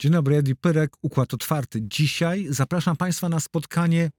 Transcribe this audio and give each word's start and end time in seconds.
Dzień 0.00 0.12
dobry, 0.12 0.36
Edi 0.36 0.56
Pyrek, 0.56 0.90
Układ 1.02 1.34
Otwarty. 1.34 1.80
Dzisiaj 1.82 2.46
zapraszam 2.50 2.96
Państwa 2.96 3.28
na 3.28 3.40
spotkanie 3.40 4.10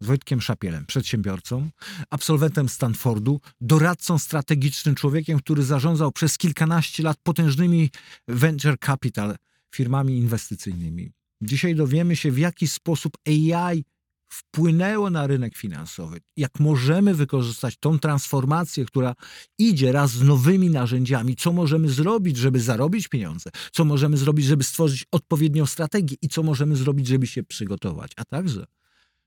z 0.00 0.06
Wojtkiem 0.06 0.40
Szapielem, 0.40 0.86
przedsiębiorcą, 0.86 1.70
absolwentem 2.10 2.68
Stanfordu, 2.68 3.40
doradcą 3.60 4.18
strategicznym, 4.18 4.94
człowiekiem, 4.94 5.38
który 5.38 5.62
zarządzał 5.62 6.12
przez 6.12 6.38
kilkanaście 6.38 7.02
lat 7.02 7.16
potężnymi 7.22 7.90
venture 8.28 8.78
capital 8.78 9.36
firmami 9.74 10.18
inwestycyjnymi. 10.18 11.12
Dzisiaj 11.42 11.74
dowiemy 11.74 12.16
się, 12.16 12.30
w 12.30 12.38
jaki 12.38 12.68
sposób 12.68 13.12
AI 13.26 13.84
wpłynęło 14.32 15.10
na 15.10 15.26
rynek 15.26 15.56
finansowy, 15.56 16.20
jak 16.36 16.60
możemy 16.60 17.14
wykorzystać 17.14 17.76
tą 17.76 17.98
transformację, 17.98 18.84
która 18.84 19.14
idzie 19.58 19.92
raz 19.92 20.10
z 20.10 20.22
nowymi 20.22 20.70
narzędziami, 20.70 21.36
co 21.36 21.52
możemy 21.52 21.88
zrobić, 21.88 22.36
żeby 22.36 22.60
zarobić 22.60 23.08
pieniądze, 23.08 23.50
co 23.72 23.84
możemy 23.84 24.16
zrobić, 24.16 24.46
żeby 24.46 24.64
stworzyć 24.64 25.04
odpowiednią 25.10 25.66
strategię 25.66 26.16
i 26.22 26.28
co 26.28 26.42
możemy 26.42 26.76
zrobić, 26.76 27.06
żeby 27.06 27.26
się 27.26 27.42
przygotować, 27.42 28.12
a 28.16 28.24
także 28.24 28.64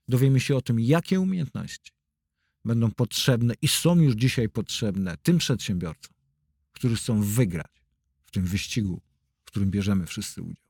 dowiemy 0.08 0.40
się 0.40 0.56
o 0.56 0.62
tym, 0.62 0.80
jakie 0.80 1.20
umiejętności 1.20 1.92
będą 2.64 2.90
potrzebne 2.90 3.54
i 3.62 3.68
są 3.68 4.00
już 4.00 4.14
dzisiaj 4.14 4.48
potrzebne 4.48 5.16
tym 5.22 5.38
przedsiębiorcom, 5.38 6.14
którzy 6.72 6.96
chcą 6.96 7.22
wygrać 7.22 7.82
w 8.24 8.30
tym 8.30 8.44
wyścigu, 8.44 9.00
w 9.46 9.50
którym 9.50 9.70
bierzemy 9.70 10.06
wszyscy 10.06 10.42
udział. 10.42 10.66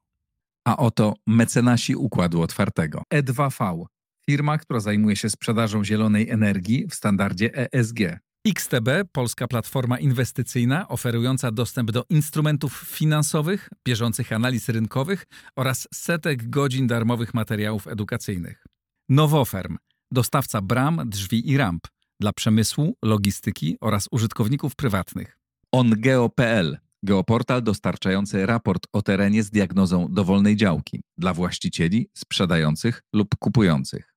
A 0.65 0.77
oto 0.77 1.15
mecenasi 1.27 1.97
Układu 1.97 2.43
Otwartego. 2.43 3.03
E2V, 3.15 3.87
firma, 4.27 4.59
która 4.59 4.81
zajmuje 4.81 5.17
się 5.17 5.31
sprzedażą 5.31 5.85
zielonej 5.85 6.31
energii 6.31 6.87
w 6.87 6.95
standardzie 6.95 7.73
ESG. 7.73 7.99
XTB, 8.47 8.89
polska 9.13 9.49
platforma 9.49 9.99
inwestycyjna 9.99 10.89
oferująca 10.89 11.51
dostęp 11.51 11.91
do 11.91 12.05
instrumentów 12.11 12.73
finansowych, 12.73 13.69
bieżących 13.85 14.33
analiz 14.33 14.69
rynkowych 14.69 15.27
oraz 15.57 15.89
setek 15.95 16.51
godzin 16.51 16.87
darmowych 16.87 17.35
materiałów 17.35 17.87
edukacyjnych. 17.87 18.67
Nowoferm, 19.09 19.77
dostawca 20.11 20.61
bram, 20.61 21.03
drzwi 21.07 21.51
i 21.51 21.57
ramp 21.57 21.87
dla 22.21 22.33
przemysłu, 22.33 22.97
logistyki 23.03 23.77
oraz 23.81 24.09
użytkowników 24.11 24.77
prywatnych. 24.77 25.39
OnGeo.pl, 25.73 26.79
geoportal 27.03 27.63
dostarczający 27.63 28.47
raport 28.47 28.87
o 28.93 29.03
terenie 29.03 29.43
z 29.43 29.51
diagnozą 29.51 30.09
dowolnej 30.11 30.57
działki 30.57 31.03
dla 31.19 31.35
właścicieli, 31.35 32.09
sprzedających 32.15 33.03
lub 33.13 33.37
kupujących. 33.39 34.17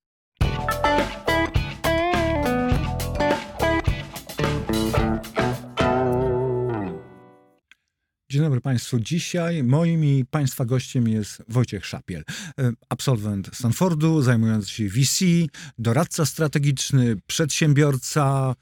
Dzień 8.32 8.42
dobry 8.42 8.62
Państwu. 8.62 9.00
Dzisiaj 9.00 9.64
moim 9.64 10.06
i 10.06 10.26
Państwa 10.26 10.66
gościem 10.66 11.08
jest 11.08 11.44
Wojciech 11.48 11.86
Szapiel, 11.86 12.24
e, 12.60 12.72
absolwent 12.90 13.50
Stanfordu, 13.54 14.22
zajmujący 14.22 14.70
się 14.70 14.90
VC, 14.90 15.26
doradca 15.78 16.26
strategiczny, 16.26 17.16
przedsiębiorca. 17.28 18.56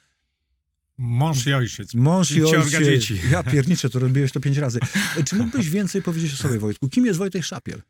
Mąż 0.97 1.47
i 1.47 1.53
ojciec. 1.53 1.93
Mąż 1.93 2.31
i 2.31 2.43
ojciec. 2.43 2.69
dzieci. 2.85 3.19
Ja 3.31 3.43
pierniczę, 3.43 3.89
to 3.89 3.99
robiłeś 3.99 4.31
to 4.31 4.39
pięć 4.39 4.57
razy. 4.57 4.79
E, 5.17 5.23
Czy 5.23 5.35
mógłbyś 5.35 5.69
więcej 5.77 6.01
powiedzieć 6.01 6.33
o 6.33 6.35
sobie, 6.37 6.59
Wojtku? 6.59 6.89
Kim 6.89 7.05
jest 7.05 7.19
Wojtek 7.19 7.43
Szapiel? 7.43 7.81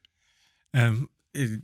Y, 1.37 1.61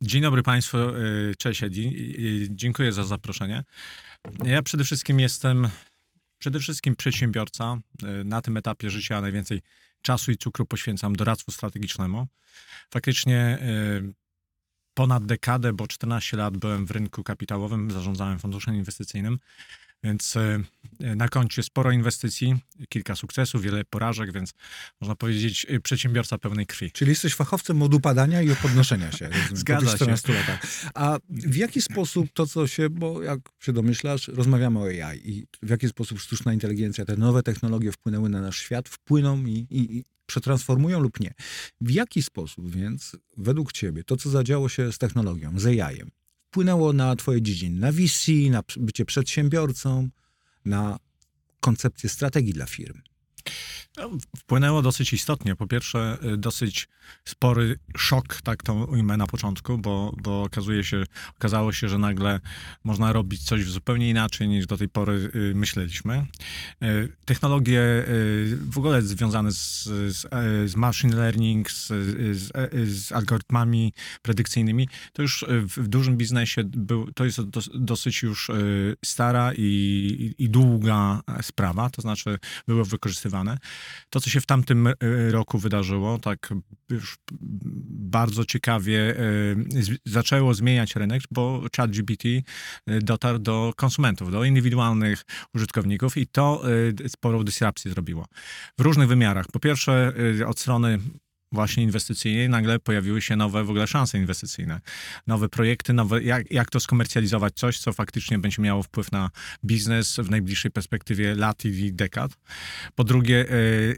Dzień 0.00 0.22
dobry 0.22 0.42
Państwu, 0.42 0.78
y, 0.78 1.34
cześć 1.38 1.62
Edi, 1.62 1.86
Y, 2.18 2.48
dziękuję 2.50 2.92
za 2.92 3.04
zaproszenie. 3.04 3.64
Ja 4.44 4.62
przede 4.62 4.84
wszystkim 4.84 5.20
jestem, 5.20 5.68
przede 6.38 6.60
wszystkim 6.60 6.96
przedsiębiorca. 6.96 7.76
Na 8.24 8.42
tym 8.42 8.56
etapie 8.56 8.90
życia 8.90 9.20
najwięcej 9.20 9.62
czasu 10.02 10.30
i 10.32 10.36
cukru 10.36 10.66
poświęcam 10.66 11.16
doradztwu 11.16 11.52
strategicznemu. 11.52 12.26
Faktycznie 12.90 13.58
ponad 14.94 15.26
dekadę, 15.26 15.72
bo 15.72 15.86
14 15.86 16.36
lat 16.36 16.56
byłem 16.56 16.86
w 16.86 16.90
rynku 16.90 17.22
kapitałowym, 17.22 17.90
zarządzałem 17.90 18.38
funduszem 18.38 18.74
inwestycyjnym, 18.74 19.38
więc 20.04 20.36
y, 20.36 20.64
na 21.16 21.28
koncie 21.28 21.62
sporo 21.62 21.92
inwestycji, 21.92 22.56
kilka 22.88 23.16
sukcesów, 23.16 23.62
wiele 23.62 23.84
porażek, 23.84 24.32
więc 24.32 24.54
można 25.00 25.14
powiedzieć 25.16 25.66
y, 25.70 25.80
przedsiębiorca 25.80 26.38
pełnej 26.38 26.66
krwi. 26.66 26.92
Czyli 26.92 27.08
jesteś 27.08 27.34
fachowcem 27.34 27.82
od 27.82 27.94
upadania 27.94 28.42
i 28.42 28.50
od 28.50 28.58
podnoszenia 28.58 29.12
się. 29.12 29.30
Zgadza 29.52 29.86
po 29.86 29.92
się. 29.92 30.06
tych 30.06 30.18
14 30.20 30.32
latach. 30.32 30.60
A 30.94 31.18
w 31.30 31.56
jaki 31.56 31.82
sposób 31.82 32.26
to, 32.32 32.46
co 32.46 32.66
się, 32.66 32.90
bo 32.90 33.22
jak 33.22 33.40
się 33.60 33.72
domyślasz, 33.72 34.28
rozmawiamy 34.28 34.78
o 34.78 34.84
AI 34.84 35.30
i 35.30 35.46
w 35.62 35.70
jaki 35.70 35.88
sposób 35.88 36.20
sztuczna 36.20 36.52
inteligencja, 36.52 37.04
te 37.04 37.16
nowe 37.16 37.42
technologie 37.42 37.92
wpłynęły 37.92 38.28
na 38.28 38.40
nasz 38.40 38.58
świat, 38.58 38.88
wpłyną 38.88 39.44
i, 39.44 39.66
i, 39.70 39.96
i 39.96 40.04
przetransformują 40.26 41.00
lub 41.00 41.20
nie. 41.20 41.34
W 41.80 41.90
jaki 41.90 42.22
sposób 42.22 42.70
więc, 42.70 43.16
według 43.36 43.72
ciebie, 43.72 44.04
to, 44.04 44.16
co 44.16 44.30
zadziało 44.30 44.68
się 44.68 44.92
z 44.92 44.98
technologią, 44.98 45.58
z 45.58 45.66
AI-em, 45.66 46.10
wpłynęło 46.56 46.92
na 46.92 47.16
twoje 47.16 47.42
dziedziny, 47.42 47.80
na 47.80 47.92
VC, 47.92 48.32
na 48.50 48.62
bycie 48.76 49.04
przedsiębiorcą, 49.04 50.08
na 50.64 50.98
koncepcję 51.60 52.10
strategii 52.10 52.52
dla 52.52 52.66
firm? 52.66 53.00
No, 53.96 54.10
Wpłynęło 54.36 54.82
dosyć 54.82 55.12
istotnie. 55.12 55.56
Po 55.56 55.66
pierwsze, 55.66 56.18
y, 56.24 56.36
dosyć 56.36 56.88
spory 57.24 57.78
szok, 57.96 58.42
tak 58.42 58.62
to 58.62 58.74
ujmę 58.74 59.16
na 59.16 59.26
początku, 59.26 59.78
bo, 59.78 60.14
bo 60.22 60.42
okazuje 60.42 60.84
się, 60.84 61.04
okazało 61.36 61.72
się, 61.72 61.88
że 61.88 61.98
nagle 61.98 62.40
można 62.84 63.12
robić 63.12 63.42
coś 63.42 63.64
zupełnie 63.64 64.10
inaczej 64.10 64.48
niż 64.48 64.66
do 64.66 64.76
tej 64.76 64.88
pory 64.88 65.30
y, 65.34 65.52
myśleliśmy. 65.54 66.26
Y, 66.82 67.12
Technologie 67.24 68.04
w 68.70 68.78
ogóle 68.78 69.02
związane 69.02 69.52
z, 69.52 69.84
z, 69.84 70.24
e, 70.24 70.68
z 70.68 70.76
machine 70.76 71.16
learning, 71.16 71.70
z, 71.70 71.86
z, 72.36 72.50
e, 72.54 72.86
z 72.86 73.12
algorytmami 73.12 73.92
predykcyjnymi, 74.22 74.88
to 75.12 75.22
już 75.22 75.44
w, 75.48 75.76
w 75.76 75.88
dużym 75.88 76.16
biznesie 76.16 76.64
był, 76.64 77.12
to 77.12 77.24
jest 77.24 77.42
dos, 77.42 77.70
dosyć 77.74 78.22
już 78.22 78.50
stara 79.04 79.52
i, 79.56 80.34
i, 80.38 80.50
długa 80.50 81.20
sprawa, 81.42 81.90
to 81.90 82.02
znaczy 82.02 82.38
były 82.68 82.84
wykorzystywane. 82.84 83.35
To, 84.10 84.20
co 84.20 84.30
się 84.30 84.40
w 84.40 84.46
tamtym 84.46 84.86
y, 84.86 84.94
roku 85.30 85.58
wydarzyło, 85.58 86.18
tak 86.18 86.54
już 86.90 87.16
bardzo 87.90 88.44
ciekawie 88.44 89.14
z- 89.68 89.98
zaczęło 90.04 90.54
zmieniać 90.54 90.96
rynek, 90.96 91.22
bo 91.30 91.62
ChatGPT 91.76 92.24
y, 92.24 92.42
dotarł 92.86 93.38
do 93.38 93.72
konsumentów, 93.76 94.32
do 94.32 94.44
indywidualnych 94.44 95.22
użytkowników 95.54 96.16
i 96.16 96.26
to 96.26 96.62
sporą 97.08 97.44
dysrupcję 97.44 97.90
zrobiło. 97.90 98.26
W 98.78 98.82
różnych 98.82 99.08
wymiarach. 99.08 99.46
Po 99.52 99.60
pierwsze, 99.60 100.12
od 100.46 100.60
strony 100.60 100.98
właśnie 101.52 101.82
inwestycyjnej 101.82 102.48
nagle 102.48 102.78
pojawiły 102.78 103.22
się 103.22 103.36
nowe 103.36 103.64
w 103.64 103.70
ogóle 103.70 103.86
szanse 103.86 104.18
inwestycyjne. 104.18 104.80
Nowe 105.26 105.48
projekty, 105.48 105.92
nowe, 105.92 106.22
jak, 106.22 106.50
jak 106.50 106.70
to 106.70 106.80
skomercjalizować, 106.80 107.54
coś, 107.54 107.78
co 107.78 107.92
faktycznie 107.92 108.38
będzie 108.38 108.62
miało 108.62 108.82
wpływ 108.82 109.12
na 109.12 109.30
biznes 109.64 110.16
w 110.16 110.30
najbliższej 110.30 110.70
perspektywie 110.70 111.34
lat 111.34 111.64
i 111.64 111.92
dekad. 111.92 112.32
Po 112.94 113.04
drugie, 113.04 113.46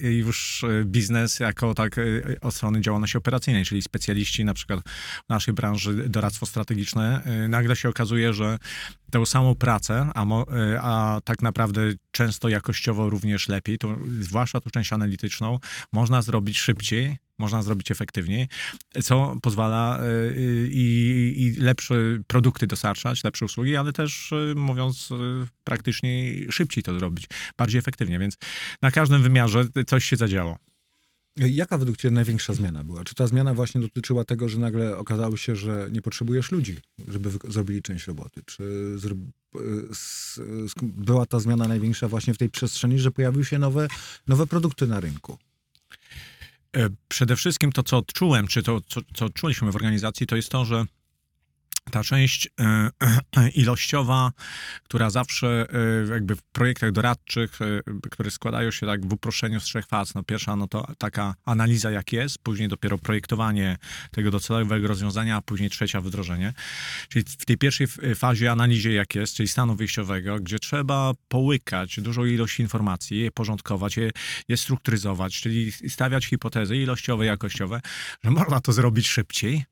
y, 0.03 0.13
już 0.13 0.63
y, 0.63 0.85
biznes 0.85 1.41
jako 1.41 1.75
tak 1.75 1.97
od 2.41 2.55
strony 2.55 2.81
działalności 2.81 3.19
operacyjnej, 3.19 3.65
czyli 3.65 3.83
specjaliści 3.83 4.45
na 4.45 4.55
przykład 4.55 4.81
w 5.27 5.29
naszej 5.29 5.55
branży 5.55 6.09
doradztwo 6.09 6.47
strategiczne, 6.47 7.23
nagle 7.49 7.77
się 7.77 7.89
okazuje, 7.89 8.35
że 8.35 8.59
tę 9.11 9.27
samą 9.27 9.55
pracę, 9.55 10.11
a, 10.15 10.25
mo, 10.25 10.47
a 10.81 11.21
tak 11.25 11.43
naprawdę 11.43 11.81
często 12.11 12.49
jakościowo 12.49 13.11
również 13.11 13.49
lepiej, 13.49 13.79
to, 13.79 13.97
zwłaszcza 14.21 14.61
tą 14.61 14.71
część 14.71 14.93
analityczną, 14.93 15.59
można 15.93 16.23
zrobić 16.23 16.59
szybciej, 16.59 17.17
można 17.39 17.63
zrobić 17.63 17.91
efektywniej, 17.91 18.49
co 19.03 19.37
pozwala 19.43 20.01
y, 20.05 20.69
i, 20.73 21.35
i 21.37 21.61
lepsze 21.61 21.95
produkty 22.27 22.67
dostarczać, 22.67 23.25
lepsze 23.25 23.45
usługi, 23.45 23.77
ale 23.77 23.93
też 23.93 24.33
y, 24.33 24.55
mówiąc 24.57 25.11
y, 25.11 25.15
praktycznie 25.65 26.35
szybciej 26.51 26.83
to 26.83 26.99
zrobić, 26.99 27.29
bardziej 27.59 27.79
efektywnie, 27.79 28.19
więc 28.19 28.37
na 28.83 28.91
każdym 28.91 29.23
wymiarze 29.23 29.65
coś 29.87 30.05
się 30.05 30.17
zadziało. 30.17 30.59
Jaka 31.37 31.79
według 31.79 31.97
Ciebie 31.97 32.15
największa 32.15 32.55
zmiana 32.55 32.85
była? 32.85 33.05
Czy 33.05 33.15
ta 33.15 33.27
zmiana 33.27 33.55
właśnie 33.55 33.81
dotyczyła 33.81 34.25
tego, 34.25 34.49
że 34.49 34.59
nagle 34.59 34.97
okazało 34.97 35.37
się, 35.37 35.57
że 35.57 35.89
nie 35.93 36.03
potrzebujesz 36.03 36.53
ludzi, 36.53 36.77
żeby 37.09 37.31
zrobili 37.49 37.83
część 37.83 38.07
roboty? 38.07 38.43
Czy 38.47 38.63
y, 40.39 40.69
była 40.83 41.27
ta 41.27 41.41
zmiana 41.41 41.69
największa 41.69 42.09
właśnie 42.09 42.35
w 42.35 42.39
tej 42.39 42.51
przestrzeni, 42.51 42.99
że 42.99 43.11
pojawiły 43.11 43.45
się 43.45 43.59
nowe, 43.59 43.89
nowe 44.29 44.47
produkty 44.47 44.87
na 44.87 45.01
rynku? 45.01 45.39
E, 46.77 46.89
Przede 47.09 47.37
wszystkim 47.37 47.73
to, 47.73 47.83
co 47.83 47.97
odczułem, 47.97 48.47
czy 48.47 48.63
to, 48.63 48.81
co, 48.81 49.01
co 49.15 49.25
odczuliśmy 49.25 49.73
w 49.73 49.77
organizacji, 49.77 50.27
to 50.27 50.37
jest 50.37 50.49
to, 50.49 50.65
że 50.65 50.85
ta 51.91 52.05
część 52.05 52.49
e, 52.61 52.91
ilościowa, 53.63 54.33
która 54.85 55.11
zawsze 55.11 55.67
e, 56.07 56.13
jakby 56.13 56.37
w 56.37 56.43
projektach 56.43 56.93
doradczych, 56.93 57.63
e, 57.63 57.67
które 58.11 58.31
składają 58.31 58.71
się 58.71 58.87
tak 58.87 59.07
w 59.07 59.13
uproszczeniu 59.13 59.61
z 59.61 59.65
trzech 59.65 59.87
faz. 59.87 60.15
No 60.15 60.23
pierwsza 60.23 60.57
no 60.57 60.69
to 60.69 60.87
taka 60.99 61.35
analiza 61.45 61.91
jak 61.91 62.13
jest, 62.13 62.39
później 62.39 62.69
dopiero 62.69 62.99
projektowanie 62.99 63.77
tego 64.11 64.31
docelowego 64.31 64.89
rozwiązania, 64.89 65.37
a 65.37 65.43
później 65.43 65.71
trzecia 65.71 66.01
wdrożenie. 66.01 66.53
Czyli 67.09 67.25
w 67.25 67.45
tej 67.45 67.59
pierwszej 67.59 67.87
fazie 68.15 68.53
analizie 68.53 68.93
jak 68.93 69.15
jest, 69.15 69.35
czyli 69.35 69.49
stanu 69.49 69.77
wyjściowego, 69.77 70.41
gdzie 70.41 70.59
trzeba 70.59 71.13
połykać 71.29 72.01
dużą 72.01 72.25
ilość 72.25 72.61
informacji, 72.61 73.19
je 73.19 73.31
porządkować, 73.31 73.97
je, 73.97 74.11
je 74.49 74.57
strukturyzować, 74.57 75.41
czyli 75.41 75.73
stawiać 75.73 76.27
hipotezy 76.27 76.77
ilościowe, 76.77 77.27
jakościowe, 77.27 77.81
że 78.25 78.31
można 78.31 78.61
to 78.61 78.73
zrobić 78.73 79.09
szybciej, 79.09 79.65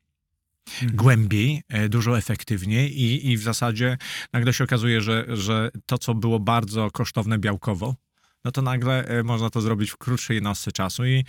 głębiej, 0.93 1.63
e, 1.69 1.89
dużo 1.89 2.19
efektywniej 2.19 3.01
i, 3.01 3.31
i 3.31 3.37
w 3.37 3.43
zasadzie 3.43 3.99
nagle 4.33 4.53
się 4.53 4.65
okazuje, 4.65 5.01
że, 5.01 5.27
że 5.29 5.71
to, 5.87 5.99
co 5.99 6.15
było 6.15 6.41
bardzo 6.41 6.91
kosztowne 6.91 7.39
białkowo, 7.39 7.95
no 8.47 8.53
to 8.53 8.63
nagle 8.63 9.05
e, 9.05 9.23
można 9.23 9.51
to 9.51 9.61
zrobić 9.61 9.91
w 9.91 9.97
krótszej 9.97 10.35
jednostce 10.35 10.73
czasu 10.73 11.07
i, 11.07 11.25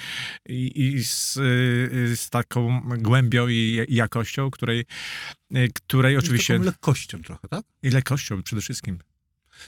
i, 0.50 0.88
i 0.96 1.04
z, 1.04 1.38
y, 1.38 2.16
z 2.18 2.30
taką 2.30 2.82
głębią 2.98 3.48
i 3.48 3.86
i 3.88 3.96
jakością, 3.96 4.52
której, 4.52 4.86
y, 5.56 5.70
której 5.74 6.18
oczywiście... 6.18 6.54
Z 6.54 6.58
taką 6.58 6.66
lekkością 6.66 7.22
trochę, 7.22 7.48
tak? 7.48 7.66
I 7.84 7.90
lekkością 7.90 8.44
przede 8.44 8.62
wszystkim. 8.62 9.00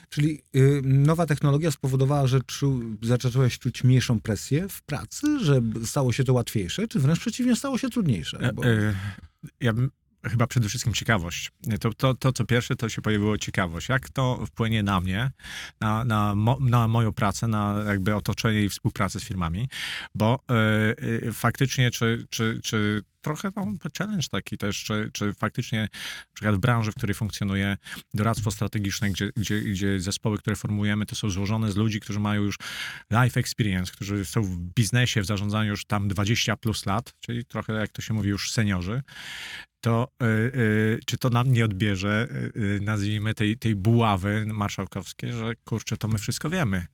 Czyli 0.09 0.41
y, 0.55 0.81
nowa 0.83 1.25
technologia 1.25 1.71
spowodowała, 1.71 2.27
że 2.27 2.39
czu, 2.45 2.81
zacząłeś 3.01 3.59
czuć 3.59 3.83
mniejszą 3.83 4.21
presję 4.21 4.69
w 4.69 4.81
pracy, 4.81 5.39
że 5.39 5.61
stało 5.85 6.13
się 6.13 6.23
to 6.23 6.33
łatwiejsze, 6.33 6.87
czy 6.87 6.99
wręcz 6.99 7.19
przeciwnie, 7.19 7.55
stało 7.55 7.77
się 7.77 7.89
trudniejsze? 7.89 8.51
Bo... 8.53 8.65
E, 8.65 8.67
e, 8.67 8.95
Ja 9.59 9.73
bym 9.73 9.91
chyba 10.23 10.47
przede 10.47 10.69
wszystkim 10.69 10.93
ciekawość. 10.93 11.51
To, 11.79 11.93
to, 11.93 12.13
to, 12.13 12.33
co 12.33 12.45
pierwsze, 12.45 12.75
to 12.75 12.89
się 12.89 13.01
pojawiło 13.01 13.37
ciekawość. 13.37 13.89
Jak 13.89 14.09
to 14.09 14.45
wpłynie 14.45 14.83
na 14.83 15.01
mnie, 15.01 15.31
na, 15.81 16.05
na, 16.05 16.35
mo, 16.35 16.57
na 16.61 16.87
moją 16.87 17.13
pracę, 17.13 17.47
na 17.47 17.83
jakby 17.87 18.15
otoczenie 18.15 18.63
i 18.63 18.69
współpracę 18.69 19.19
z 19.19 19.23
firmami, 19.23 19.69
bo 20.15 20.39
e, 20.49 21.27
e, 21.27 21.31
faktycznie, 21.31 21.91
czy, 21.91 22.27
czy, 22.29 22.59
czy 22.63 23.03
trochę 23.21 23.51
no, 23.55 23.65
challenge 23.97 24.27
taki 24.31 24.57
też, 24.57 24.83
czy, 24.83 25.09
czy 25.13 25.33
faktycznie 25.33 25.81
na 25.81 26.33
przykład 26.33 26.55
w 26.55 26.59
branży, 26.59 26.91
w 26.91 26.95
której 26.95 27.13
funkcjonuje 27.13 27.77
doradztwo 28.13 28.51
strategiczne, 28.51 29.09
gdzie, 29.09 29.31
gdzie, 29.35 29.61
gdzie 29.61 29.99
zespoły, 29.99 30.37
które 30.37 30.55
formujemy, 30.55 31.05
to 31.05 31.15
są 31.15 31.29
złożone 31.29 31.71
z 31.71 31.75
ludzi, 31.75 31.99
którzy 31.99 32.19
mają 32.19 32.41
już 32.41 32.57
life 33.11 33.39
experience, 33.39 33.91
którzy 33.91 34.25
są 34.25 34.41
w 34.41 34.57
biznesie, 34.57 35.21
w 35.21 35.25
zarządzaniu 35.25 35.69
już 35.69 35.85
tam 35.85 36.07
20 36.07 36.57
plus 36.57 36.85
lat, 36.85 37.13
czyli 37.19 37.45
trochę, 37.45 37.73
jak 37.73 37.91
to 37.91 38.01
się 38.01 38.13
mówi, 38.13 38.29
już 38.29 38.51
seniorzy, 38.51 39.01
to 39.81 40.07
y, 40.23 40.25
y, 40.25 40.99
czy 41.05 41.17
to 41.17 41.29
nam 41.29 41.51
nie 41.51 41.65
odbierze, 41.65 42.27
y, 42.55 42.79
nazwijmy, 42.83 43.33
tej, 43.33 43.57
tej 43.57 43.75
buławy 43.75 44.45
marszałkowskiej, 44.45 45.33
że 45.33 45.53
kurczę, 45.65 45.97
to 45.97 46.07
my 46.07 46.17
wszystko 46.17 46.49
wiemy. 46.49 46.85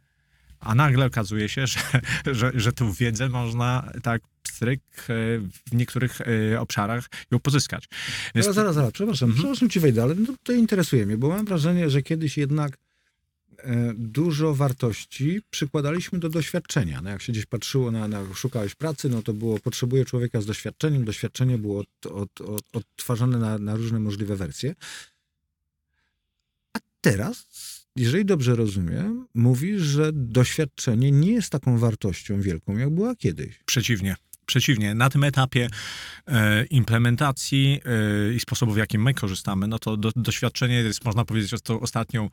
A 0.60 0.76
nagle 0.76 1.06
okazuje 1.06 1.50
się, 1.50 1.68
że, 1.74 1.80
że, 2.26 2.52
że 2.56 2.74
tę 2.74 2.94
wiedzę 3.00 3.30
można 3.30 3.92
tak 4.04 4.22
pstryk 4.44 4.82
w 5.08 5.74
niektórych 5.74 6.20
obszarach 6.60 7.06
ją 7.32 7.40
pozyskać. 7.40 7.88
Więc 8.36 8.46
Zaraz, 8.46 8.56
zaraz, 8.56 8.76
zaraz, 8.76 8.92
przepraszam, 8.92 9.30
Mhm. 9.30 9.44
przepraszam 9.44 9.70
ci 9.70 9.80
wejdę, 9.80 10.04
ale 10.04 10.16
to, 10.16 10.34
to 10.44 10.54
interesuje 10.54 11.06
mnie, 11.06 11.18
bo 11.18 11.30
mam 11.30 11.46
wrażenie, 11.46 11.90
że 11.90 12.02
kiedyś 12.02 12.38
jednak 12.38 12.72
e, 12.74 12.78
dużo 13.96 14.56
wartości 14.56 15.42
przykładaliśmy 15.50 16.20
do 16.20 16.30
doświadczenia. 16.30 17.02
No 17.02 17.10
jak 17.10 17.22
się 17.22 17.34
gdzieś 17.34 17.46
patrzyło 17.46 17.92
na, 17.92 18.08
na 18.08 18.34
szukałeś 18.34 18.76
pracy, 18.76 19.10
no 19.10 19.22
to 19.22 19.34
było, 19.34 19.60
potrzebuję 19.60 20.06
człowieka 20.06 20.42
z 20.42 20.46
doświadczeniem, 20.46 21.06
doświadczenie 21.06 21.58
było 21.58 21.80
od, 21.80 22.06
od, 22.12 22.42
od, 22.42 22.64
odtwarzane 22.74 23.38
na, 23.38 23.58
na 23.58 23.76
różne 23.76 24.00
możliwe 24.00 24.36
wersje. 24.36 24.76
A 26.74 26.80
teraz, 27.02 27.48
jeżeli 27.96 28.26
dobrze 28.26 28.56
rozumiem, 28.56 29.28
mówisz, 29.34 29.82
że 29.82 30.12
doświadczenie 30.14 31.12
nie 31.12 31.32
jest 31.32 31.50
taką 31.50 31.78
wartością 31.78 32.42
wielką, 32.42 32.78
jak 32.78 32.90
była 32.90 33.16
kiedyś. 33.16 33.60
Przeciwnie. 33.66 34.16
Przeciwnie, 34.46 34.96
na 34.96 35.10
tym 35.10 35.24
etapie 35.24 35.68
e, 36.28 36.66
implementacji 36.66 37.82
e, 37.86 38.34
i 38.34 38.40
sposobu, 38.40 38.74
w 38.74 38.78
jakim 38.78 39.04
my 39.04 39.14
korzystamy, 39.14 39.68
no 39.68 39.80
to 39.80 39.98
do, 39.98 40.12
doświadczenie 40.16 40.76
jest, 40.76 41.06
można 41.06 41.26
powiedzieć, 41.26 41.50
że 41.50 41.60
to 41.60 41.80
ostatnią, 41.80 42.30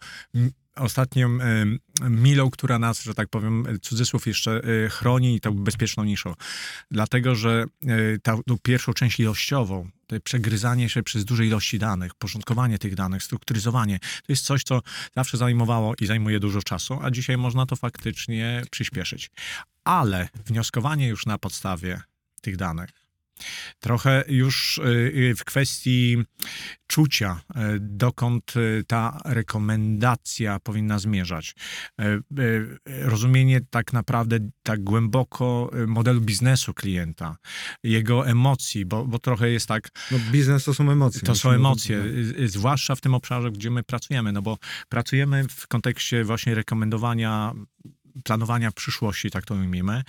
ostatnią 0.76 1.38
e, 1.40 1.66
milą, 2.10 2.50
która 2.50 2.78
nas, 2.78 3.02
że 3.02 3.14
tak 3.14 3.28
powiem, 3.28 3.78
cudzysłów 3.82 4.26
jeszcze 4.26 4.60
e, 4.84 4.88
chroni 4.88 5.36
i 5.36 5.40
tą 5.40 5.54
bezpieczną 5.54 6.04
niszą. 6.04 6.34
Dlatego, 6.90 7.34
że 7.34 7.64
e, 7.86 7.88
ta, 8.22 8.36
tą 8.46 8.58
pierwszą 8.62 8.92
część 8.92 9.20
ilościową, 9.20 9.90
to 10.06 10.16
przegryzanie 10.20 10.88
się 10.88 11.02
przez 11.02 11.24
duże 11.24 11.46
ilości 11.46 11.78
danych, 11.78 12.14
porządkowanie 12.14 12.78
tych 12.78 12.94
danych, 12.94 13.22
strukturyzowanie, 13.22 13.98
to 13.98 14.32
jest 14.32 14.44
coś, 14.44 14.62
co 14.62 14.82
zawsze 15.16 15.36
zajmowało 15.36 15.94
i 16.00 16.06
zajmuje 16.06 16.40
dużo 16.40 16.62
czasu, 16.62 16.98
a 17.02 17.10
dzisiaj 17.10 17.36
można 17.36 17.66
to 17.66 17.76
faktycznie 17.76 18.62
przyspieszyć. 18.70 19.30
Ale 19.84 20.28
wnioskowanie 20.46 21.08
już 21.08 21.26
na 21.26 21.38
podstawie 21.38 22.00
tych 22.40 22.56
danych, 22.56 22.90
trochę 23.80 24.24
już 24.28 24.78
y, 24.78 24.82
y, 25.16 25.34
w 25.34 25.44
kwestii 25.44 26.16
czucia, 26.86 27.40
y, 27.50 27.56
dokąd 27.80 28.54
ta 28.86 29.20
rekomendacja 29.24 30.58
powinna 30.60 30.98
zmierzać. 30.98 31.54
Rozumienie 32.86 33.60
tak 33.70 33.92
naprawdę 33.92 34.38
tak 34.62 34.84
głęboko 34.84 35.70
modelu 35.86 36.20
biznesu 36.20 36.74
klienta, 36.74 37.36
jego 37.82 38.26
emocji, 38.26 38.86
bo, 38.86 39.04
bo 39.04 39.18
trochę 39.18 39.50
jest 39.50 39.66
tak, 39.66 39.88
No 40.10 40.18
biznes 40.32 40.64
to 40.64 40.74
są 40.74 40.90
emocje. 40.90 41.20
to 41.20 41.34
są 41.34 41.50
emocje, 41.50 42.02
zwłaszcza 42.46 42.94
w 42.94 43.00
tym 43.00 43.14
obszarze, 43.14 43.50
gdzie 43.50 43.70
my 43.70 43.82
pracujemy, 43.82 44.32
no 44.32 44.42
bo 44.42 44.58
pracujemy 44.88 45.44
w 45.48 45.68
kontekście 45.68 46.24
właśnie 46.24 46.54
rekomendowania, 46.54 47.52
planowania 48.22 48.72
przyszłości, 48.72 49.30
tak 49.30 49.44
to 49.44 49.54
ujmijmy. 49.54 50.02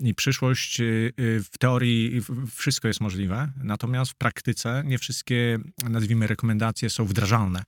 I 0.00 0.14
przyszłość 0.14 0.80
y, 0.80 1.12
y, 1.20 1.42
w 1.52 1.58
teorii 1.58 2.20
wszystko 2.54 2.88
jest 2.88 3.00
możliwe, 3.00 3.52
natomiast 3.56 4.10
w 4.10 4.14
praktyce 4.14 4.82
nie 4.86 4.98
wszystkie, 4.98 5.58
nazwijmy, 5.88 6.26
rekomendacje 6.26 6.90
są 6.90 7.04
wdrażalne. 7.04 7.62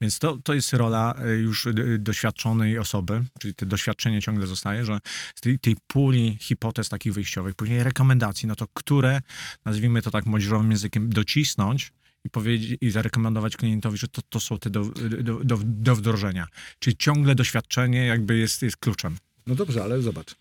Więc 0.00 0.18
to, 0.18 0.38
to 0.44 0.54
jest 0.54 0.72
rola 0.72 1.14
y, 1.26 1.36
już 1.36 1.68
doświadczonej 1.98 2.78
osoby, 2.78 3.24
czyli 3.40 3.54
to 3.54 3.66
doświadczenie 3.66 4.22
ciągle 4.22 4.46
zostaje, 4.46 4.84
że 4.84 4.98
z 5.34 5.40
tej, 5.40 5.58
tej 5.58 5.76
puli 5.86 6.38
hipotez 6.40 6.88
takich 6.88 7.12
wyjściowych, 7.12 7.54
później 7.54 7.82
rekomendacji, 7.82 8.48
no 8.48 8.56
to 8.56 8.66
które, 8.74 9.20
nazwijmy 9.64 10.02
to 10.02 10.10
tak 10.10 10.26
młodzieżowym 10.26 10.70
językiem, 10.70 11.08
docisnąć 11.08 11.92
i 12.26 12.30
powiedzieć 12.30 12.78
i 12.80 12.90
zarekomendować 12.90 13.56
klientowi, 13.56 13.98
że 13.98 14.08
to, 14.08 14.22
to 14.28 14.40
są 14.40 14.58
te 14.58 14.70
do, 14.70 14.84
do, 14.84 15.44
do, 15.44 15.58
do 15.64 15.96
wdrożenia. 15.96 16.46
Czyli 16.78 16.96
ciągle 16.96 17.34
doświadczenie 17.34 18.06
jakby 18.06 18.38
jest, 18.38 18.62
jest 18.62 18.76
kluczem. 18.76 19.16
No 19.46 19.54
dobrze, 19.54 19.82
ale 19.82 20.02
zobacz. 20.02 20.36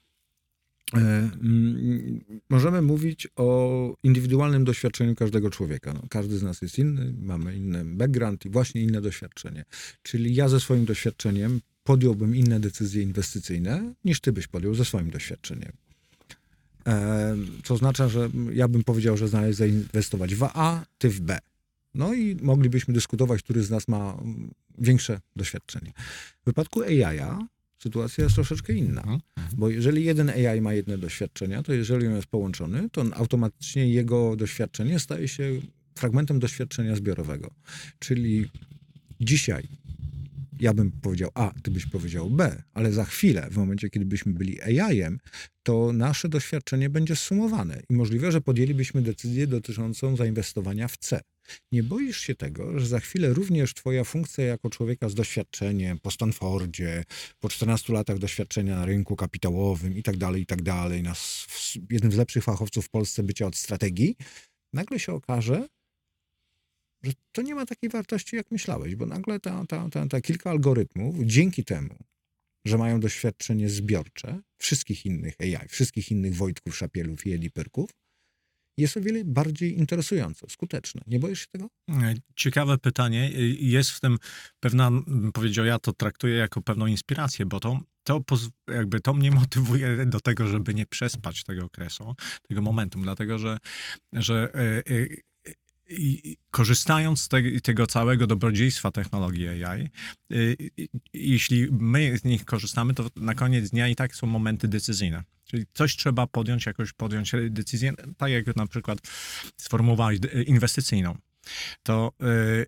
E, 0.93 0.97
mm, 0.97 2.21
możemy 2.49 2.81
mówić 2.81 3.27
o 3.35 3.97
indywidualnym 4.03 4.63
doświadczeniu 4.63 5.15
każdego 5.15 5.49
człowieka. 5.49 5.93
No, 5.93 6.01
każdy 6.09 6.37
z 6.37 6.43
nas 6.43 6.61
jest 6.61 6.79
inny, 6.79 7.13
mamy 7.21 7.55
inny 7.55 7.85
background 7.85 8.45
i 8.45 8.49
właśnie 8.49 8.81
inne 8.81 9.01
doświadczenie. 9.01 9.65
Czyli 10.03 10.35
ja 10.35 10.49
ze 10.49 10.59
swoim 10.59 10.85
doświadczeniem 10.85 11.61
podjąłbym 11.83 12.35
inne 12.35 12.59
decyzje 12.59 13.03
inwestycyjne, 13.03 13.93
niż 14.05 14.19
ty 14.19 14.31
byś 14.31 14.47
podjął 14.47 14.75
ze 14.75 14.85
swoim 14.85 15.09
doświadczeniem. 15.09 15.71
E, 16.87 17.35
co 17.63 17.73
oznacza, 17.73 18.09
że 18.09 18.29
ja 18.53 18.67
bym 18.67 18.83
powiedział, 18.83 19.17
że 19.17 19.27
znaleźć 19.27 19.57
zainwestować 19.57 20.35
w 20.35 20.43
A, 20.43 20.85
ty 20.97 21.09
w 21.09 21.21
B. 21.21 21.39
No 21.93 22.13
i 22.13 22.35
moglibyśmy 22.41 22.93
dyskutować, 22.93 23.43
który 23.43 23.63
z 23.63 23.69
nas 23.69 23.87
ma 23.87 24.13
mm, 24.13 24.51
większe 24.77 25.19
doświadczenie. 25.35 25.93
W 26.41 26.45
wypadku 26.45 26.81
AI-a 26.81 27.47
sytuacja 27.85 28.23
jest 28.23 28.35
troszeczkę 28.35 28.73
inna. 28.73 29.01
Mhm. 29.01 29.19
Bo 29.57 29.69
jeżeli 29.69 30.05
jeden 30.05 30.29
AI 30.29 30.61
ma 30.61 30.73
jedne 30.73 30.97
doświadczenia, 30.97 31.63
to 31.63 31.73
jeżeli 31.73 32.07
on 32.07 32.15
jest 32.15 32.27
połączony, 32.27 32.89
to 32.89 33.01
on 33.01 33.11
automatycznie 33.15 33.89
jego 33.89 34.35
doświadczenie 34.35 34.99
staje 34.99 35.27
się 35.27 35.61
fragmentem 35.95 36.39
doświadczenia 36.39 36.95
zbiorowego. 36.95 37.51
Czyli 37.99 38.49
dzisiaj 39.19 39.67
ja 40.59 40.73
bym 40.73 40.91
powiedział 40.91 41.29
A, 41.33 41.53
ty 41.63 41.71
byś 41.71 41.85
powiedział 41.85 42.29
B, 42.29 42.63
ale 42.73 42.91
za 42.91 43.05
chwilę, 43.05 43.47
w 43.51 43.57
momencie, 43.57 43.89
kiedy 43.89 44.05
byśmy 44.05 44.33
byli 44.33 44.61
AI-em, 44.61 45.17
to 45.63 45.93
nasze 45.93 46.29
doświadczenie 46.29 46.89
będzie 46.89 47.15
sumowane 47.15 47.81
i 47.89 47.93
możliwe, 47.93 48.31
że 48.31 48.41
podjęlibyśmy 48.41 49.01
decyzję 49.01 49.47
dotyczącą 49.47 50.15
zainwestowania 50.15 50.87
w 50.87 50.97
C. 50.97 51.21
Nie 51.71 51.83
boisz 51.83 52.19
się 52.19 52.35
tego, 52.35 52.79
że 52.79 52.87
za 52.87 52.99
chwilę 52.99 53.33
również 53.33 53.73
twoja 53.73 54.03
funkcja 54.03 54.45
jako 54.45 54.69
człowieka 54.69 55.09
z 55.09 55.15
doświadczeniem 55.15 55.99
po 55.99 56.11
Stanfordzie, 56.11 57.03
po 57.39 57.49
14 57.49 57.93
latach 57.93 58.17
doświadczenia 58.17 58.75
na 58.75 58.85
rynku 58.85 59.15
kapitałowym 59.15 59.97
i 59.97 60.03
tak 60.03 60.17
dalej, 60.17 60.41
i 60.41 60.45
tak 60.45 60.61
dalej, 60.61 61.03
jednym 61.89 62.11
z 62.11 62.15
lepszych 62.15 62.43
fachowców 62.43 62.85
w 62.85 62.89
Polsce 62.89 63.23
bycia 63.23 63.47
od 63.47 63.55
strategii, 63.55 64.15
nagle 64.73 64.99
się 64.99 65.13
okaże, 65.13 65.67
że 67.03 67.11
to 67.31 67.41
nie 67.41 67.55
ma 67.55 67.65
takiej 67.65 67.89
wartości, 67.89 68.35
jak 68.35 68.51
myślałeś, 68.51 68.95
bo 68.95 69.05
nagle 69.05 69.39
ta, 69.39 69.65
ta, 69.65 69.89
ta, 69.89 70.07
ta 70.07 70.21
kilka 70.21 70.49
algorytmów, 70.49 71.15
dzięki 71.25 71.63
temu, 71.63 71.95
że 72.65 72.77
mają 72.77 72.99
doświadczenie 72.99 73.69
zbiorcze 73.69 74.41
wszystkich 74.57 75.05
innych 75.05 75.35
AI, 75.39 75.67
wszystkich 75.67 76.11
innych 76.11 76.35
Wojtków, 76.35 76.77
Szapielów 76.77 77.25
i 77.25 77.33
Edipyrków, 77.33 77.89
jest 78.77 78.97
o 78.97 79.01
wiele 79.01 79.25
bardziej 79.25 79.77
interesujące, 79.77 80.45
skuteczne. 80.49 81.01
Nie 81.07 81.19
boisz 81.19 81.39
się 81.39 81.47
tego? 81.51 81.69
E, 81.89 82.13
Ciekawe 82.35 82.77
pytanie. 82.77 83.31
Jest 83.59 83.89
w 83.89 83.99
tym 83.99 84.17
pewna, 84.59 84.91
powiedział, 85.33 85.65
ja 85.65 85.79
to 85.79 85.93
traktuję 85.93 86.35
jako 86.35 86.61
pewną 86.61 86.85
inspirację, 86.85 87.45
bo 87.45 87.59
to, 87.59 87.79
to 88.03 88.21
jakby 88.67 88.99
to 88.99 89.13
mnie 89.13 89.31
motywuje 89.41 90.05
do 90.05 90.19
tego, 90.19 90.47
żeby 90.47 90.73
nie 90.73 90.85
przespać 90.85 91.43
tego 91.43 91.65
okresu, 91.65 92.15
tego 92.47 92.61
momentum, 92.61 93.03
dlatego 93.03 93.37
że, 93.37 93.57
że 94.13 94.51
e, 94.53 94.77
e, 94.77 95.07
i 95.89 96.37
korzystając 96.51 97.21
z 97.21 97.27
te, 97.27 97.61
tego 97.61 97.87
całego 97.87 98.27
dobrodziejstwa 98.27 98.91
technologii 98.91 99.63
AI, 99.63 99.89
y, 100.31 100.57
y, 100.79 100.87
jeśli 101.13 101.67
my 101.71 102.17
z 102.17 102.23
nich 102.23 102.45
korzystamy, 102.45 102.93
to 102.93 103.09
na 103.15 103.35
koniec 103.35 103.69
dnia 103.69 103.87
i 103.87 103.95
tak 103.95 104.15
są 104.15 104.27
momenty 104.27 104.67
decyzyjne. 104.67 105.23
Czyli 105.45 105.65
coś 105.73 105.95
trzeba 105.95 106.27
podjąć, 106.27 106.65
jakoś 106.65 106.93
podjąć 106.93 107.31
decyzję, 107.49 107.93
tak 108.17 108.31
jak 108.31 108.55
na 108.55 108.67
przykład 108.67 108.99
sformułowałeś, 109.57 110.19
inwestycyjną. 110.45 111.17
To 111.83 112.11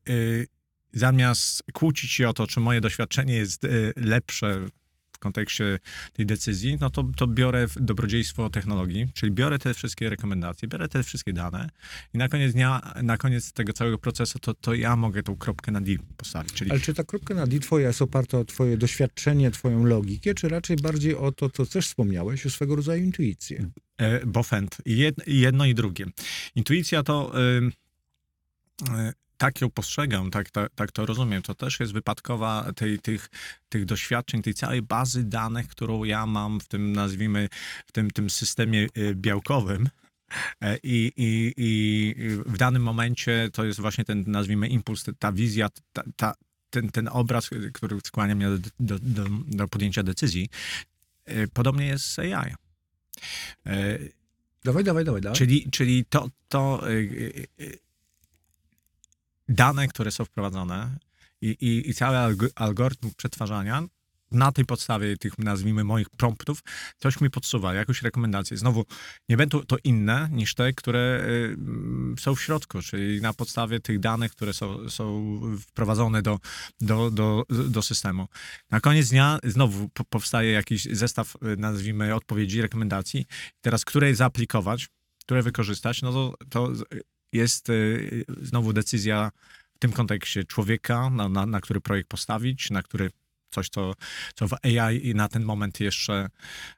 y, 0.07 0.11
y, 0.13 0.47
zamiast 0.93 1.63
kłócić 1.73 2.11
się 2.11 2.29
o 2.29 2.33
to, 2.33 2.47
czy 2.47 2.59
moje 2.59 2.81
doświadczenie 2.81 3.33
jest 3.33 3.63
y, 3.63 3.93
lepsze 3.95 4.65
w 5.17 5.19
kontekście 5.19 5.79
tej 6.13 6.25
decyzji, 6.25 6.77
no 6.81 6.89
to, 6.89 7.03
to 7.15 7.27
biorę 7.27 7.67
dobrodziejstwo 7.75 8.49
technologii, 8.49 9.07
czyli 9.13 9.31
biorę 9.31 9.59
te 9.59 9.73
wszystkie 9.73 10.09
rekomendacje, 10.09 10.67
biorę 10.67 10.87
te 10.87 11.03
wszystkie 11.03 11.33
dane 11.33 11.69
i 12.13 12.17
na 12.17 12.29
koniec 12.29 12.53
dnia, 12.53 12.93
na 13.03 13.17
koniec 13.17 13.53
tego 13.53 13.73
całego 13.73 13.97
procesu, 13.97 14.39
to, 14.39 14.53
to 14.53 14.73
ja 14.73 14.95
mogę 14.95 15.23
tą 15.23 15.35
kropkę 15.35 15.71
na 15.71 15.81
D 15.81 15.91
postawić. 16.17 16.53
Czyli 16.53 16.71
Ale 16.71 16.79
czy 16.79 16.93
ta 16.93 17.03
kropka 17.03 17.33
na 17.33 17.47
D 17.47 17.59
twoja 17.59 17.87
jest 17.87 18.01
oparta 18.01 18.37
o 18.37 18.45
twoje 18.45 18.77
doświadczenie, 18.77 19.51
twoją 19.51 19.85
logikę, 19.85 20.33
czy 20.33 20.49
raczej 20.49 20.77
bardziej 20.77 21.15
o 21.15 21.31
to, 21.31 21.49
co 21.49 21.65
też 21.65 21.87
wspomniałeś, 21.87 22.45
o 22.45 22.49
swego 22.49 22.75
rodzaju 22.75 23.03
intuicję? 23.03 23.69
e, 23.97 24.25
Bofent. 24.25 24.77
Jedno 25.27 25.65
i 25.65 25.75
drugie. 25.75 26.05
Intuicja 26.55 27.03
to... 27.03 27.33
e, 28.89 29.13
tak 29.37 29.61
ją 29.61 29.69
postrzegam, 29.69 30.31
tak, 30.31 30.49
tak, 30.51 30.71
tak 30.75 30.91
to 30.91 31.05
rozumiem. 31.05 31.41
To 31.41 31.55
też 31.55 31.79
jest 31.79 31.93
wypadkowa 31.93 32.73
tej, 32.75 32.99
tych, 32.99 33.29
tych 33.69 33.85
doświadczeń, 33.85 34.41
tej 34.41 34.53
całej 34.53 34.81
bazy 34.81 35.23
danych, 35.23 35.67
którą 35.67 36.03
ja 36.03 36.25
mam 36.25 36.59
w 36.59 36.67
tym, 36.67 36.93
nazwijmy, 36.93 37.49
w 37.85 37.91
tym, 37.91 38.11
tym 38.11 38.29
systemie 38.29 38.87
e, 38.95 39.15
białkowym. 39.15 39.89
E, 40.61 40.77
I, 40.83 41.11
i, 41.17 41.53
I 41.57 42.15
w 42.45 42.57
danym 42.57 42.83
momencie 42.83 43.49
to 43.53 43.65
jest 43.65 43.79
właśnie 43.79 44.05
ten, 44.05 44.23
nazwijmy, 44.27 44.67
impuls, 44.67 45.05
ta 45.19 45.31
wizja, 45.31 45.69
ta, 45.93 46.03
ta, 46.15 46.33
ten, 46.69 46.89
ten 46.89 47.07
obraz, 47.11 47.49
który 47.73 47.99
skłania 48.03 48.35
mnie 48.35 48.49
do, 48.49 48.57
do, 48.79 48.99
do, 48.99 49.25
do 49.47 49.67
podjęcia 49.67 50.03
decyzji. 50.03 50.49
E, 51.25 51.47
Podobnie 51.47 51.87
jest 51.87 52.05
z 52.05 52.19
AI. 52.19 52.53
E, 53.65 53.97
Dawaj, 54.67 54.83
dawaj, 54.83 55.05
dawaj, 55.05 55.21
dawaj. 55.21 55.37
Czyli, 55.37 55.71
czyli 55.71 56.05
to, 56.05 56.29
to 56.47 56.89
y, 56.89 56.91
y, 56.91 57.47
y, 57.63 57.79
dane, 59.49 59.87
które 59.87 60.11
są 60.11 60.25
wprowadzone 60.25 60.97
i, 61.41 61.47
i, 61.47 61.89
i 61.89 61.93
cały 61.93 62.17
alg- 62.17 62.49
algorytm 62.55 63.11
przetwarzania 63.17 63.83
na 64.31 64.51
tej 64.51 64.65
podstawie 64.65 65.17
tych, 65.17 65.37
nazwijmy, 65.39 65.83
moich 65.83 66.09
promptów, 66.09 66.63
coś 66.97 67.21
mi 67.21 67.29
podsuwa, 67.29 67.73
jakąś 67.73 68.01
rekomendację. 68.01 68.57
Znowu, 68.57 68.85
nie 69.29 69.37
będą 69.37 69.61
to 69.61 69.77
inne 69.83 70.29
niż 70.31 70.55
te, 70.55 70.73
które 70.73 71.23
y, 72.17 72.21
są 72.21 72.35
w 72.35 72.41
środku, 72.41 72.81
czyli 72.81 73.21
na 73.21 73.33
podstawie 73.33 73.79
tych 73.79 73.99
danych, 73.99 74.31
które 74.31 74.53
są, 74.53 74.89
są 74.89 75.39
wprowadzone 75.59 76.21
do, 76.21 76.39
do, 76.81 77.11
do, 77.11 77.45
do 77.49 77.81
systemu. 77.81 78.27
Na 78.71 78.79
koniec 78.79 79.09
dnia 79.09 79.39
znowu 79.43 79.89
po- 79.89 80.05
powstaje 80.05 80.51
jakiś 80.51 80.83
zestaw, 80.83 81.35
y, 81.35 81.57
nazwijmy, 81.57 82.15
odpowiedzi, 82.15 82.61
rekomendacji. 82.61 83.25
Teraz, 83.61 83.85
które 83.85 84.15
zaaplikować, 84.15 84.87
które 85.19 85.41
wykorzystać, 85.41 86.01
no 86.01 86.11
to, 86.11 86.37
to 86.49 86.71
jest 87.37 87.69
y, 87.69 88.25
znowu 88.41 88.73
decyzja 88.73 89.31
w 89.75 89.79
tym 89.79 89.91
kontekście 89.91 90.43
człowieka, 90.43 91.09
na, 91.09 91.29
na, 91.29 91.45
na 91.45 91.61
który 91.61 91.81
projekt 91.81 92.09
postawić, 92.09 92.71
na 92.71 92.83
który 92.83 93.09
coś, 93.51 93.69
co, 93.69 93.93
co 94.35 94.47
w 94.47 94.53
AI 94.53 95.15
na 95.15 95.27
ten 95.27 95.43
moment 95.43 95.79
jeszcze 95.79 96.29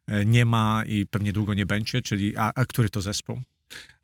e, 0.07 0.25
nie 0.25 0.45
ma 0.45 0.83
i 0.87 1.05
pewnie 1.05 1.33
długo 1.33 1.53
nie 1.53 1.65
będzie, 1.65 2.01
czyli 2.01 2.37
a, 2.37 2.51
a 2.55 2.65
który 2.65 2.89
to 2.89 3.01
zespół? 3.01 3.41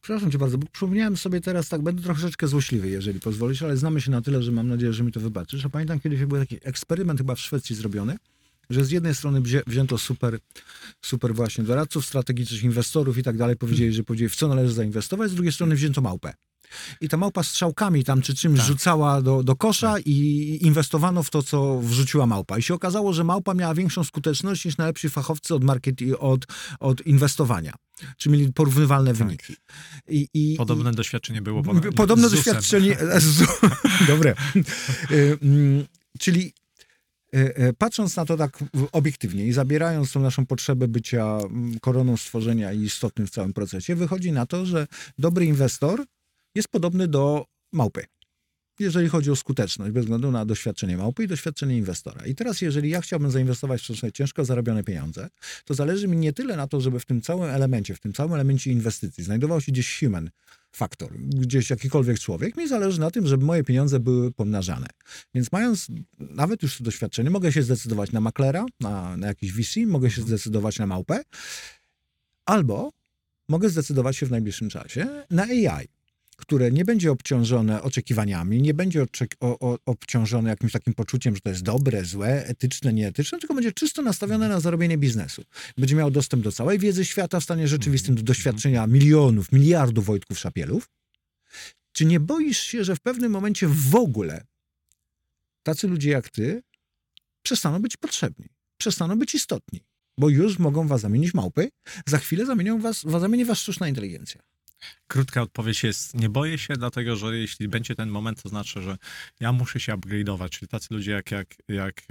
Przepraszam 0.01 0.31
cię 0.31 0.38
bardzo, 0.38 0.57
bo 0.57 0.67
przypomniałem 0.71 1.17
sobie 1.17 1.41
teraz, 1.41 1.69
tak 1.69 1.81
będę 1.81 2.03
troszeczkę 2.03 2.47
złośliwy, 2.47 2.89
jeżeli 2.89 3.19
pozwolisz, 3.19 3.63
ale 3.63 3.77
znamy 3.77 4.01
się 4.01 4.12
na 4.12 4.21
tyle, 4.21 4.43
że 4.43 4.51
mam 4.51 4.67
nadzieję, 4.67 4.93
że 4.93 5.03
mi 5.03 5.12
to 5.12 5.19
wybaczysz. 5.19 5.65
A 5.65 5.69
pamiętam 5.69 6.00
kiedyś 6.00 6.25
był 6.25 6.39
taki 6.39 6.59
eksperyment 6.63 7.19
chyba 7.19 7.35
w 7.35 7.39
Szwecji 7.39 7.75
zrobiony, 7.75 8.17
że 8.69 8.86
z 8.86 8.91
jednej 8.91 9.15
strony 9.15 9.41
wzię, 9.41 9.62
wzięto 9.67 9.98
super, 9.98 10.39
super 11.01 11.36
właśnie 11.36 11.63
doradców 11.63 12.05
strategicznych, 12.05 12.63
inwestorów 12.63 13.17
i 13.17 13.24
tak 13.24 13.38
dalej, 13.38 13.55
powiedzieli, 13.55 13.93
że 13.93 14.03
powiedzieli, 14.03 14.29
w 14.29 14.36
co 14.36 14.48
należy 14.48 14.74
zainwestować, 14.74 15.31
z 15.31 15.34
drugiej 15.36 15.53
strony 15.53 15.75
wzięto 15.75 16.01
małpę. 16.01 16.34
I 17.01 17.10
ta 17.10 17.17
małpa 17.17 17.43
strzałkami 17.43 18.03
tam 18.03 18.22
czy 18.22 18.36
czymś 18.36 18.57
Tak. 18.60 18.67
rzucała 18.67 19.22
do, 19.22 19.43
do 19.43 19.55
kosza 19.55 19.95
i 20.05 20.57
inwestowano 20.62 21.24
w 21.24 21.29
to, 21.29 21.43
co 21.43 21.79
wrzuciła 21.81 22.25
małpa. 22.25 22.57
I 22.57 22.62
się 22.62 22.74
okazało, 22.74 23.13
że 23.13 23.24
małpa 23.24 23.53
miała 23.53 23.74
większą 23.75 24.03
skuteczność 24.03 24.65
niż 24.65 24.77
najlepsi 24.77 25.10
fachowcy 25.10 25.55
od 25.55 25.63
marketing, 25.63 26.15
od, 26.19 26.45
od 26.79 27.07
inwestowania. 27.07 27.74
Czy 28.17 28.29
mieli 28.29 28.53
porównywalne 28.53 29.13
wyniki. 29.13 29.55
I, 30.10 30.27
i, 30.34 30.55
Podobne 30.57 30.91
doświadczenie 30.91 31.41
było 31.41 31.63
po, 31.63 31.74
Podobne 31.95 32.29
z 32.29 32.31
doświadczenie. 32.31 32.98
z- 33.19 34.07
Dobre. 34.07 34.36
Czyli 36.19 36.53
patrząc 37.77 38.15
na 38.15 38.25
to 38.25 38.38
tak 38.38 38.63
obiektywnie 38.92 39.46
i 39.46 39.51
zabierając 39.51 40.12
tą 40.12 40.20
naszą 40.20 40.46
potrzebę 40.46 40.88
bycia 40.88 41.38
mm, 41.38 41.80
koroną 41.80 42.18
stworzenia 42.18 42.74
i 42.74 42.82
istotnym 42.82 43.27
w 43.27 43.32
całym 43.32 43.54
procesie, 43.54 43.96
wychodzi 43.96 44.32
na 44.32 44.46
to, 44.46 44.65
że 44.65 44.88
dobry 45.18 45.46
inwestor 45.46 46.06
jest 46.56 46.68
podobny 46.68 47.08
do 47.08 47.46
małpy. 47.74 48.06
Jeżeli 48.79 49.10
chodzi 49.10 49.32
o 49.32 49.36
skuteczność, 49.36 49.91
bez 49.91 50.03
względu 50.03 50.32
na 50.32 50.46
doświadczenie 50.46 50.98
małpy 50.98 51.24
i 51.24 51.27
doświadczenie 51.27 51.77
inwestora. 51.77 52.25
I 52.25 52.36
teraz, 52.36 52.62
jeżeli 52.62 52.89
ja 52.89 53.01
chciałbym 53.01 53.32
zainwestować 53.32 53.82
w 53.82 54.12
ciężko 54.12 54.46
zarobione 54.46 54.84
pieniądze, 54.84 55.29
to 55.65 55.74
zależy 55.74 56.08
mi 56.08 56.17
nie 56.17 56.34
tyle 56.34 56.58
na 56.58 56.67
to, 56.67 56.82
żeby 56.82 57.00
w 57.00 57.05
tym 57.05 57.22
całym 57.22 57.50
elemencie, 57.50 57.96
w 57.96 58.00
tym 58.00 58.13
całym 58.13 58.34
elemencie 58.34 58.72
inwestycji 58.72 59.24
znajdował 59.24 59.62
się 59.62 59.72
gdzieś 59.72 60.00
human 60.00 60.29
faktor, 60.72 61.17
gdzieś 61.17 61.70
jakikolwiek 61.70 62.20
człowiek. 62.20 62.58
Mi 62.58 62.67
zależy 62.67 63.00
na 63.00 63.12
tym, 63.12 63.27
żeby 63.27 63.46
moje 63.46 63.63
pieniądze 63.63 64.00
były 64.00 64.32
pomnażane. 64.32 64.88
Więc 65.34 65.51
mając 65.51 65.88
nawet 66.20 66.63
już 66.63 66.77
to 66.77 66.84
doświadczenie, 66.84 67.29
mogę 67.29 67.51
się 67.51 67.63
zdecydować 67.63 68.12
na 68.12 68.22
maklera, 68.22 68.65
na, 68.79 69.17
na 69.17 69.27
jakiś 69.27 69.53
VC, 69.53 69.79
mogę 69.88 70.12
się 70.12 70.22
zdecydować 70.22 70.79
na 70.79 70.88
małpę, 70.88 71.22
albo 72.46 72.91
mogę 73.50 73.70
zdecydować 73.70 74.17
się 74.17 74.25
w 74.25 74.32
najbliższym 74.32 74.70
czasie 74.70 75.08
na 75.29 75.44
AI 75.44 75.88
które 76.36 76.72
nie 76.72 76.86
będzie 76.86 77.12
obciążone 77.12 77.82
oczekiwaniami, 77.82 78.62
nie 78.62 78.74
będzie 78.74 79.04
oczek- 79.04 79.36
o, 79.39 79.60
o, 79.60 79.77
obciążone 79.86 80.50
jakimś 80.50 80.72
takim 80.72 80.94
poczuciem, 80.94 81.36
że 81.36 81.42
to 81.42 81.50
jest 81.50 81.63
dobre, 81.63 82.06
złe, 82.06 82.46
etyczne, 82.46 82.94
nieetyczne, 82.94 83.39
tylko 83.39 83.54
będzie 83.54 83.72
czysto 83.72 84.01
nastawione 84.01 84.50
na 84.50 84.60
zarobienie 84.60 84.98
biznesu. 84.98 85.44
Będzie 85.77 85.96
miał 85.96 86.12
dostęp 86.12 86.44
do 86.44 86.51
całej 86.51 86.80
wiedzy 86.80 87.06
świata 87.06 87.39
w 87.39 87.44
stanie 87.44 87.68
rzeczywistym, 87.68 88.15
do 88.15 88.24
doświadczenia 88.24 88.88
milionów, 88.88 89.51
miliardów 89.51 90.06
Wojtków 90.06 90.39
Szapielów. 90.39 90.89
Czy 91.92 92.06
nie 92.06 92.20
boisz 92.20 92.60
się, 92.60 92.84
że 92.84 92.96
w 92.96 93.00
pewnym 93.00 93.32
momencie 93.32 93.68
w 93.68 93.96
ogóle 93.96 94.46
tacy 95.63 95.88
ludzie 95.88 96.10
jak 96.10 96.30
ty 96.30 96.63
przestaną 97.42 97.82
być 97.82 97.98
potrzebni, 97.98 98.46
przestaną 98.77 99.20
być 99.20 99.36
istotni, 99.36 99.84
bo 100.18 100.30
już 100.30 100.60
mogą 100.60 100.88
was 100.88 101.01
zamienić 101.01 101.34
małpy, 101.34 101.70
za 102.08 102.18
chwilę 102.18 102.46
zamienią 102.46 102.80
was, 102.80 103.01
zamieni 103.01 103.46
was 103.46 103.60
sztuczna 103.60 103.88
inteligencja. 103.88 104.42
Krótka 105.08 105.42
odpowiedź 105.42 105.84
jest, 105.84 106.13
nie 106.13 106.30
boję 106.30 106.58
się, 106.58 106.74
dlatego 106.74 107.15
że 107.15 107.38
jeśli 107.38 107.68
będzie 107.68 107.96
ten 107.96 108.10
moment, 108.10 108.44
to 108.44 108.50
znaczy, 108.50 108.82
że 108.82 108.98
ja 109.39 109.51
muszę 109.51 109.80
się 109.80 109.94
upgrade'ować, 109.94 110.50
czyli 110.50 110.68
tacy 110.68 110.88
ludzie 110.92 111.12
jak, 111.12 111.32
jak, 111.32 111.56
jak, 111.68 112.01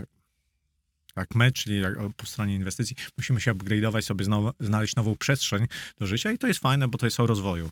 jak 1.16 1.35
my, 1.35 1.52
czyli 1.52 1.81
jak, 1.81 1.95
po 2.16 2.26
stronie 2.26 2.54
inwestycji, 2.54 2.97
musimy 3.19 3.40
się 3.40 3.54
upgrade'ować, 3.54 4.02
sobie 4.02 4.25
znowu, 4.25 4.52
znaleźć 4.61 4.97
nową 4.97 5.16
przestrzeń 5.16 5.66
do 5.99 6.07
życia 6.07 6.33
i 6.33 6.38
to 6.38 6.47
jest 6.47 6.61
fajne, 6.61 6.88
bo 6.88 6.99
to 6.99 7.07
jest 7.07 7.21
o 7.21 7.26
rozwoju. 7.26 7.71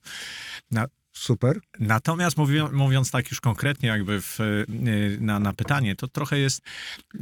Na, 0.70 0.86
Super. 1.12 1.60
Natomiast 1.80 2.36
mówi, 2.36 2.58
mówiąc 2.72 3.10
tak 3.10 3.30
już 3.30 3.40
konkretnie 3.40 3.88
jakby 3.88 4.20
w, 4.20 4.40
y, 4.40 4.66
na, 5.20 5.38
na 5.40 5.52
pytanie, 5.52 5.96
to 5.96 6.08
trochę 6.08 6.38
jest 6.38 6.60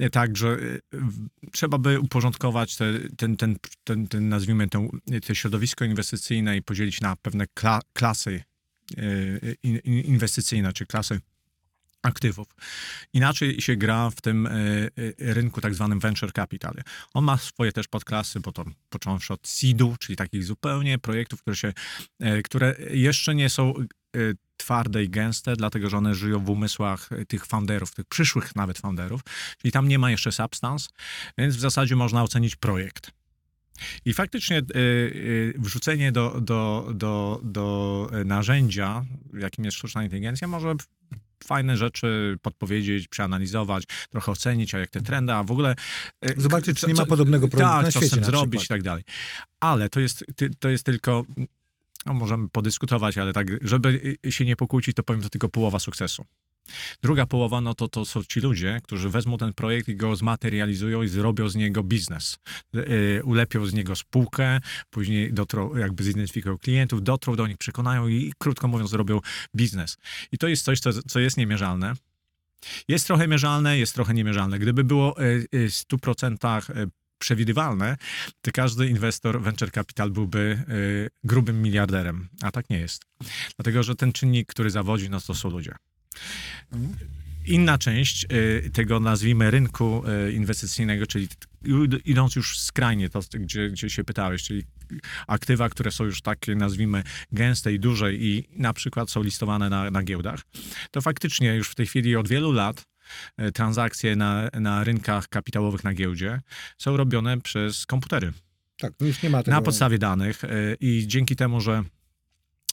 y, 0.01 0.11
tak, 0.11 0.37
że 0.37 0.57
w- 0.93 1.29
trzeba 1.53 1.79
by 1.79 2.01
uporządkować 2.01 2.77
te, 2.77 2.93
ten, 3.17 3.37
ten, 3.37 3.57
ten, 3.85 4.09
ten, 4.09 4.29
nazwijmy 4.29 4.69
to, 4.69 4.83
te 5.27 5.35
środowisko 5.35 5.85
inwestycyjne 5.85 6.57
i 6.57 6.63
podzielić 6.63 7.01
na 7.01 7.17
pewne 7.17 7.47
kla, 7.55 7.81
klasy 7.93 8.43
in, 9.63 9.77
in- 9.85 10.01
inwestycyjne, 10.05 10.73
czy 10.73 10.87
klasy 10.87 11.21
aktywów. 12.03 12.49
Inaczej 13.13 13.61
się 13.61 13.77
gra 13.77 14.11
w 14.11 14.21
tym 14.21 14.47
y, 14.47 14.91
y, 14.99 15.15
rynku 15.19 15.61
tak 15.61 15.75
zwanym 15.75 16.01
venture 16.01 16.33
capital. 16.33 16.75
On 17.15 17.25
ma 17.25 17.39
swoje 17.39 17.73
też 17.73 17.89
podklasy, 17.89 18.41
bo 18.41 18.53
to 18.53 18.65
począwszy 18.89 19.33
od 19.33 19.49
seedu, 19.49 19.97
czyli 20.01 20.17
takich 20.17 20.45
zupełnie 20.45 20.99
projektów, 20.99 21.41
które 21.41 21.57
się, 21.57 21.73
y, 22.23 22.43
które 22.43 22.77
jeszcze 22.91 23.35
nie 23.35 23.51
są 23.51 23.75
twarde 24.57 25.05
i 25.05 25.09
gęste, 25.09 25.57
dlatego 25.57 25.91
że 25.91 25.97
one 25.97 26.15
żyją 26.15 26.45
w 26.45 26.51
umysłach 26.51 27.09
tych 27.29 27.47
founderów, 27.47 27.95
tych 27.95 28.07
przyszłych 28.07 28.57
nawet 28.57 28.79
founderów, 28.79 29.21
czyli 29.59 29.73
tam 29.73 29.89
nie 29.89 29.99
ma 29.99 30.11
jeszcze 30.11 30.33
substance, 30.33 30.89
więc 31.39 31.57
w 31.57 31.61
zasadzie 31.61 31.97
można 31.97 32.23
ocenić 32.23 32.57
projekt. 32.57 33.11
I 34.05 34.15
faktycznie 34.15 34.63
wrzucenie 35.59 36.13
do, 36.13 36.41
do, 36.41 36.91
do, 36.95 37.41
do 37.45 38.11
narzędzia, 38.25 39.05
jakim 39.35 39.65
jest 39.65 39.77
sztuczna 39.77 40.05
inteligencja, 40.05 40.49
może 40.49 40.75
fajne 41.45 41.77
rzeczy 41.77 42.37
podpowiedzieć, 42.43 43.09
przeanalizować, 43.09 43.85
trochę 44.11 44.33
ocenić, 44.33 44.75
a 44.75 44.79
jak 44.79 44.91
te 44.91 45.01
trendy, 45.01 45.33
a 45.33 45.43
w 45.43 45.51
ogóle... 45.51 45.75
y, 46.31 46.35
Zobaczyć, 46.37 46.81
czy 46.81 46.87
nie 46.87 46.95
ma 46.95 47.07
podobnego 47.07 47.49
produktu 47.49 47.73
tak, 47.73 47.85
na 47.85 47.93
co 47.93 48.01
świecie 48.01 48.21
na 48.21 48.27
zrobić 48.27 48.65
i 48.65 48.69
tak 48.69 48.83
dalej. 48.83 49.05
Ale 49.61 49.89
to 49.89 50.01
jest, 50.01 50.25
to 50.59 50.69
jest 50.69 50.85
tylko... 50.85 51.25
No, 52.07 52.15
możemy 52.15 52.49
podyskutować, 52.49 53.19
ale 53.19 53.33
tak, 53.33 53.47
żeby 53.63 54.17
się 54.31 54.45
nie 54.45 54.57
pokłócić, 54.57 54.97
to 54.97 55.03
powiem, 55.03 55.23
to 55.23 55.29
tylko 55.29 55.49
połowa 55.49 55.79
sukcesu. 55.79 56.25
Druga 57.03 57.27
połowa, 57.27 57.61
no 57.61 57.75
to, 57.75 57.89
to 57.89 58.05
są 58.05 58.25
ci 58.25 58.41
ludzie, 58.41 58.81
którzy 58.85 59.11
wezmą 59.11 59.39
ten 59.39 59.53
projekt 59.53 59.89
i 59.89 59.97
go 59.97 60.17
zmaterializują 60.17 61.03
i 61.03 61.09
zrobią 61.09 61.49
z 61.49 61.57
niego 61.57 61.83
biznes. 61.83 62.39
Yy, 62.73 63.23
ulepią 63.25 63.67
z 63.67 63.73
niego 63.73 63.97
spółkę, 63.97 64.61
później 64.91 65.33
dotrą, 65.33 65.77
jakby 65.77 66.05
zidentyfikują 66.05 66.59
klientów, 66.59 67.03
dotrą 67.03 67.37
do 67.37 67.47
nich, 67.47 67.59
przekonają 67.59 68.09
i 68.09 68.33
krótko 68.39 68.69
mówiąc 68.69 68.91
zrobią 68.91 69.21
biznes. 69.57 69.97
I 70.33 70.39
to 70.39 70.49
jest 70.49 70.65
coś, 70.65 70.81
co, 70.81 70.91
co 70.93 71.21
jest 71.21 71.37
niemierzalne. 71.37 71.93
Jest 72.89 73.07
trochę 73.07 73.29
mierzalne, 73.29 73.79
jest 73.79 73.95
trochę 73.95 74.15
niemierzalne. 74.15 74.59
Gdyby 74.59 74.85
było 74.85 75.15
yy, 75.19 75.47
yy, 75.53 75.71
w 75.71 75.73
100% 75.73 76.77
yy, 76.77 76.91
przewidywalne, 77.19 77.97
to 78.41 78.51
każdy 78.53 78.89
inwestor 78.89 79.43
venture 79.43 79.71
capital 79.71 80.11
byłby 80.11 80.65
grubym 81.25 81.63
miliarderem, 81.63 82.29
a 82.43 82.51
tak 82.51 82.71
nie 82.71 82.79
jest. 82.79 83.03
Dlatego, 83.57 83.83
że 83.83 83.95
ten 83.95 84.13
czynnik, 84.13 84.49
który 84.49 84.71
zawodzi, 84.71 85.11
no 85.11 85.21
to 85.21 85.35
są 85.35 85.51
ludzie. 85.51 85.75
Inna 87.47 87.79
część 87.79 88.27
y, 88.33 88.71
tego, 88.73 89.01
nazwijmy, 89.01 89.51
rynku 89.51 90.03
y, 90.29 90.33
inwestycyjnego, 90.33 91.07
czyli 91.07 91.29
idąc 92.05 92.37
już 92.37 92.59
skrajnie, 92.59 93.09
to 93.11 93.21
gdzie, 93.35 93.71
gdzie 93.71 93.91
się 93.91 94.05
pytałeś, 94.05 94.43
czyli 94.43 94.65
aktywa, 95.27 95.69
które 95.69 95.91
są 95.91 96.05
już 96.05 96.23
takie, 96.23 96.55
nazwijmy, 96.55 97.03
gęste 97.33 97.73
i 97.73 97.81
duże 97.81 98.15
i 98.15 98.45
na 98.57 98.73
przykład 98.73 99.11
są 99.11 99.23
listowane 99.23 99.71
na, 99.71 99.91
na 99.91 100.03
giełdach, 100.03 100.41
to 100.91 101.01
faktycznie 101.01 101.55
już 101.55 101.69
w 101.69 101.75
tej 101.75 101.87
chwili 101.87 102.17
od 102.17 102.29
wielu 102.29 102.53
lat 102.53 102.85
y, 103.41 103.53
transakcje 103.53 104.17
na, 104.17 104.49
na 104.53 104.85
rynkach 104.85 105.29
kapitałowych 105.29 105.85
na 105.85 105.95
giełdzie 105.95 106.41
są 106.79 106.97
robione 106.97 107.41
przez 107.41 107.87
komputery 107.87 108.33
Tak, 108.79 108.93
no 109.01 109.07
już 109.07 109.23
nie 109.23 109.31
ma 109.31 109.43
tego. 109.43 109.57
na 109.57 109.63
podstawie 109.63 109.99
danych 109.99 110.43
i 110.81 111.05
dzięki 111.07 111.37
temu, 111.37 111.61
że 111.61 111.85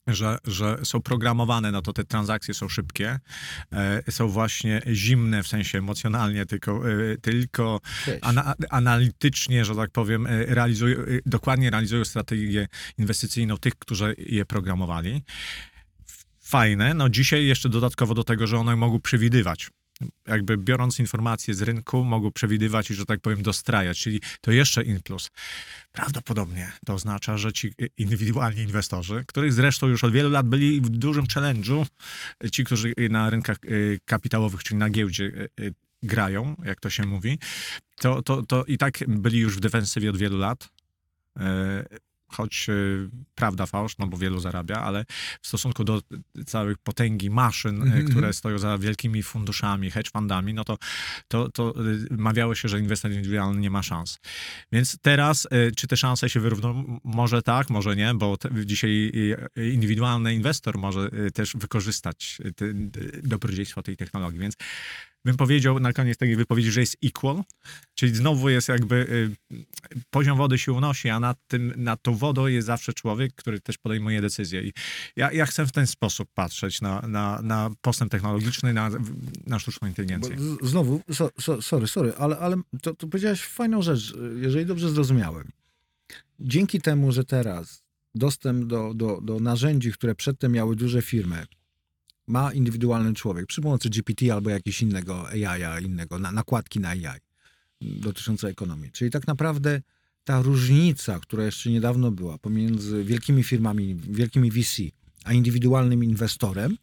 że, 0.08 0.38
że 0.46 0.78
są 0.84 1.02
programowane, 1.02 1.72
no 1.72 1.82
to 1.82 1.94
te 1.94 2.04
transakcje 2.04 2.54
są 2.54 2.70
szybkie, 2.70 3.20
e, 3.74 4.12
są 4.12 4.28
właśnie 4.28 4.82
zimne 4.92 5.44
w 5.44 5.48
sensie 5.48 5.78
emocjonalnie, 5.78 6.46
tylko, 6.46 6.92
e, 6.92 7.18
tylko 7.18 7.82
ana, 8.22 8.54
analitycznie, 8.70 9.66
że 9.66 9.76
tak 9.76 9.92
powiem, 9.92 10.28
e, 10.28 10.46
realizują, 10.46 10.98
e, 10.98 11.04
dokładnie 11.26 11.70
realizują 11.70 12.06
strategię 12.06 12.68
inwestycyjną 12.98 13.58
tych, 13.58 13.76
którzy 13.76 14.16
je 14.18 14.46
programowali. 14.46 15.24
Fajne, 16.40 16.94
no 16.94 17.10
dzisiaj 17.10 17.46
jeszcze 17.46 17.70
dodatkowo 17.70 18.14
do 18.14 18.24
tego, 18.24 18.48
że 18.48 18.58
one 18.58 18.76
mogą 18.76 19.02
przewidywać. 19.02 19.70
Jakby 20.28 20.58
biorąc 20.58 21.00
informacje 21.00 21.54
z 21.54 21.62
rynku, 21.62 22.04
mogą 22.04 22.32
przewidywać 22.32 22.92
i, 22.92 22.94
że 22.94 23.06
tak 23.06 23.20
powiem, 23.20 23.42
dostrajać, 23.44 24.00
czyli 24.00 24.22
to 24.42 24.52
jeszcze 24.52 24.84
in 24.84 25.02
plus. 25.02 25.30
Prawdopodobnie 25.92 26.72
to 26.86 26.94
oznacza, 26.94 27.38
że 27.38 27.54
ci 27.54 27.74
indywidualni 27.98 28.62
inwestorzy, 28.62 29.24
których 29.28 29.54
zresztą 29.54 29.88
już 29.88 30.04
od 30.04 30.12
wielu 30.12 30.30
lat 30.30 30.48
byli 30.48 30.82
w 30.82 30.90
dużym 30.90 31.26
challenge'u, 31.26 31.86
ci, 32.52 32.64
którzy 32.64 32.94
na 33.10 33.30
rynkach 33.30 33.58
y, 33.66 34.00
kapitałowych, 34.06 34.64
czyli 34.64 34.78
na 34.78 34.90
giełdzie 34.90 35.24
y, 35.24 35.50
y, 35.60 35.74
grają, 36.04 36.56
jak 36.66 36.80
to 36.80 36.90
się 36.90 37.06
mówi, 37.06 37.40
to, 37.96 38.22
to, 38.22 38.44
to 38.44 38.66
i 38.66 38.78
tak 38.78 39.00
byli 39.08 39.40
już 39.40 39.58
w 39.58 39.60
defensywie 39.60 40.10
od 40.10 40.18
wielu 40.18 40.38
lat. 40.38 40.70
Choć 42.28 42.70
y, 42.70 43.10
prawda 43.36 43.66
fałsz, 43.66 43.98
no 43.98 44.08
bo 44.08 44.18
wielu 44.18 44.40
zarabia, 44.40 44.76
ale 44.76 45.06
w 45.42 45.48
stosunku 45.48 45.84
do 45.84 46.02
całych 46.46 46.78
potęgi 46.78 47.30
maszyn, 47.30 47.82
y, 47.82 47.86
Mhm, 47.86 48.04
które 48.04 48.18
mhm. 48.18 48.34
stoją 48.34 48.60
za 48.60 48.78
wielkimi 48.78 49.24
funduszami, 49.24 49.92
hedge 49.92 50.12
fundami, 50.12 50.54
no 50.54 50.64
to, 50.64 50.78
to, 51.28 51.50
to 51.52 51.74
y, 51.86 52.08
mawiało 52.12 52.56
się, 52.56 52.70
że 52.70 52.80
inwestor 52.80 53.12
indywidualny 53.12 53.60
nie 53.62 53.70
ma 53.70 53.84
szans. 53.84 54.20
Więc 54.72 54.98
teraz, 55.02 55.46
y, 55.46 55.72
czy 55.76 55.88
te 55.88 55.98
szanse 55.98 56.30
się 56.30 56.40
wyrówną? 56.40 56.70
M- 56.70 57.00
Może 57.04 57.42
tak, 57.42 57.70
może 57.70 57.96
nie, 57.96 58.14
bo 58.14 58.38
te, 58.38 58.50
dzisiaj 58.66 59.12
indywidualny 59.74 60.34
inwestor 60.34 60.78
może 60.78 61.10
też 61.34 61.54
wykorzystać 61.56 62.38
te, 62.56 62.66
y, 62.66 63.22
dobrodziejstwa 63.24 63.82
tej 63.82 63.98
technologii, 63.98 64.40
więc 64.40 64.56
bym 65.26 65.38
powiedział 65.38 65.80
na 65.80 65.94
koniec 65.94 66.18
tej 66.18 66.36
wypowiedzi, 66.36 66.72
że 66.72 66.80
jest 66.80 66.98
equal, 67.04 67.44
czyli 67.96 68.16
znowu 68.16 68.50
jest 68.50 68.68
jakby 68.68 68.96
y, 69.52 69.66
poziom 70.10 70.38
wody 70.38 70.58
się 70.58 70.74
unosi, 70.74 71.10
a 71.10 71.20
nad, 71.20 71.38
tym, 71.48 71.74
nad 71.78 72.02
tą 72.02 72.16
wodą 72.16 72.48
jest 72.48 72.68
zawsze 72.68 72.94
człowiek, 72.94 73.36
który 73.36 73.60
też 73.60 73.78
podejmuje 73.78 74.22
decyzje. 74.22 74.64
I 74.64 74.74
ja, 75.16 75.32
ja 75.32 75.46
chcę 75.46 75.66
w 75.66 75.72
ten 75.72 75.88
sposób 75.88 76.30
patrzeć 76.34 76.82
na, 76.82 77.02
na, 77.02 77.42
na 77.42 77.70
postęp 77.82 78.12
technologiczny, 78.12 78.74
na, 78.74 78.90
na 79.48 79.60
sztuczną 79.60 79.88
inteligencję. 79.88 80.36
znowu, 80.62 81.02
so, 81.14 81.30
so, 81.40 81.62
sorry, 81.62 81.88
sorry, 81.88 82.14
ale, 82.18 82.38
ale 82.38 82.56
to, 82.82 82.96
to 82.96 83.08
powiedziałeś 83.08 83.42
fajną 83.42 83.82
rzecz, 83.82 84.14
jeżeli 84.36 84.66
dobrze 84.66 84.90
zrozumiałem. 84.90 85.52
Dzięki 86.40 86.82
temu, 86.82 87.12
że 87.12 87.24
teraz 87.24 87.84
dostęp 88.16 88.66
do, 88.66 88.94
do, 88.94 89.22
do 89.22 89.40
narzędzi, 89.40 89.92
które 89.92 90.16
przedtem 90.16 90.52
miały 90.52 90.76
duże 90.76 91.02
firmy, 91.02 91.46
ma 92.28 92.54
indywidualny 92.54 93.14
człowiek 93.14 93.46
przy 93.46 93.62
pomocy 93.62 93.90
GPT 93.90 94.34
albo 94.34 94.50
jakiegoś 94.50 94.82
innego 94.82 95.28
AI, 95.30 95.86
innego, 95.86 96.20
na, 96.20 96.32
nakładki 96.32 96.80
na 96.80 96.90
AI 96.90 97.20
dotyczące 97.82 98.48
ekonomii. 98.48 98.92
Czyli 98.92 99.12
tak 99.12 99.28
naprawdę 99.28 99.82
ta 100.24 100.42
różnica, 100.42 101.20
która 101.20 101.44
jeszcze 101.44 101.70
niedawno 101.70 102.12
była 102.12 102.38
pomiędzy 102.38 103.04
wielkimi 103.04 103.44
firmami, 103.44 103.96
wielkimi 103.96 104.52
VC, 104.52 104.82
a 105.24 105.34
indywidualnym 105.34 106.04
inwestorem, 106.04 106.78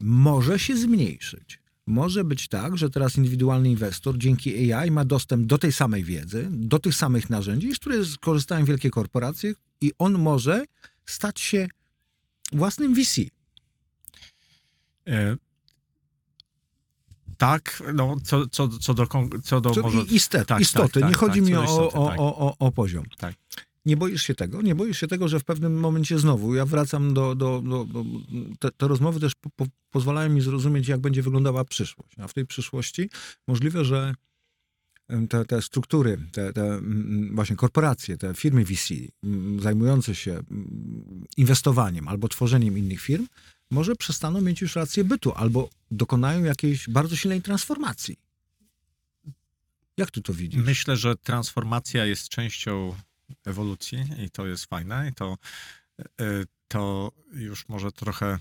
może 0.00 0.58
się 0.58 0.76
zmniejszyć. 0.76 1.60
Może 1.86 2.24
być 2.24 2.48
tak, 2.48 2.78
że 2.78 2.90
teraz 2.90 3.16
indywidualny 3.16 3.70
inwestor 3.70 4.18
dzięki 4.18 4.72
AI 4.72 4.90
ma 4.90 5.04
dostęp 5.04 5.46
do 5.46 5.58
tej 5.58 5.72
samej 5.72 6.04
wiedzy, 6.04 6.48
do 6.50 6.78
tych 6.78 6.94
samych 6.94 7.30
narzędzi, 7.30 7.74
z 7.74 7.78
których 7.78 8.06
korzystają 8.20 8.64
wielkie 8.64 8.90
korporacje 8.90 9.54
i 9.80 9.92
on 9.98 10.18
może 10.18 10.64
stać 11.06 11.40
się 11.40 11.68
własnym 12.52 12.94
VC. 12.94 13.20
E, 15.10 15.36
Tak, 17.38 17.82
no, 17.94 18.16
co, 18.24 18.46
co, 18.46 18.68
co 18.68 18.94
do, 18.94 19.06
co 19.42 19.60
do 19.60 19.70
Co, 19.70 19.82
może... 19.82 20.02
istet, 20.02 20.48
tak, 20.48 20.60
istoty, 20.60 21.00
tak, 21.00 21.02
nie 21.02 21.10
tak, 21.10 21.18
chodzi 21.18 21.40
tak, 21.40 21.48
mi 21.48 21.56
o, 21.56 21.64
istoty, 21.64 21.96
o, 21.96 22.08
tak. 22.08 22.20
o, 22.20 22.36
o, 22.36 22.56
o 22.58 22.72
poziom. 22.72 23.04
Tak. 23.18 23.34
Nie 23.84 23.96
boisz 23.96 24.22
się 24.22 24.34
tego? 24.34 24.62
Nie 24.62 24.74
boisz 24.74 24.98
się 24.98 25.08
tego, 25.08 25.28
że 25.28 25.40
w 25.40 25.44
pewnym 25.44 25.80
momencie 25.80 26.18
znowu, 26.18 26.54
ja 26.54 26.66
wracam 26.66 27.14
do, 27.14 27.34
do, 27.34 27.62
do, 27.62 27.84
do 27.84 28.04
te, 28.58 28.70
te 28.70 28.88
rozmowy 28.88 29.20
też 29.20 29.34
po, 29.34 29.50
po, 29.56 29.66
pozwalają 29.90 30.30
mi 30.30 30.40
zrozumieć, 30.40 30.88
jak 30.88 31.00
będzie 31.00 31.22
wyglądała 31.22 31.64
przyszłość. 31.64 32.18
A 32.18 32.28
w 32.28 32.34
tej 32.34 32.46
przyszłości 32.46 33.10
możliwe, 33.48 33.84
że 33.84 34.14
te, 35.28 35.44
te 35.44 35.62
struktury, 35.62 36.18
te, 36.32 36.52
te 36.52 36.80
właśnie 37.32 37.56
korporacje, 37.56 38.16
te 38.16 38.34
firmy 38.34 38.64
VC 38.64 38.94
zajmujące 39.58 40.14
się 40.14 40.40
inwestowaniem 41.36 42.08
albo 42.08 42.28
tworzeniem 42.28 42.78
innych 42.78 43.00
firm, 43.00 43.26
może 43.70 43.96
przestaną 43.96 44.40
mieć 44.40 44.60
już 44.60 44.76
rację 44.76 45.04
bytu 45.04 45.32
albo 45.32 45.70
dokonają 45.90 46.44
jakiejś 46.44 46.88
bardzo 46.88 47.16
silnej 47.16 47.42
transformacji. 47.42 48.16
Jak 49.96 50.10
ty 50.10 50.22
to 50.22 50.34
widzisz? 50.34 50.64
Myślę, 50.64 50.96
że 50.96 51.16
transformacja 51.16 52.04
jest 52.06 52.28
częścią 52.28 52.96
ewolucji 53.46 53.98
i 54.24 54.30
to 54.30 54.46
jest 54.46 54.64
fajne. 54.64 55.08
I 55.10 55.14
to, 55.14 55.36
e, 56.20 56.24
to 56.68 57.12
już 57.32 57.68
może 57.68 57.92
trochę 57.92 58.38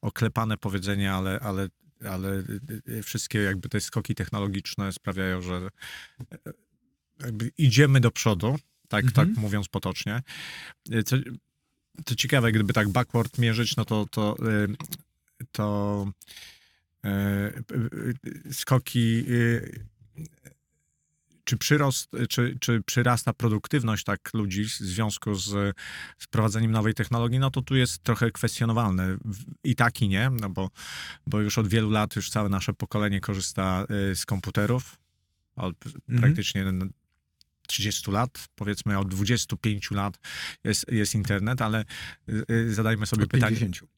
oklepane 0.00 0.56
powiedzenie, 0.56 1.12
ale, 1.12 1.40
ale, 1.40 1.68
ale 2.08 2.42
e, 2.98 3.02
wszystkie 3.02 3.38
jakby 3.38 3.68
te 3.68 3.80
skoki 3.80 4.14
technologiczne 4.14 4.92
sprawiają, 4.92 5.42
że 5.42 5.68
e, 6.32 6.52
jakby 7.20 7.52
idziemy 7.58 8.00
do 8.00 8.10
przodu, 8.10 8.58
tak, 8.88 9.04
Mhm. 9.04 9.28
tak 9.28 9.36
mówiąc 9.42 9.68
potocznie. 9.68 10.22
To 12.04 12.14
ciekawe, 12.14 12.52
gdyby 12.52 12.72
tak 12.72 12.88
backward 12.88 13.38
mierzyć, 13.38 13.76
no 13.76 13.84
to, 13.84 14.06
to, 14.10 14.36
e, 14.38 14.66
to 15.52 16.06
e, 17.04 17.08
e, 17.08 17.52
skoki 18.52 19.24
czy 21.44 21.56
przyrost, 21.56 22.10
czy, 22.28 22.56
czy 22.60 22.82
przyrasta 22.82 23.32
produktywność 23.32 24.04
tak 24.04 24.34
ludzi 24.34 24.64
w 24.64 24.70
związku 24.70 25.34
z 25.34 25.76
wprowadzeniem 26.18 26.70
nowej 26.70 26.94
technologii, 26.94 27.38
no 27.38 27.50
to 27.50 27.62
tu 27.62 27.76
jest 27.76 28.02
trochę 28.02 28.30
kwestionowalne. 28.30 29.16
I 29.64 29.76
tak 29.76 30.02
i 30.02 30.08
nie, 30.08 30.30
no 30.40 30.50
bo, 30.50 30.70
bo 31.26 31.40
już 31.40 31.58
od 31.58 31.68
wielu 31.68 31.90
lat 31.90 32.16
już 32.16 32.30
całe 32.30 32.48
nasze 32.48 32.72
pokolenie 32.72 33.20
korzysta 33.20 33.86
y, 34.10 34.16
z 34.16 34.26
komputerów. 34.26 34.98
Mhm. 35.56 36.20
Praktycznie 36.20 36.60
n- 36.62 36.90
30 37.70 38.10
lat, 38.10 38.48
powiedzmy 38.54 38.98
od 38.98 39.08
25 39.08 39.90
lat 39.90 40.18
jest, 40.64 40.92
jest 40.92 41.14
internet, 41.14 41.62
ale 41.62 41.84
y, 42.28 42.44
y, 42.50 42.74
zadajmy 42.74 43.06
sobie 43.06 43.24
Od 43.24 43.30
pytanie. 43.30 43.56
50. 43.56 43.90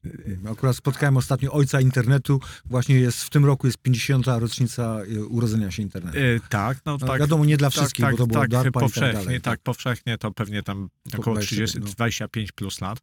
Akurat 0.51 0.75
spotkałem 0.75 1.17
ostatnio 1.17 1.51
ojca 1.51 1.81
internetu. 1.81 2.39
Właśnie 2.65 2.95
jest 2.95 3.23
w 3.23 3.29
tym 3.29 3.45
roku 3.45 3.67
jest 3.67 3.77
50. 3.77 4.27
rocznica 4.27 4.99
y, 5.03 5.25
urodzenia 5.25 5.71
się 5.71 5.83
internetu. 5.83 6.17
Y, 6.17 6.39
tak, 6.49 6.77
no 6.85 6.97
No, 7.01 7.07
tak. 7.07 7.19
wiadomo, 7.19 7.45
nie 7.45 7.57
dla 7.57 7.69
tak, 7.69 7.73
wszystkich, 7.77 8.05
tak, 8.05 8.11
bo 8.11 8.17
to 8.17 8.27
było 8.27 8.39
tak, 8.39 8.49
DARPA 8.49 8.69
i 8.69 8.73
tak 8.73 8.81
powszechnie, 8.83 9.23
dalej. 9.23 9.41
tak, 9.41 9.59
powszechnie 9.61 10.17
to 10.17 10.31
pewnie 10.31 10.63
tam 10.63 10.89
około 11.17 11.35
20, 11.35 11.55
30, 11.55 11.79
no. 11.79 11.85
25 11.85 12.51
plus 12.51 12.81
lat. 12.81 12.99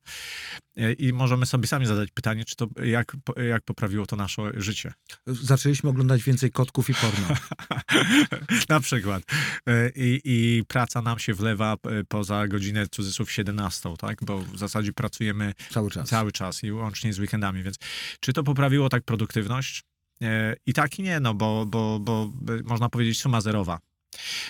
Y, 0.79 0.93
I 0.93 1.13
możemy 1.13 1.47
sobie 1.47 1.67
sami 1.67 1.87
zadać 1.87 2.11
pytanie, 2.15 2.45
czy 2.45 2.57
to, 2.57 2.69
jak, 2.85 3.17
jak 3.49 3.63
poprawiło 3.65 4.07
to 4.07 4.17
nasze 4.17 4.43
życie. 4.57 4.93
Zaczęliśmy 5.27 5.91
oglądać 5.91 6.23
więcej 6.23 6.51
kotków 6.51 6.91
i 6.91 6.95
porno. 6.95 7.29
Na 8.69 8.81
przykład. 8.81 9.23
E, 9.67 9.91
I, 9.95 10.60
I 10.61 10.65
praca 10.65 11.03
nam 11.03 11.19
się 11.19 11.35
wlewa 11.35 11.73
e, 11.73 12.05
poza 12.05 12.49
godzinę 12.49 12.87
cudzysłów 12.89 13.33
17, 13.33 13.95
tak? 13.99 14.25
Bo 14.25 14.39
w 14.39 14.59
zasadzie 14.59 14.93
pracujemy 14.93 15.55
Cały 15.71 15.91
czas. 15.91 16.09
cały 16.09 16.33
czas 16.33 16.65
i 16.65 16.73
łącznie 16.73 17.13
z 17.13 17.19
weekendami, 17.19 17.63
więc 17.63 17.77
czy 18.21 18.33
to 18.33 18.43
poprawiło 18.43 18.89
tak 18.89 19.05
produktywność? 19.05 19.83
E, 20.23 20.57
I 20.67 20.73
tak 20.73 20.99
i 20.99 21.03
nie, 21.03 21.21
no 21.21 21.35
bo, 21.35 21.67
bo, 21.67 21.99
bo 22.01 22.33
e, 22.49 22.63
można 22.65 22.89
powiedzieć 22.89 23.21
suma 23.21 23.41
zerowa. 23.41 23.79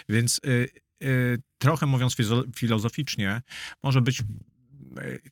Więc 0.08 0.40
trochę 1.58 1.86
mówiąc 1.86 2.16
filozoficznie, 2.56 3.42
może 3.82 4.00
być 4.00 4.22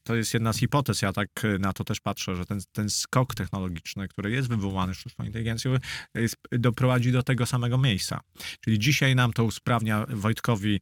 to 0.03 0.15
jest 0.17 0.35
jedna 0.35 0.53
z 0.53 0.59
hipotez, 0.59 1.03
ja 1.03 1.13
tak 1.13 1.29
e, 1.45 1.59
na 1.59 1.73
to 1.73 1.85
też 1.85 2.01
patrzę, 2.01 2.37
że 2.37 2.47
ten, 2.47 2.61
ten 2.73 2.91
skok 2.91 3.35
technologiczny, 3.35 4.09
który 4.09 4.31
jest 4.31 4.49
wywołany 4.49 4.95
sztuczną 4.95 5.25
inteligencją, 5.25 5.77
jest, 6.15 6.37
doprowadzi 6.53 7.13
do 7.13 7.23
tego 7.23 7.47
samego 7.47 7.79
miejsca. 7.79 8.21
Czyli 8.61 8.79
dzisiaj 8.79 9.15
nam 9.15 9.33
to 9.33 9.45
usprawnia, 9.45 10.07
Wojtkowi 10.09 10.81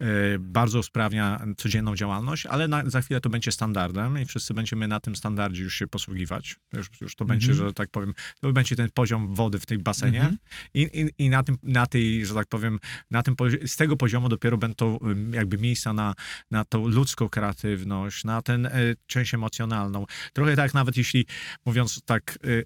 e, 0.00 0.06
bardzo 0.38 0.78
usprawnia 0.78 1.44
codzienną 1.56 1.96
działalność, 1.96 2.46
ale 2.46 2.68
na, 2.68 2.90
za 2.90 3.00
chwilę 3.02 3.20
to 3.20 3.30
będzie 3.30 3.52
standardem 3.52 4.22
i 4.22 4.24
wszyscy 4.24 4.54
będziemy 4.54 4.88
na 4.88 5.00
tym 5.00 5.16
standardzie 5.16 5.62
już 5.62 5.74
się 5.74 5.86
posługiwać. 5.86 6.56
Już, 6.72 6.90
już 7.00 7.14
to 7.16 7.24
będzie, 7.24 7.52
Mhm. 7.52 7.68
że 7.68 7.74
tak 7.74 7.90
powiem, 7.90 8.14
to 8.40 8.52
będzie 8.52 8.76
ten 8.76 8.90
poziom 8.94 9.34
wody 9.34 9.58
w 9.58 9.66
tej 9.66 9.78
basenie 9.78 10.20
Mhm. 10.20 10.36
i, 10.74 10.82
i, 10.82 11.24
i 11.24 11.30
na, 11.30 11.42
tym, 11.42 11.56
na 11.62 11.86
tej, 11.86 12.26
że 12.26 12.34
tak 12.34 12.46
powiem, 12.48 12.78
na 13.10 13.22
tym, 13.22 13.34
z 13.66 13.76
tego 13.76 13.96
poziomu 13.96 14.28
dopiero 14.28 14.56
będą 14.58 14.98
ym, 15.02 15.32
jakby 15.34 15.58
miejsca 15.58 15.92
na, 15.92 16.14
na 16.50 16.64
tą 16.64 16.88
ludzką 16.88 17.28
kreatywność, 17.28 18.15
na 18.24 18.42
ten 18.42 18.66
e, 18.66 18.72
część 19.06 19.34
emocjonalną. 19.34 20.06
Trochę 20.32 20.56
tak 20.56 20.74
nawet 20.74 20.96
jeśli, 20.96 21.26
mówiąc 21.66 22.00
tak 22.04 22.38
y, 22.44 22.64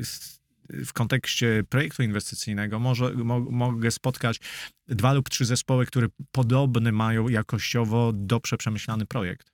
s- 0.00 0.40
w 0.70 0.92
kontekście 0.92 1.64
projektu 1.68 2.02
inwestycyjnego, 2.02 2.78
może, 2.78 3.10
mo, 3.10 3.40
mogę 3.40 3.90
spotkać 3.90 4.40
dwa 4.88 5.12
lub 5.12 5.28
trzy 5.28 5.44
zespoły, 5.44 5.86
które 5.86 6.06
podobny 6.32 6.92
mają 6.92 7.28
jakościowo 7.28 8.12
dobrze 8.14 8.56
przemyślany 8.56 9.06
projekt. 9.06 9.52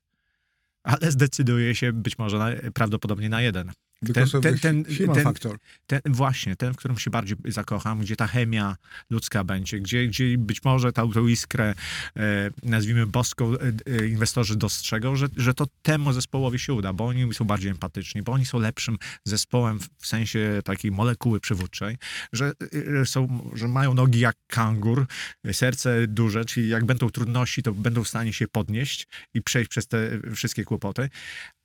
Ale 0.82 1.12
zdecyduje 1.12 1.74
się 1.74 1.92
być 1.92 2.18
może 2.18 2.38
na, 2.38 2.50
prawdopodobnie 2.74 3.28
na 3.28 3.42
jeden. 3.42 3.72
Ten- 4.14 4.58
ten- 4.60 4.84
ten- 5.14 5.24
factor. 5.24 5.58
Ten, 5.86 6.00
właśnie, 6.06 6.56
ten, 6.56 6.74
w 6.74 6.76
którym 6.76 6.98
się 6.98 7.10
bardziej 7.10 7.36
zakocham, 7.44 8.00
gdzie 8.00 8.16
ta 8.16 8.26
chemia 8.26 8.76
ludzka 9.10 9.44
będzie, 9.44 9.80
gdzie, 9.80 10.06
gdzie 10.06 10.38
być 10.38 10.64
może 10.64 10.92
tą, 10.92 11.12
tą 11.12 11.26
iskrę, 11.26 11.74
e, 12.16 12.50
nazwijmy 12.62 13.06
boską, 13.06 13.54
e, 13.54 13.58
e, 13.86 14.06
inwestorzy 14.06 14.56
dostrzegą, 14.56 15.16
że, 15.16 15.26
że 15.36 15.54
to 15.54 15.66
temu 15.82 16.12
zespołowi 16.12 16.58
się 16.58 16.72
uda, 16.74 16.92
bo 16.92 17.06
oni 17.06 17.34
są 17.34 17.44
bardziej 17.44 17.70
empatyczni, 17.70 18.22
bo 18.22 18.32
oni 18.32 18.46
są 18.46 18.58
lepszym 18.58 18.98
zespołem 19.24 19.78
w, 19.98 20.06
sensie 20.06 20.60
takiej 20.64 20.90
molekuły 20.90 21.40
przywódczej, 21.40 21.98
że, 22.32 22.52
e, 23.00 23.06
są, 23.06 23.50
że 23.54 23.68
mają 23.68 23.94
nogi 23.94 24.20
jak 24.20 24.36
kangur, 24.46 25.06
serce 25.52 26.06
duże, 26.06 26.44
czyli 26.44 26.68
jak 26.68 26.84
będą 26.84 27.10
trudności, 27.10 27.62
to 27.62 27.72
będą 27.72 28.04
w 28.04 28.08
stanie 28.08 28.32
się 28.32 28.48
podnieść 28.48 29.08
i 29.34 29.42
przejść 29.42 29.70
przez 29.70 29.86
te 29.86 30.10
wszystkie 30.34 30.64
kłopoty, 30.64 31.08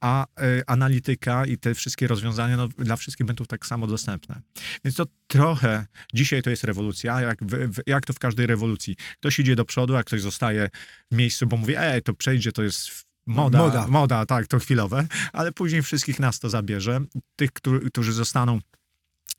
a 0.02 0.26
e, 0.26 0.70
analityka 0.70 1.46
i 1.46 1.58
te 1.58 1.74
wszystkie 1.74 2.08
rozwiązania 2.08 2.58
no, 2.58 2.68
dla 2.68 2.96
wszystkich 2.96 3.28
będą 3.28 3.46
tak 3.46 3.66
samo 3.66 3.88
dostępne. 3.88 4.42
Więc 4.86 4.96
to 4.96 5.06
trochę, 5.28 5.86
dzisiaj 6.14 6.42
to 6.42 6.50
jest 6.50 6.64
rewolucja, 6.64 7.22
jak, 7.22 7.44
w, 7.44 7.76
w, 7.76 7.82
jak 7.88 8.06
to 8.06 8.14
w 8.14 8.20
każdej 8.20 8.48
rewolucji. 8.48 8.96
Ktoś 9.20 9.40
idzie 9.40 9.56
do 9.56 9.66
przodu, 9.66 9.96
a 9.96 10.04
ktoś 10.04 10.22
zostaje 10.22 10.70
w 11.12 11.16
miejscu, 11.16 11.48
bo 11.48 11.58
mówi, 11.58 11.74
ej, 11.78 12.02
to 12.02 12.14
przejdzie, 12.14 12.52
to 12.52 12.64
jest 12.64 13.08
moda, 13.26 13.58
Moda. 13.58 13.88
moda. 13.88 14.26
tak, 14.26 14.48
to 14.48 14.60
chwilowe, 14.60 15.08
ale 15.34 15.52
później 15.52 15.82
wszystkich 15.82 16.20
nas 16.20 16.40
to 16.40 16.50
zabierze. 16.50 17.00
Tych, 17.36 17.52
którzy, 17.52 17.80
którzy 17.80 18.14
zostaną 18.14 18.60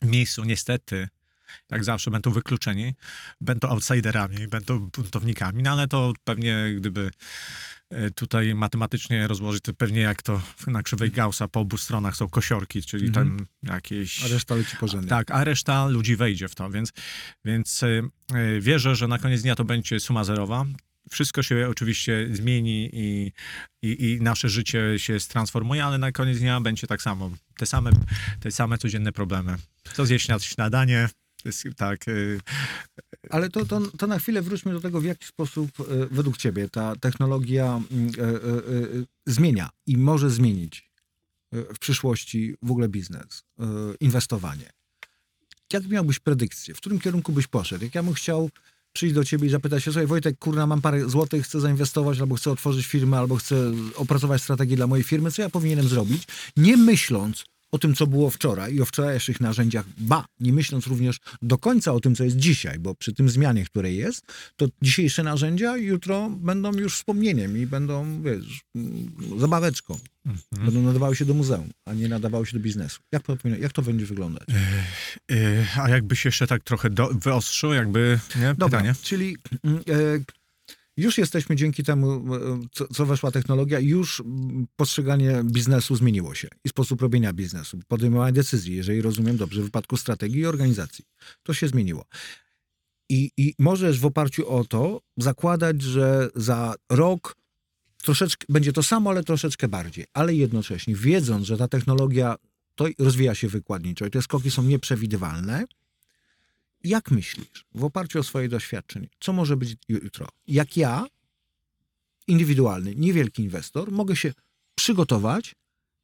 w 0.03 0.07
miejscu, 0.07 0.45
niestety, 0.45 1.09
jak 1.71 1.85
zawsze, 1.85 2.11
będą 2.11 2.31
wykluczeni, 2.31 2.95
będą 3.41 3.69
outsiderami, 3.69 4.49
będą 4.49 4.79
buntownikami, 4.79 5.63
no 5.63 5.71
ale 5.71 5.89
to 5.89 6.13
pewnie 6.25 6.75
gdyby 6.77 7.11
e, 7.91 8.11
tutaj 8.11 8.55
matematycznie 8.55 9.27
rozłożyć, 9.29 9.63
to 9.63 9.75
pewnie 9.75 10.01
jak 10.01 10.23
to 10.23 10.43
na 10.67 10.83
krzywej 10.83 11.11
Gaussa 11.11 11.49
po 11.49 11.61
obu 11.61 11.79
stronach 11.79 12.17
są 12.17 12.29
kosiorki, 12.29 12.83
czyli 12.83 13.07
Mhm. 13.09 13.37
tam 13.37 13.47
jakieś... 13.75 14.25
A 14.25 14.29
reszta 14.29 14.55
leci 14.55 14.77
porządnie. 14.77 15.09
Tak, 15.09 15.31
a 15.31 15.45
reszta 15.45 15.87
ludzi 15.87 16.17
wejdzie 16.17 16.49
w 16.49 16.55
to, 16.55 16.71
więc, 16.71 16.93
więc 17.45 17.83
y, 17.83 18.03
y, 18.35 18.61
wierzę, 18.61 18.97
że 18.97 19.09
na 19.09 19.19
koniec 19.19 19.43
dnia 19.43 19.55
to 19.55 19.65
będzie 19.65 20.01
suma 20.01 20.25
zerowa. 20.25 20.65
Wszystko 21.11 21.43
się 21.43 21.69
oczywiście 21.69 22.29
zmieni 22.33 22.91
i, 22.93 23.33
i, 23.83 24.05
i 24.11 24.21
nasze 24.21 24.49
życie 24.49 24.81
się 24.97 25.17
transformuje, 25.29 25.85
ale 25.85 25.99
na 25.99 26.13
koniec 26.13 26.39
dnia 26.39 26.61
będzie 26.61 26.87
tak 26.87 27.03
samo. 27.03 27.31
Te 27.57 27.67
same, 27.67 27.91
te 28.41 28.51
same 28.51 28.79
codzienne 28.79 29.13
problemy. 29.13 29.57
Co 29.93 30.07
zjeść 30.07 30.29
na 30.29 30.39
śniadanie, 30.39 31.09
tak, 31.77 32.09
y, 32.09 32.41
Ale 33.31 33.51
to, 33.51 33.65
to, 33.65 33.81
to 33.81 34.07
na 34.07 34.19
chwilę 34.19 34.43
wróćmy 34.43 34.73
do 34.73 34.81
tego, 34.81 35.01
w 35.01 35.05
jaki 35.05 35.27
sposób 35.27 35.71
e, 35.81 35.85
według 36.11 36.37
ciebie 36.37 36.69
ta 36.69 36.97
technologia 36.97 37.81
mm, 37.91 38.13
zmienia 39.27 39.71
i 39.87 39.97
może 39.97 40.31
zmienić 40.31 40.89
w 41.53 41.79
przyszłości 41.79 42.55
w 42.63 42.71
ogóle 42.71 42.89
biznes, 42.89 43.45
inwestowanie. 44.01 44.71
Jak 45.73 45.89
miałbyś 45.89 46.19
predykcję? 46.19 46.75
W 46.75 46.77
którym 46.77 46.99
kierunku 46.99 47.33
byś 47.33 47.47
poszedł? 47.47 47.85
Jak 47.85 47.95
ja 47.95 48.03
bym 48.03 48.15
chciał 48.15 48.51
przyjść 48.93 49.15
do 49.15 49.25
ciebie 49.25 49.47
i 49.47 49.51
zapytać 49.51 49.85
się, 49.85 49.93
słuchaj 49.93 50.07
Wojtek, 50.07 50.39
kurna, 50.39 50.67
mam 50.67 50.81
parę 50.81 51.09
złotych, 51.09 51.45
chcę 51.45 51.61
zainwestować, 51.61 52.21
albo 52.21 52.35
chcę 52.35 52.51
otworzyć 52.51 52.87
firmę, 52.87 53.19
albo 53.19 53.37
chcę 53.37 53.73
opracować 53.95 54.43
strategię 54.43 54.77
dla 54.77 54.87
mojej 54.87 55.05
firmy, 55.05 55.31
co 55.31 55.43
ja 55.43 55.51
powinienem 55.51 55.89
zrobić? 55.89 56.23
Nie 56.57 56.77
myśląc 56.77 57.45
o 57.73 57.79
tym, 57.79 57.95
co 57.95 58.07
było 58.07 58.31
wczoraj 58.31 58.75
i 58.75 58.81
o 58.81 58.85
wczorajszych 58.85 59.41
narzędziach, 59.41 59.85
ba, 59.99 60.25
nie 60.41 60.53
myśląc 60.53 60.87
również 60.87 61.19
do 61.43 61.59
końca 61.59 61.93
o 61.93 62.01
tym, 62.01 62.15
co 62.15 62.25
jest 62.25 62.37
dzisiaj, 62.37 62.79
bo 62.79 62.95
przy 62.95 63.15
tym 63.15 63.29
zmianie, 63.29 63.65
której 63.65 63.97
jest, 63.97 64.23
to 64.57 64.67
dzisiejsze 64.83 65.23
narzędzia 65.23 65.77
jutro 65.77 66.31
będą 66.31 66.73
już 66.73 66.97
wspomnieniem 66.97 67.59
i 67.59 67.67
będą, 67.67 68.23
wiesz, 68.23 68.61
zabaweczką. 69.39 69.99
Będą 70.53 70.83
nadawały 70.83 71.17
się 71.17 71.25
do 71.25 71.35
muzeum, 71.35 71.71
a 71.85 71.95
nie 71.95 72.09
nadawały 72.09 72.47
się 72.47 72.53
do 72.53 72.63
biznesu. 72.63 73.01
Jak 73.13 73.23
to, 73.23 73.37
jak 73.61 73.73
to 73.73 73.83
będzie 73.83 74.07
wyglądać? 74.07 74.49
y, 75.33 75.67
a 75.77 75.89
jakbyś 75.89 76.25
jeszcze 76.25 76.47
tak 76.47 76.65
trochę 76.65 76.91
do, 76.91 77.09
wyostrzył, 77.09 77.73
jakby, 77.73 78.21
nie, 78.37 78.55
Dobra, 78.59 78.79
pytanie? 78.79 78.95
czyli 79.03 79.37
e, 79.67 79.71
już 80.99 81.19
jesteśmy 81.19 81.57
dzięki 81.57 81.85
temu, 81.85 82.35
e, 82.35 82.61
co, 82.73 82.89
co 82.89 83.07
weszła 83.07 83.31
technologia, 83.31 83.81
już 83.81 84.23
postrzeganie 84.77 85.43
biznesu 85.45 85.97
zmieniło 85.97 86.35
się 86.35 86.49
i 86.65 86.69
sposób 86.69 87.03
robienia 87.03 87.33
biznesu, 87.33 87.79
podejmowanie 87.89 88.33
decyzji, 88.33 88.77
jeżeli 88.77 89.03
rozumiem 89.03 89.37
dobrze, 89.37 89.61
w 89.61 89.65
wypadku 89.65 89.97
strategii 89.97 90.41
i 90.41 90.47
organizacji. 90.47 91.05
To 91.43 91.55
się 91.55 91.69
zmieniło. 91.69 92.05
I, 93.11 93.31
I 93.37 93.55
możesz 93.59 94.01
w 94.01 94.07
oparciu 94.07 94.49
o 94.49 94.65
to 94.65 95.01
zakładać, 95.17 95.83
że 95.83 96.29
za 96.35 96.75
rok 96.91 97.37
troszeczkę 98.03 98.47
będzie 98.49 98.73
to 98.73 98.83
samo, 98.83 99.11
ale 99.11 99.25
troszeczkę 99.25 99.69
bardziej, 99.69 100.05
ale 100.13 100.35
jednocześnie 100.35 100.95
wiedząc, 100.95 101.47
że 101.47 101.57
ta 101.57 101.69
technologia 101.69 102.37
to 102.75 102.87
rozwija 102.99 103.35
się 103.35 103.49
wykładniczo 103.49 104.07
i 104.07 104.11
te 104.11 104.23
skoki 104.23 104.51
są 104.51 104.63
nieprzewidywalne, 104.63 105.65
jak 106.89 107.11
myślisz, 107.11 107.65
w 107.75 107.85
oparciu 107.85 108.19
o 108.19 108.23
swoje 108.23 108.49
doświadczenie, 108.49 109.09
co 109.21 109.33
może 109.33 109.57
być 109.57 109.77
jutro? 109.89 110.29
Jak 110.47 110.77
ja, 110.77 111.07
indywidualny, 112.27 112.95
niewielki 112.97 113.43
inwestor, 113.43 113.93
mogę 113.93 114.17
się 114.17 114.33
przygotować 114.75 115.55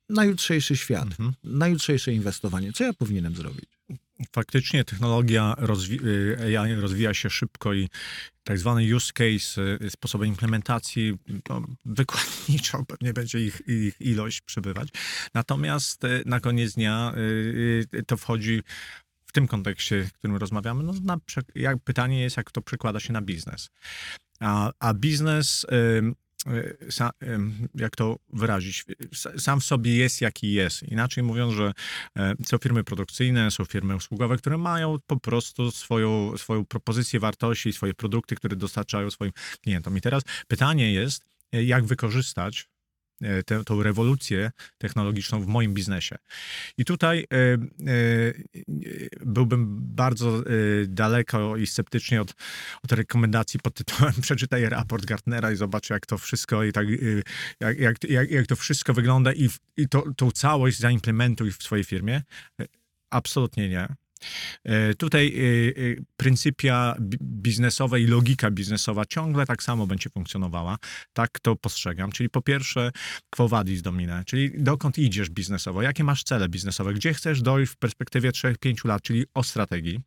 na 0.09 0.25
jutrzejszy 0.25 0.77
świat, 0.77 1.05
Mhm. 1.05 1.33
na 1.45 1.69
jutrzejsze 1.69 2.13
inwestowanie? 2.13 2.73
Co 2.73 2.85
ja 2.85 2.93
powinienem 2.93 3.37
zrobić? 3.37 3.65
Faktycznie 4.33 4.85
technologia 4.85 5.55
rozwi- 5.59 6.07
y, 6.07 6.59
AI 6.59 6.75
rozwija 6.75 7.15
się 7.15 7.31
szybko 7.31 7.75
i 7.75 7.89
tak 8.45 8.59
zwany 8.59 8.97
use 8.97 9.13
case, 9.13 9.63
y, 9.83 9.91
sposoby 9.91 10.27
implementacji, 10.27 11.15
to 11.45 11.67
wykładniczo 11.85 12.85
pewnie 12.89 13.13
będzie 13.13 13.41
ich, 13.47 13.63
ich 13.67 14.01
ilość 14.01 14.41
przybywać. 14.41 14.89
Natomiast 15.35 16.05
y, 16.05 16.23
na 16.27 16.41
koniec 16.41 16.73
dnia 16.75 17.15
to 18.07 18.17
wchodzi 18.17 18.63
tym 19.35 19.47
kontekście, 19.47 20.05
w 20.05 20.13
którym 20.13 20.37
rozmawiamy, 20.37 20.85
no 20.85 20.93
na, 21.05 21.19
jak, 21.55 21.79
pytanie 21.85 22.23
jest, 22.23 22.37
jak 22.37 22.51
to 22.51 22.63
przekłada 22.63 23.01
się 23.01 23.13
na 23.13 23.23
biznes. 23.23 23.71
A, 24.41 24.73
a 24.79 24.95
biznes, 24.95 25.67
e, 25.73 26.25
sa, 26.91 27.11
em, 27.21 27.69
jak 27.75 27.97
to 27.97 28.17
wyrazić, 28.33 28.85
Sa- 29.13 29.39
sam 29.39 29.61
w 29.61 29.65
sobie 29.65 29.97
jest 29.97 30.21
jaki 30.21 30.53
jest. 30.53 30.83
Inaczej 30.83 31.25
mówiąc, 31.25 31.55
że 31.55 31.73
e, 32.19 32.35
są 32.47 32.59
firmy 32.59 32.85
produkcyjne, 32.85 33.51
są 33.51 33.65
firmy 33.65 33.97
usługowe, 33.97 34.37
które 34.37 34.59
mają 34.59 34.99
po 35.07 35.21
prostu 35.21 35.71
swoją, 35.71 36.37
swoją 36.37 36.65
propozycję 36.65 37.21
wartości, 37.21 37.73
swoje 37.73 37.95
produkty, 37.95 38.37
które 38.37 38.57
dostarczają 38.57 39.11
swoim 39.11 39.33
klientom. 39.63 39.97
I 39.97 40.01
teraz 40.01 40.23
pytanie 40.49 40.93
jest, 40.93 41.25
e, 41.53 41.65
jak 41.65 41.85
wykorzystać 41.85 42.69
tę, 43.47 43.65
tą 43.65 43.83
rewolucję 43.83 44.51
technologiczną 44.79 45.41
w 45.41 45.47
moim 45.47 45.75
biznesie. 45.75 46.17
I 46.79 46.85
tutaj 46.85 47.19
e, 47.19 47.25
e, 47.25 47.59
byłbym 49.21 49.79
bardzo 49.81 50.39
e, 50.39 50.43
daleko 50.87 51.57
i 51.57 51.67
sceptycznie 51.67 52.21
od, 52.21 52.35
od 52.85 52.93
rekomendacji 52.93 53.61
pod 53.61 53.75
tytułem 53.75 54.13
przeczytaj 54.23 54.69
raport 54.69 55.05
Gartnera 55.05 55.53
i 55.53 55.57
zobacz 55.57 55.91
jak 55.91 56.07
to 56.07 56.19
wszystko 56.19 56.65
i 56.65 56.73
tak, 56.73 56.87
e, 56.89 56.91
jak, 57.61 57.79
jak, 57.79 58.05
jak, 58.05 58.31
jak 58.31 58.47
to 58.47 58.57
wszystko 58.57 58.95
wygląda 58.95 59.33
i, 59.33 59.49
i 59.77 59.89
to, 59.89 60.05
tą 60.17 60.31
całość 60.31 60.79
zaimplementuj 60.79 61.53
w 61.53 61.63
swojej 61.63 61.85
firmie. 61.85 62.23
E, 62.61 62.65
Absolutnie 63.11 63.69
nie. 63.69 63.89
E, 64.65 64.95
Tutaj 64.95 65.27
e, 65.27 65.41
e, 65.41 65.97
pryncypia 66.17 66.97
bi- 67.01 67.19
biznesowa 67.21 67.99
i 67.99 68.07
logika 68.07 68.51
biznesowa 68.51 69.05
ciągle 69.05 69.47
tak 69.47 69.63
samo 69.63 69.87
będzie 69.87 70.11
funkcjonowała. 70.11 70.79
Tak 71.13 71.41
to 71.43 71.57
postrzegam. 71.57 72.13
Czyli 72.13 72.31
po 72.31 72.43
pierwsze, 72.43 72.91
quo 73.31 73.49
vadis 73.49 73.83
domine, 73.83 74.23
czyli 74.27 74.51
dokąd 74.63 74.99
idziesz 74.99 75.31
biznesowo, 75.31 75.83
jakie 75.83 76.05
masz 76.05 76.25
cele 76.25 76.49
biznesowe, 76.49 76.95
gdzie 76.95 77.15
chcesz 77.15 77.43
dojść 77.43 77.73
w 77.73 77.77
perspektywie 77.77 78.31
3-5 78.31 78.89
lat, 78.89 79.03
czyli 79.03 79.25
o 79.35 79.43
strategii. 79.43 80.01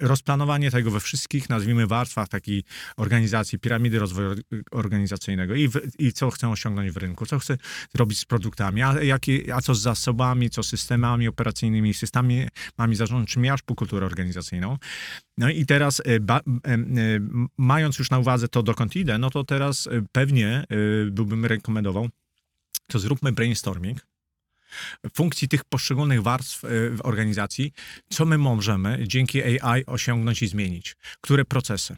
Rozplanowanie 0.00 0.70
tego 0.70 0.90
we 0.90 1.00
wszystkich, 1.00 1.48
nazwijmy, 1.48 1.86
warstwach 1.86 2.28
takiej 2.28 2.64
organizacji, 2.96 3.58
piramidy 3.58 3.98
rozwoju 3.98 4.34
organizacyjnego 4.70 5.54
i, 5.54 5.68
w, 5.68 5.80
i 5.98 6.12
co 6.12 6.30
chcę 6.30 6.48
osiągnąć 6.48 6.90
w 6.90 6.96
rynku, 6.96 7.26
co 7.26 7.38
chcę 7.38 7.58
zrobić 7.94 8.18
z 8.18 8.24
produktami, 8.24 8.82
a, 8.82 9.02
jakie, 9.02 9.54
a 9.54 9.60
co 9.60 9.74
z 9.74 9.80
zasobami, 9.80 10.50
co 10.50 10.62
z 10.62 10.68
systemami 10.68 11.28
operacyjnymi, 11.28 11.94
systemami 11.94 12.48
zarządczymi, 12.92 13.50
aż 13.50 13.62
po 13.62 13.74
kulturę 13.74 14.06
organizacyjną. 14.06 14.78
No 15.38 15.50
i 15.50 15.66
teraz, 15.66 16.02
e, 16.04 16.20
ba, 16.20 16.36
e, 16.38 16.72
e, 16.72 16.78
mając 17.58 17.98
już 17.98 18.10
na 18.10 18.18
uwadze 18.18 18.48
to, 18.48 18.62
dokąd 18.62 18.96
idę, 18.96 19.18
no 19.18 19.30
to 19.30 19.44
teraz 19.44 19.88
pewnie 20.12 20.64
byłbym 21.10 21.46
rekomendował, 21.46 22.08
to 22.86 22.98
zróbmy 22.98 23.32
brainstorming 23.32 24.11
funkcji 25.14 25.48
tych 25.48 25.64
poszczególnych 25.64 26.22
warstw 26.22 26.64
e, 26.64 26.68
w 26.90 27.00
organizacji, 27.04 27.72
co 28.10 28.24
my 28.24 28.38
możemy 28.38 28.98
dzięki 29.06 29.60
AI 29.60 29.86
osiągnąć 29.86 30.42
i 30.42 30.48
zmienić, 30.48 30.96
które 31.20 31.44
procesy. 31.44 31.96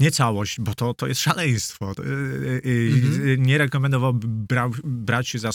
Nie 0.00 0.10
całość, 0.10 0.60
bo 0.60 0.74
to, 0.74 0.94
to 0.94 1.06
jest 1.06 1.20
szaleństwo. 1.20 1.86
E, 1.86 1.92
e, 1.92 2.74
Mhm. 3.14 3.42
Nie 3.42 3.58
rekomendowałbym 3.58 4.46
bra, 4.46 4.70
brać 4.84 5.28
się 5.28 5.38
za 5.38 5.50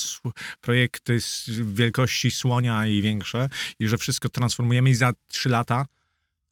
projekty 0.62 1.21
z 1.21 1.49
wielkości 1.73 2.32
słonia 2.32 2.88
i 2.88 3.01
większe 3.01 3.49
i 3.79 3.88
że 3.88 3.97
wszystko 3.97 4.29
transformujemy 4.29 4.89
i 4.89 4.95
za 4.95 5.13
trzy 5.27 5.49
lata 5.49 5.86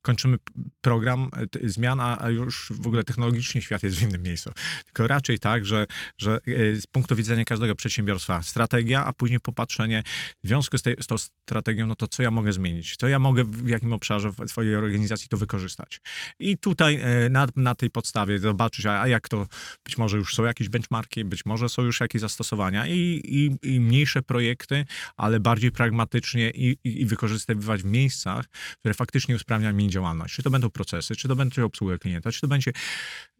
kończymy 0.08 0.38
program 0.82 1.30
e, 1.63 1.70
zmian, 1.70 2.00
a 2.00 2.30
już 2.30 2.72
w 2.76 2.88
ogóle 2.88 3.04
technologicznie 3.04 3.62
świat 3.62 3.84
jest 3.84 3.98
w 3.98 4.02
innym 4.02 4.24
miejscu. 4.24 4.52
Tylko 4.86 5.08
raczej 5.08 5.39
tak, 5.39 5.65
że, 5.65 5.88
że 6.17 6.39
e, 6.48 6.76
z 6.76 6.88
punktu 6.88 7.15
widzenia 7.15 7.46
każdego 7.46 7.76
przedsiębiorstwa 7.76 8.41
strategia, 8.41 9.06
a 9.06 9.13
później 9.13 9.39
popatrzenie 9.39 10.04
w 10.43 10.48
związku 10.48 10.78
z, 10.78 10.84
z 11.00 11.08
tą 11.08 11.17
strategią, 11.17 11.88
no 11.88 11.96
to 11.96 12.08
co 12.08 12.24
ja 12.24 12.32
mogę 12.32 12.54
zmienić? 12.54 12.96
Co 12.96 13.08
ja 13.08 13.20
mogę 13.20 13.43
w 13.43 13.67
jakim 13.67 13.93
obszarze 13.93 14.32
w 14.32 14.50
swojej 14.50 14.76
organizacji 14.76 15.28
to 15.28 15.38
wykorzystać? 15.38 16.02
I 16.39 16.58
tutaj 16.58 17.00
e, 17.02 17.30
na, 17.30 17.48
na 17.56 17.76
tej 17.76 17.89
podstawie 17.89 18.39
zobaczyć, 18.39 18.86
a, 18.86 19.02
a 19.02 19.08
jak 19.08 19.30
to, 19.30 19.48
być 19.86 19.98
może 19.98 20.17
już 20.17 20.36
są 20.36 20.43
jakieś 20.43 20.70
benchmarki, 20.70 21.26
być 21.26 21.46
może 21.46 21.70
są 21.70 21.82
już 21.82 22.00
jakieś 22.00 22.22
zastosowania 22.22 22.88
i, 22.88 23.22
i, 23.24 23.74
i 23.76 23.80
mniejsze 23.80 24.22
projekty, 24.22 24.86
ale 25.17 25.39
bardziej 25.39 25.72
pragmatycznie 25.72 26.50
i, 26.50 26.78
i, 26.84 27.02
i 27.02 27.06
wykorzystywać 27.06 27.82
w 27.82 27.86
miejscach, 27.86 28.46
które 28.80 28.93
faktycznie 28.93 29.36
usprawniają 29.36 29.74
mi 29.76 29.86
działalność. 29.97 30.36
Czy 30.36 30.43
to 30.43 30.49
będą 30.49 30.69
procesy, 30.69 31.15
czy 31.15 31.27
to 31.27 31.36
będzie 31.36 31.65
obsługa 31.65 31.97
klienta, 31.97 32.31
czy 32.31 32.41
to 32.41 32.47
będzie 32.47 32.71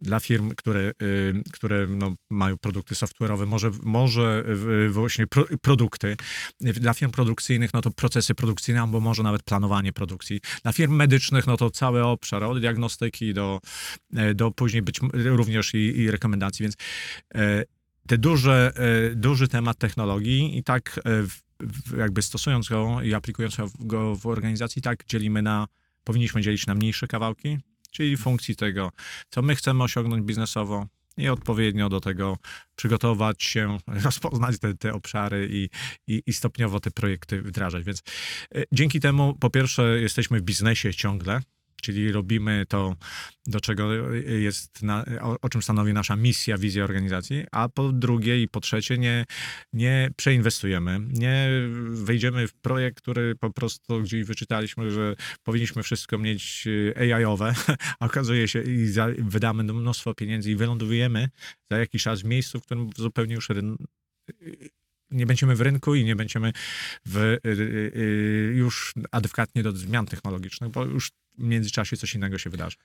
dla 0.02 0.20
firm, 0.20 0.50
które, 0.56 0.92
y, 1.02 1.44
które 1.54 1.88
no, 1.88 2.16
mają 2.30 2.58
produkty 2.58 2.96
software'owe, 2.96 3.48
może, 3.48 3.72
może 3.84 4.44
y, 4.86 4.90
właśnie 4.90 5.28
pro, 5.28 5.46
produkty. 5.62 6.18
Dla 6.60 6.94
firm 6.94 7.12
produkcyjnych, 7.12 7.74
no 7.74 7.82
to 7.82 7.92
procesy 7.92 8.36
produkcyjne, 8.36 8.82
albo 8.82 9.00
może 9.00 9.24
nawet 9.24 9.44
planowanie 9.44 9.94
produkcji. 9.94 10.42
Dla 10.64 10.74
firm 10.74 10.96
medycznych, 10.96 11.48
no 11.48 11.58
to 11.58 11.70
cały 11.70 12.04
obszar, 12.04 12.44
od 12.44 12.60
diagnostyki 12.60 13.34
do, 13.34 13.60
do 14.36 14.52
później 14.52 14.82
być 14.82 15.00
również 15.14 15.74
i, 15.74 15.78
i 15.78 16.12
rekomendacji, 16.12 16.64
więc 16.64 16.76
te 18.08 18.18
duże, 18.18 18.72
duży 19.16 19.48
temat 19.48 19.78
technologii 19.78 20.58
i 20.58 20.64
tak 20.64 21.00
jakby 21.98 22.22
stosując 22.22 22.70
go 22.70 23.02
i 23.02 23.14
aplikując 23.14 23.58
go 23.80 24.16
w 24.16 24.26
organizacji, 24.26 24.82
tak 24.82 25.06
dzielimy 25.08 25.42
na, 25.42 25.68
powinniśmy 26.08 26.42
dzielić 26.42 26.68
na 26.68 26.76
mniejsze 26.76 27.08
kawałki, 27.08 27.58
czyli 27.92 28.18
funkcji 28.18 28.56
tego, 28.56 28.92
co 29.30 29.42
my 29.42 29.56
chcemy 29.56 29.84
osiągnąć 29.84 30.24
biznesowo 30.26 30.88
i 31.18 31.30
odpowiednio 31.30 31.90
do 31.90 32.00
tego 32.00 32.38
przygotować 32.76 33.44
się, 33.44 33.78
rozpoznać 34.06 34.60
te, 34.60 34.74
te 34.74 34.94
obszary 34.94 35.50
i, 35.52 35.70
i, 36.08 36.24
i 36.26 36.34
stopniowo 36.34 36.80
te 36.80 36.92
projekty 36.92 37.42
wdrażać. 37.42 37.84
Więc 37.84 38.04
e, 38.56 38.64
dzięki 38.72 39.00
temu, 39.00 39.34
po 39.40 39.50
pierwsze, 39.50 40.00
jesteśmy 40.02 40.40
w 40.40 40.44
biznesie 40.44 40.94
ciągle, 40.94 41.42
czyli 41.82 42.12
robimy 42.12 42.66
to, 42.70 42.96
do 43.46 43.60
czego 43.60 44.14
jest, 44.14 44.84
na, 44.84 45.06
o, 45.22 45.38
o 45.42 45.50
czym 45.50 45.62
stanowi 45.62 45.94
nasza 45.94 46.16
misja, 46.16 46.58
wizja 46.58 46.84
organizacji, 46.84 47.46
a 47.52 47.70
po 47.70 47.92
drugie 47.92 48.42
i 48.42 48.48
po 48.48 48.60
trzecie 48.60 48.98
nie, 48.98 49.26
nie 49.74 50.10
przeinwestujemy, 50.16 51.00
nie 51.10 51.50
wejdziemy 51.90 52.48
w 52.48 52.54
projekt, 52.54 52.98
który 52.98 53.36
po 53.36 53.50
prostu 53.50 54.02
gdzieś 54.02 54.24
wyczytaliśmy, 54.24 54.92
że 54.92 55.16
powinniśmy 55.44 55.84
wszystko 55.84 56.18
mieć 56.18 56.68
AI-owe, 56.96 57.54
a 58.00 58.06
okazuje 58.06 58.48
się 58.48 58.62
i 58.62 58.88
za, 58.88 59.08
wydamy 59.18 59.64
mnóstwo 59.64 60.14
pieniędzy 60.14 60.52
i 60.52 60.56
wylądujemy 60.56 61.30
za 61.72 61.78
jakiś 61.78 62.04
czas 62.04 62.22
w 62.22 62.26
miejscu, 62.26 62.60
w 62.60 62.64
którym 62.64 62.90
zupełnie 62.98 63.36
już 63.36 63.50
ryn, 63.50 63.78
nie 65.12 65.26
będziemy 65.26 65.56
w 65.56 65.62
rynku 65.62 65.96
i 65.96 66.04
nie 66.04 66.16
będziemy 66.16 66.54
w, 67.06 67.18
y, 67.18 67.40
y, 67.46 67.50
y, 67.52 68.54
już 68.56 68.94
adekwatnie 69.12 69.64
do 69.64 69.72
zmian 69.72 70.06
technologicznych, 70.06 70.72
bo 70.72 70.86
już 70.86 71.12
w 71.38 71.44
międzyczasie 71.44 71.98
coś 71.98 72.16
innego 72.16 72.38
się 72.38 72.50
wydarzy. 72.50 72.78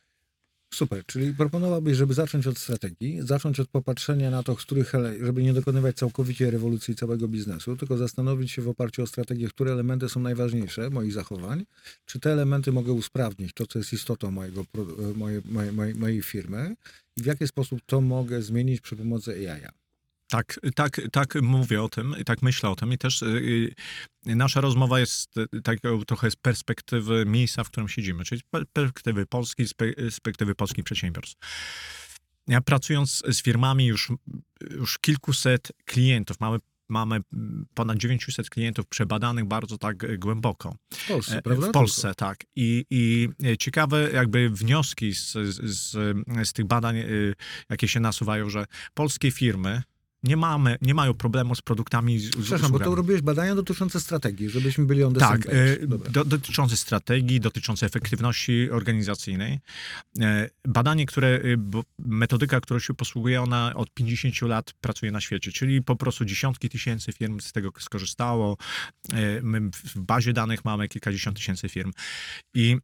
Super, 0.74 1.06
czyli 1.06 1.34
proponowałbyś, 1.34 1.96
żeby 1.96 2.14
zacząć 2.14 2.46
od 2.46 2.58
strategii, 2.58 3.18
zacząć 3.22 3.60
od 3.60 3.68
popatrzenia 3.68 4.30
na 4.30 4.42
to, 4.42 4.56
z 4.56 4.62
których, 4.62 4.92
żeby 5.20 5.42
nie 5.42 5.52
dokonywać 5.52 5.96
całkowicie 5.96 6.50
rewolucji 6.50 6.94
całego 6.94 7.28
biznesu, 7.28 7.76
tylko 7.76 7.96
zastanowić 7.96 8.50
się 8.50 8.62
w 8.62 8.68
oparciu 8.68 9.02
o 9.02 9.06
strategię, 9.06 9.48
które 9.48 9.72
elementy 9.72 10.08
są 10.08 10.20
najważniejsze 10.20 10.90
moich 10.90 11.12
zachowań, 11.12 11.64
czy 12.04 12.20
te 12.20 12.32
elementy 12.32 12.72
mogę 12.72 12.92
usprawnić, 12.92 13.52
to 13.52 13.66
co 13.66 13.78
jest 13.78 13.92
istotą 13.92 14.30
mojego, 14.30 14.64
pro- 14.64 14.86
mojej, 15.14 15.42
mojej, 15.44 15.94
mojej, 15.94 16.22
firmy 16.22 16.76
i 17.16 17.22
w 17.22 17.26
jaki 17.26 17.48
sposób 17.48 17.80
to 17.86 18.00
mogę 18.00 18.42
zmienić 18.42 18.80
przy 18.80 18.96
pomocy 18.96 19.50
AI. 19.50 19.81
Tak, 20.32 20.60
tak, 20.74 21.00
tak 21.12 21.34
mówię 21.42 21.82
o 21.82 21.88
tym, 21.88 22.14
i 22.20 22.24
tak 22.24 22.42
myślę 22.42 22.70
o 22.70 22.76
tym 22.76 22.92
i 22.92 22.98
też 22.98 23.22
y, 23.22 23.26
y, 24.26 24.36
nasza 24.36 24.60
rozmowa 24.60 25.00
jest 25.00 25.34
taką 25.64 26.04
trochę 26.04 26.30
z 26.30 26.36
perspektywy 26.36 27.24
miejsca, 27.26 27.64
w 27.64 27.70
którym 27.70 27.88
siedzimy, 27.88 28.24
czyli 28.24 28.40
z 28.40 28.44
per- 28.44 28.66
perspektywy 28.72 29.26
Polski, 29.26 29.66
z 29.66 29.74
pe- 29.74 29.94
z 29.96 29.96
perspektywy 29.96 30.54
polskich 30.54 30.84
przedsiębiorstw. 30.84 31.36
Ja 32.48 32.60
pracując 32.60 33.22
z 33.28 33.42
firmami 33.42 33.86
już, 33.86 34.12
już 34.70 34.98
kilkuset 34.98 35.72
klientów, 35.84 36.40
mamy, 36.40 36.58
mamy 36.88 37.20
ponad 37.74 37.98
900 37.98 38.50
klientów 38.50 38.86
przebadanych 38.86 39.44
bardzo 39.44 39.78
tak 39.78 40.18
głęboko. 40.18 40.76
W 40.94 41.08
Polsce, 41.08 41.38
E, 41.38 41.42
prawda? 41.42 41.68
W 41.68 41.70
Polsce, 41.70 42.14
tak. 42.14 42.44
I, 42.56 42.84
I 42.90 43.28
ciekawe 43.58 44.10
jakby 44.10 44.50
wnioski 44.50 45.14
z, 45.14 45.32
z, 45.32 45.90
z 46.44 46.52
tych 46.52 46.66
badań, 46.66 46.96
jakie 47.70 47.88
się 47.88 48.00
nasuwają, 48.00 48.50
że 48.50 48.66
polskie 48.94 49.30
firmy 49.30 49.82
nie, 50.22 50.36
mamy, 50.36 50.78
nie 50.82 50.94
mają 50.94 51.14
problemu 51.14 51.54
z 51.54 51.62
produktami 51.62 52.18
z, 52.18 52.24
z 52.24 52.28
Przepraszam, 52.28 52.58
bo 52.58 52.66
usługami. 52.66 52.90
to 52.90 52.94
robiłeś 52.94 53.22
badania 53.22 53.54
dotyczące 53.54 54.00
strategii, 54.00 54.50
żebyśmy 54.50 54.86
byli 54.86 55.04
on 55.04 55.14
the 55.14 55.20
Tak, 55.20 55.46
e, 55.46 55.86
do, 55.86 56.24
dotyczące 56.24 56.76
strategii, 56.76 57.40
dotyczące 57.40 57.86
efektywności 57.86 58.70
organizacyjnej. 58.70 59.60
E, 60.20 60.50
Badanie, 60.68 61.06
które, 61.06 61.28
e, 61.28 61.56
bo 61.56 61.84
metodyka, 61.98 62.60
którą 62.60 62.80
się 62.80 62.94
posługuje, 62.94 63.42
ona 63.42 63.74
od 63.74 63.94
50 63.94 64.42
lat 64.42 64.72
pracuje 64.80 65.12
na 65.12 65.20
świecie, 65.20 65.52
czyli 65.52 65.82
po 65.82 65.96
prostu 65.96 66.24
dziesiątki 66.24 66.68
tysięcy 66.68 67.12
firm 67.12 67.40
z 67.40 67.52
tego 67.52 67.70
skorzystało. 67.78 68.56
My 69.42 69.60
w 69.60 69.98
bazie 69.98 70.32
danych 70.32 70.64
mamy 70.64 70.88
kilkadziesiąt 70.88 71.36
tysięcy 71.36 71.68
firm. 71.68 71.92
I 72.54 72.76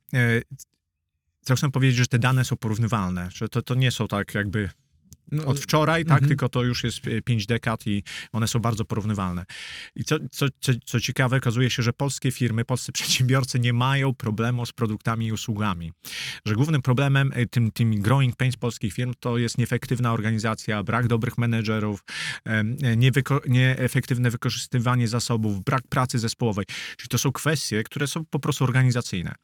co 1.41 1.57
chcę 1.57 1.71
powiedzieć, 1.71 1.97
że 1.97 2.07
te 2.07 2.19
dane 2.19 2.45
są 2.45 2.57
porównywalne, 2.57 3.29
że 3.35 3.49
to, 3.49 3.63
to 3.63 3.75
nie 3.75 3.91
są 3.91 4.09
tak 4.09 4.35
jakby 4.35 4.71
od 5.47 5.61
wczoraj, 5.61 6.05
tak, 6.05 6.13
Mhm. 6.13 6.29
tylko 6.29 6.49
to 6.49 6.63
już 6.63 6.85
jest 6.85 7.01
pięć 7.25 7.47
dekad 7.47 7.87
i 7.87 8.03
one 8.33 8.49
są 8.49 8.59
bardzo 8.59 8.85
porównywalne. 8.85 9.45
I 9.97 10.05
co, 10.05 10.17
co, 10.31 10.47
co, 10.61 10.73
co 10.85 11.01
ciekawe, 11.01 11.37
okazuje 11.37 11.71
się, 11.71 11.83
że 11.83 11.93
polskie 11.93 12.31
firmy, 12.31 12.65
polscy 12.65 12.93
przedsiębiorcy 12.99 13.59
nie 13.59 13.73
mają 13.73 14.15
problemu 14.15 14.67
z 14.67 14.73
produktami 14.73 15.27
i 15.27 15.33
usługami. 15.33 15.93
Że 16.47 16.55
głównym 16.55 16.83
problemem, 16.83 17.31
e, 17.35 17.47
tym, 17.47 17.71
tym 17.73 18.01
growing 18.01 18.37
pains 18.37 18.57
polskich 18.57 18.93
firm 18.93 19.13
to 19.21 19.39
jest 19.39 19.59
nieefektywna 19.59 20.13
organizacja, 20.13 20.83
brak 20.83 21.09
dobrych 21.09 21.39
menedżerów, 21.39 22.05
e, 22.47 22.65
niewyko- 22.97 23.49
nieefektywne 23.49 24.31
wykorzystywanie 24.31 25.09
zasobów, 25.09 25.65
brak 25.65 25.83
pracy 25.89 26.19
zespołowej. 26.19 26.65
Czyli 26.97 27.09
to 27.09 27.19
są 27.19 27.33
kwestie, 27.33 27.83
które 27.83 28.07
są 28.07 28.25
po 28.25 28.39
prostu 28.39 28.65
organizacyjne. 28.65 29.35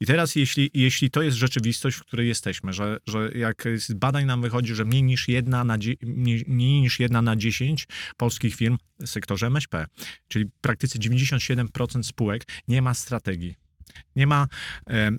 I 0.00 0.06
teraz, 0.06 0.36
jeśli, 0.36 0.70
jeśli 0.74 1.10
to 1.10 1.22
jest 1.22 1.36
rzeczywistość, 1.36 1.96
w 1.96 2.00
której 2.04 2.28
jesteśmy, 2.28 2.72
że, 2.72 2.98
że 3.06 3.30
jak 3.34 3.64
z 3.76 3.92
badań 3.92 4.24
nam 4.24 4.42
wychodzi, 4.42 4.74
że 4.74 4.84
mniej 4.84 5.02
niż 5.02 5.28
jedna 5.34 5.64
na, 5.64 5.78
mniej, 6.02 6.44
niż 6.82 7.00
jedna 7.00 7.22
na 7.22 7.36
10 7.36 7.86
polskich 8.16 8.54
firm 8.54 8.78
w 9.00 9.08
sektorze 9.08 9.46
MŚP, 9.46 9.86
czyli 10.28 10.44
praktycznie 10.60 11.00
97% 11.00 12.02
spółek 12.02 12.44
nie 12.68 12.82
ma 12.82 12.94
strategii. 12.94 13.54
Nie 14.16 14.26
ma. 14.26 14.48
E, 14.90 14.92
e, 14.92 15.10
e, 15.10 15.12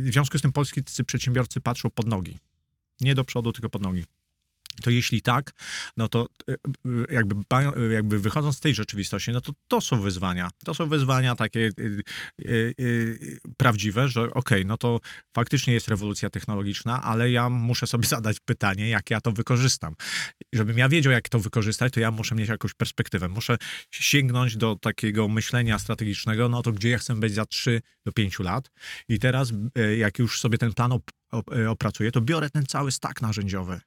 w 0.00 0.08
związku 0.12 0.38
z 0.38 0.42
tym 0.42 0.52
polscy 0.52 1.04
przedsiębiorcy 1.06 1.60
patrzą 1.60 1.90
pod 1.90 2.06
nogi. 2.06 2.38
Nie 3.00 3.14
do 3.14 3.24
przodu, 3.24 3.52
tylko 3.52 3.70
pod 3.70 3.82
nogi. 3.82 4.04
To 4.82 4.90
jeśli 4.90 5.22
tak, 5.22 5.52
no 5.96 6.08
to 6.08 6.26
e, 6.48 6.52
e, 6.52 7.14
jakby, 7.14 7.34
jakby 7.92 8.18
wychodząc 8.18 8.56
z 8.56 8.60
tej 8.60 8.74
rzeczywistości, 8.74 9.32
no 9.32 9.40
to 9.40 9.52
to 9.68 9.80
są 9.80 10.00
wyzwania. 10.00 10.50
To 10.64 10.74
są 10.74 10.88
wyzwania 10.88 11.34
takie 11.34 11.60
e, 11.60 11.82
e, 12.44 12.52
e, 12.52 12.72
prawdziwe, 13.56 14.08
że 14.08 14.30
okej, 14.34 14.66
no 14.66 14.76
to 14.76 15.00
faktycznie 15.36 15.74
jest 15.74 15.88
rewolucja 15.88 16.30
technologiczna, 16.30 17.02
ale 17.02 17.30
ja 17.30 17.48
muszę 17.48 17.86
sobie 17.86 18.08
zadać 18.16 18.40
pytanie, 18.40 18.88
jak 18.88 19.10
ja 19.10 19.20
to 19.20 19.32
wykorzystam. 19.32 19.94
Żebym 20.52 20.78
ja 20.78 20.88
wiedział, 20.88 21.12
jak 21.12 21.28
to 21.28 21.38
wykorzystać, 21.38 21.92
to 21.92 22.00
ja 22.00 22.10
muszę 22.10 22.34
mieć 22.34 22.48
jakąś 22.48 22.74
perspektywę. 22.74 23.28
Muszę 23.28 23.56
sięgnąć 23.90 24.56
do 24.56 24.76
takiego 24.76 25.28
myślenia 25.28 25.78
strategicznego, 25.78 26.48
no 26.48 26.62
to 26.62 26.72
gdzie 26.72 26.88
ja 26.88 26.98
chcę 26.98 27.14
być 27.14 27.34
za 27.34 27.46
3 27.46 27.80
do 28.06 28.12
5 28.12 28.38
lat. 28.38 28.70
I 29.08 29.18
teraz, 29.18 29.52
e, 29.74 29.96
jak 29.96 30.18
już 30.18 30.40
sobie 30.40 30.58
ten 30.58 30.72
plan 30.74 30.90
op- 30.90 31.10
op- 31.32 31.68
opracuję, 31.68 32.12
to 32.12 32.20
biorę 32.20 32.50
ten 32.50 32.66
cały 32.66 32.92
stak 32.92 33.22
narzędziowy 33.22 33.80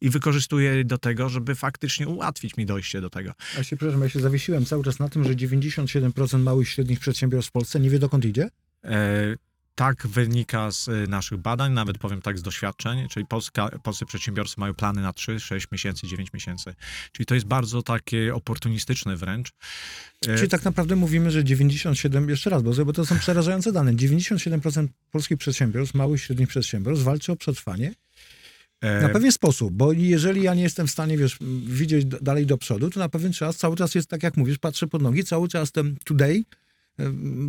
i 0.00 0.10
wykorzystuję 0.10 0.84
do 0.84 0.98
tego, 0.98 1.28
żeby 1.28 1.54
faktycznie 1.54 2.08
ułatwić 2.08 2.56
mi 2.56 2.66
dojście 2.66 3.00
do 3.00 3.10
tego. 3.10 3.32
Ja 3.56 3.64
się, 3.64 3.76
przepraszam, 3.76 4.02
ja 4.02 4.08
się 4.08 4.20
zawiesiłem 4.20 4.64
cały 4.64 4.84
czas 4.84 4.98
na 4.98 5.08
tym, 5.08 5.24
że 5.24 5.34
97% 5.34 6.38
małych 6.38 6.68
i 6.68 6.70
średnich 6.70 7.00
przedsiębiorstw 7.00 7.48
w 7.48 7.52
Polsce 7.52 7.80
nie 7.80 7.90
wie 7.90 7.98
dokąd 7.98 8.24
idzie. 8.24 8.48
E, 8.84 9.36
tak 9.74 10.06
wynika 10.06 10.70
z 10.70 10.88
e, 10.88 10.92
naszych 10.92 11.38
badań, 11.38 11.72
nawet 11.72 11.98
powiem 11.98 12.22
tak 12.22 12.38
z 12.38 12.42
doświadczeń, 12.42 13.08
czyli 13.08 13.26
Polska, 13.26 13.68
polscy 13.82 14.06
przedsiębiorcy 14.06 14.54
mają 14.58 14.74
plany 14.74 15.02
na 15.02 15.12
3, 15.12 15.40
6 15.40 15.66
miesięcy, 15.72 16.06
9 16.06 16.32
miesięcy. 16.32 16.74
Czyli 17.12 17.26
to 17.26 17.34
jest 17.34 17.46
bardzo 17.46 17.82
takie 17.82 18.34
oportunistyczne 18.34 19.16
wręcz. 19.16 19.50
E, 20.28 20.36
Czyli 20.36 20.48
tak 20.48 20.64
naprawdę 20.64 20.96
mówimy, 20.96 21.30
że 21.30 21.44
97, 21.44 22.28
jeszcze 22.28 22.50
raz, 22.50 22.62
bo 22.62 22.92
to 22.92 23.06
są 23.06 23.18
przerażające 23.18 23.72
dane, 23.72 23.92
97% 23.92 24.88
polskich 25.10 25.38
przedsiębiorstw, 25.38 25.94
małych 25.94 26.20
i 26.20 26.24
średnich 26.24 26.48
przedsiębiorstw 26.48 27.04
walczy 27.04 27.32
o 27.32 27.36
przetrwanie 27.36 27.94
na 28.82 29.08
pewien 29.08 29.32
sposób, 29.32 29.74
bo 29.74 29.92
jeżeli 29.92 30.42
ja 30.42 30.54
nie 30.54 30.62
jestem 30.62 30.86
w 30.86 30.90
stanie, 30.90 31.18
wiesz, 31.18 31.38
widzieć 31.66 32.04
dalej 32.04 32.46
do 32.46 32.58
przodu, 32.58 32.90
to 32.90 33.00
na 33.00 33.08
pewien 33.08 33.32
czas 33.32 33.56
cały 33.56 33.76
czas 33.76 33.94
jest, 33.94 34.08
tak 34.08 34.22
jak 34.22 34.36
mówisz, 34.36 34.58
patrzę 34.58 34.86
pod 34.86 35.02
nogi, 35.02 35.24
cały 35.24 35.48
czas 35.48 35.72
ten 35.72 35.96
today, 36.04 36.44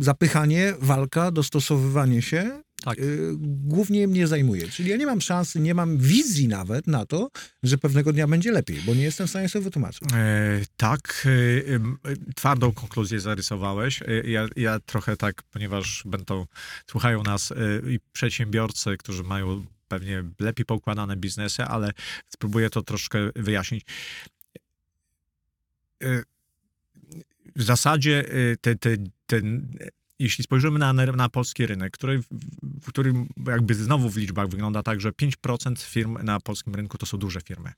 zapychanie, 0.00 0.74
walka, 0.80 1.30
dostosowywanie 1.30 2.22
się, 2.22 2.62
Tak. 2.84 2.98
y, 2.98 3.32
głównie 3.40 4.08
mnie 4.08 4.26
zajmuje. 4.26 4.68
Czyli 4.68 4.90
ja 4.90 4.96
nie 4.96 5.06
mam 5.06 5.20
szansy, 5.20 5.60
nie 5.60 5.74
mam 5.74 5.98
wizji 5.98 6.48
nawet 6.48 6.86
na 6.86 7.06
to, 7.06 7.30
że 7.62 7.78
pewnego 7.78 8.12
dnia 8.12 8.26
będzie 8.26 8.52
lepiej, 8.52 8.80
bo 8.86 8.94
nie 8.94 9.02
jestem 9.02 9.26
w 9.26 9.30
stanie 9.30 9.48
sobie 9.48 9.64
wytłumaczyć. 9.64 10.02
E, 10.14 10.60
tak, 10.76 11.26
e, 11.26 12.10
e, 12.10 12.16
twardą 12.36 12.72
konkluzję 12.72 13.20
zarysowałeś. 13.20 14.02
E, 14.02 14.06
ja, 14.30 14.48
ja 14.56 14.80
trochę 14.80 15.16
tak, 15.16 15.42
ponieważ 15.42 16.02
będą, 16.06 16.46
słuchają 16.90 17.22
nas 17.22 17.52
e, 17.52 17.56
i 17.90 17.98
przedsiębiorcy, 18.12 18.96
którzy 18.96 19.22
mają 19.22 19.64
pewnie 19.88 20.24
lepiej 20.38 20.66
poukładane 20.66 21.16
biznesy, 21.16 21.62
ale 21.64 21.90
spróbuję 22.28 22.70
to 22.70 22.82
troszkę 22.82 23.18
wyjaśnić. 23.36 23.84
E, 26.02 26.22
W 27.56 27.62
zasadzie 27.62 28.24
e, 28.28 28.56
te, 28.56 28.76
te, 28.76 28.90
ten, 29.26 29.76
e, 29.80 29.88
jeśli 30.18 30.44
spojrzymy 30.44 30.78
na, 30.78 30.92
na 30.92 31.28
polski 31.28 31.66
rynek, 31.66 31.92
który, 31.92 32.22
w 32.62 32.86
którym 32.88 33.28
jakby 33.46 33.74
znowu 33.74 34.10
w 34.10 34.16
liczbach 34.16 34.48
wygląda 34.48 34.82
tak, 34.82 35.00
że 35.00 35.10
5% 35.12 35.82
firm 35.82 36.18
na 36.22 36.40
polskim 36.40 36.74
rynku 36.74 36.98
to 36.98 37.06
są 37.06 37.18
duże 37.18 37.40
firmy 37.40 37.72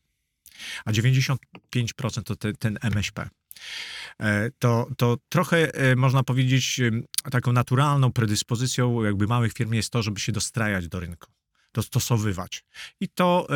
a 0.85 0.93
95% 0.93 2.23
to 2.25 2.37
te, 2.37 2.53
ten 2.53 2.79
MŚP. 2.83 3.29
E, 4.21 4.51
To, 4.59 4.89
to 4.97 5.17
trochę 5.29 5.73
można 5.97 6.23
powiedzieć 6.23 6.81
taką 7.31 7.53
naturalną 7.53 8.13
predyspozycją 8.13 9.05
jakby 9.05 9.27
małych 9.27 9.53
firm 9.53 9.73
jest 9.73 9.91
to, 9.91 10.03
żeby 10.03 10.21
się 10.21 10.33
dostrajać 10.33 10.89
do 10.89 11.01
rynku, 11.01 11.31
dostosowywać. 11.75 12.65
I 13.01 13.09
to 13.09 13.47
e, 13.51 13.55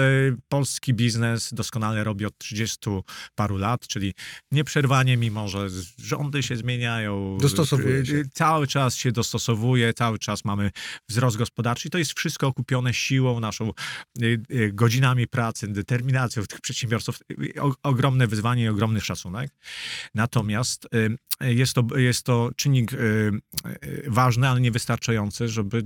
polski 0.48 0.94
biznes 0.94 1.54
doskonale 1.54 2.04
robi 2.04 2.26
od 2.26 2.38
30 2.38 2.90
paru 3.34 3.56
lat, 3.56 3.86
czyli 3.86 4.14
nieprzerwanie, 4.52 5.16
mimo 5.16 5.48
że 5.48 5.66
rządy 5.98 6.42
się 6.42 6.56
zmieniają. 6.56 7.38
Dostosowuje 7.40 7.98
e, 7.98 8.06
się. 8.06 8.22
Cały 8.32 8.66
czas 8.66 8.96
się 8.96 9.12
dostosowuje, 9.12 9.94
cały 9.94 10.18
czas 10.18 10.44
mamy 10.44 10.70
wzrost 11.08 11.36
gospodarczy 11.36 11.88
i 11.88 11.90
to 11.90 11.98
jest 11.98 12.12
wszystko 12.12 12.46
okupione 12.46 12.94
siłą 12.94 13.40
naszą 13.40 13.72
y, 14.22 14.42
y, 14.50 14.72
godzinami 14.72 15.26
pracy, 15.26 15.68
determinacją 15.68 16.46
tych 16.46 16.60
przedsiębiorców, 16.60 17.20
y, 17.30 17.62
o, 17.62 17.74
ogromne 17.82 18.26
wyzwanie 18.26 18.64
i 18.64 18.68
ogromny 18.68 19.00
szacunek. 19.00 19.50
Natomiast 20.14 20.88
y, 20.94 21.16
jest 21.40 21.74
to, 21.74 21.96
jest 21.96 22.22
to 22.22 22.50
czynnik 22.56 22.92
y, 22.92 22.96
y, 23.84 24.04
ważny, 24.06 24.48
ale 24.48 24.60
niewystarczający, 24.60 25.48
żeby, 25.48 25.82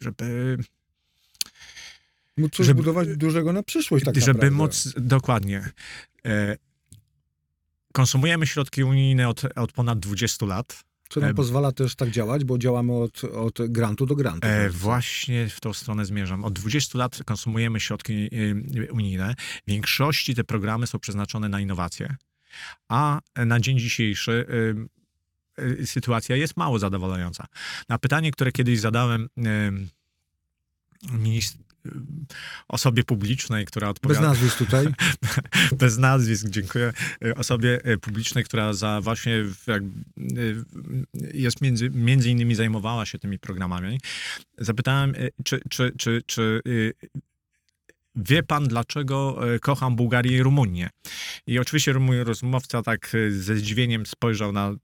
żeby, 0.00 0.58
Móc 2.36 2.52
coś 2.52 2.66
Żeby- 2.66 2.76
budować 2.82 3.16
dużego 3.16 3.52
na 3.52 3.62
przyszłość 3.62 4.04
tak 4.04 4.14
żeby 4.14 4.26
naprawdę. 4.26 4.50
móc 4.50 4.94
dokładnie. 4.96 5.70
y, 6.26 6.56
Konsumujemy 7.92 8.46
środki 8.46 8.84
unijne 8.84 9.28
od, 9.28 9.42
od 9.56 9.72
ponad 9.72 9.98
20 9.98 10.46
lat. 10.46 10.84
Co 11.08 11.20
nam 11.20 11.28
em, 11.30 11.36
pozwala 11.36 11.72
też 11.72 11.94
tak 11.94 12.10
działać, 12.10 12.44
bo 12.44 12.58
działamy 12.58 12.92
od, 12.92 13.24
od 13.24 13.58
grantu 13.68 14.06
do 14.06 14.14
grantu. 14.16 14.48
E, 14.48 14.70
właśnie 14.70 15.48
w 15.48 15.60
tą 15.60 15.72
stronę 15.72 16.06
zmierzam. 16.06 16.44
Od 16.44 16.52
20 16.52 16.98
lat 16.98 17.18
konsumujemy 17.26 17.80
środki 17.80 18.12
y, 18.12 18.92
unijne. 18.92 19.34
W 19.66 19.70
większości 19.70 20.34
te 20.34 20.44
programy 20.44 20.86
są 20.86 20.98
przeznaczone 20.98 21.48
na 21.48 21.60
innowacje, 21.60 22.16
a 22.88 23.20
na 23.36 23.60
dzień 23.60 23.78
dzisiejszy 23.78 24.46
y, 25.58 25.62
y, 25.82 25.86
sytuacja 25.86 26.36
jest 26.36 26.56
mało 26.56 26.78
zadowalająca. 26.78 27.46
Na 27.88 27.98
pytanie, 27.98 28.30
które 28.30 28.52
kiedyś 28.52 28.80
zadałem 28.80 29.28
y, 29.38 29.42
minist- 31.08 31.56
y, 31.58 31.71
osobie 32.68 33.04
publicznej, 33.04 33.66
która 33.66 33.86
Bez 33.86 33.90
odpowiada 33.90 34.20
nazwisk 34.20 34.58
tutaj. 34.58 34.86
bez 35.80 35.98
nazwisk, 35.98 36.48
dziękuję, 36.48 36.92
y, 37.24 37.34
osobie 37.34 37.86
y, 37.86 37.98
publicznej, 37.98 38.44
która 38.44 38.72
za 38.72 39.00
właśnie 39.00 39.44
jak, 39.66 39.82
y, 39.82 40.64
jest 41.34 41.60
między, 41.60 41.90
między 41.90 42.30
innymi 42.30 42.54
zajmowała 42.54 43.06
się 43.06 43.18
tymi 43.18 43.38
programami. 43.38 44.00
Zapytałem, 44.58 45.14
czy, 45.44 45.60
czy, 45.70 45.92
czy, 45.98 46.22
czy 46.26 46.62
wie 48.16 48.42
pan, 48.42 48.68
dlaczego 48.68 49.40
kocham 49.60 49.96
Bułgarię 49.96 50.36
i 50.36 50.42
Rumunię? 50.42 50.90
I 51.46 51.58
oczywiście 51.58 51.94
mój 51.94 52.24
rozmówca 52.24 52.82
tak 52.82 53.12
ze 53.30 53.56
zdziwieniem 53.56 54.06
spojrzał 54.06 54.52
na, 54.52 54.74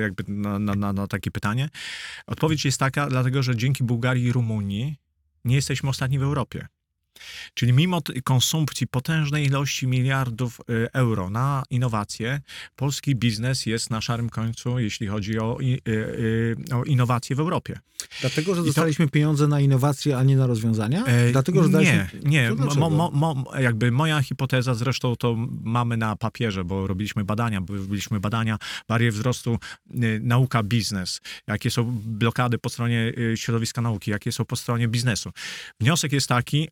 jakby 0.00 0.24
na, 0.28 0.58
na, 0.58 0.74
na, 0.74 0.92
na 0.92 1.06
takie 1.06 1.30
pytanie. 1.30 1.68
Odpowiedź 2.26 2.64
jest 2.64 2.78
taka, 2.78 3.06
dlatego, 3.06 3.42
że 3.42 3.56
dzięki 3.56 3.84
Bułgarii 3.84 4.24
i 4.24 4.32
Rumunii 4.32 4.96
nie 5.44 5.56
jesteśmy 5.56 5.90
ostatni 5.90 6.18
w 6.18 6.22
Europie. 6.22 6.66
Czyli 7.54 7.72
mimo 7.72 8.02
konsumpcji 8.24 8.86
potężnej 8.86 9.46
ilości 9.46 9.86
miliardów 9.86 10.60
y, 10.60 10.88
euro 10.92 11.30
na 11.30 11.62
innowacje, 11.70 12.40
polski 12.76 13.14
biznes 13.16 13.66
jest 13.66 13.90
na 13.90 14.00
szarym 14.00 14.30
końcu, 14.30 14.78
jeśli 14.78 15.06
chodzi 15.06 15.38
o, 15.38 15.58
y, 15.60 15.80
y, 15.88 16.56
o 16.74 16.84
innowacje 16.84 17.36
w 17.36 17.40
Europie. 17.40 17.78
Dlatego, 18.20 18.54
że 18.54 18.60
to- 18.60 18.66
dostaliśmy 18.66 19.08
pieniądze 19.08 19.46
na 19.48 19.60
innowacje, 19.60 20.18
a 20.18 20.22
nie 20.22 20.36
na 20.36 20.46
rozwiązania? 20.46 21.04
E, 21.04 21.32
Dlatego, 21.32 21.62
że 21.62 21.68
nie, 21.68 21.72
daliśmy... 21.72 22.20
nie. 22.30 22.48
To 22.48 22.74
Mo, 22.74 22.90
mo, 22.90 23.10
mo, 23.10 23.50
jakby 23.58 23.90
moja 23.90 24.22
hipoteza, 24.22 24.74
zresztą 24.74 25.16
to 25.16 25.36
mamy 25.62 25.96
na 25.96 26.16
papierze, 26.16 26.64
bo 26.64 26.86
robiliśmy 26.86 27.24
badania, 27.24 27.60
bo 27.60 27.76
robiliśmy 27.76 28.20
badania 28.20 28.58
barier 28.88 29.12
wzrostu, 29.12 29.58
nauka, 30.20 30.62
biznes, 30.62 31.20
jakie 31.46 31.70
są 31.70 31.84
blokady 32.04 32.58
po 32.58 32.68
stronie 32.68 33.12
środowiska 33.36 33.82
nauki, 33.82 34.10
jakie 34.10 34.32
są 34.32 34.44
po 34.44 34.56
stronie 34.56 34.88
biznesu. 34.88 35.30
Wniosek 35.80 36.12
jest 36.12 36.26
taki, 36.28 36.68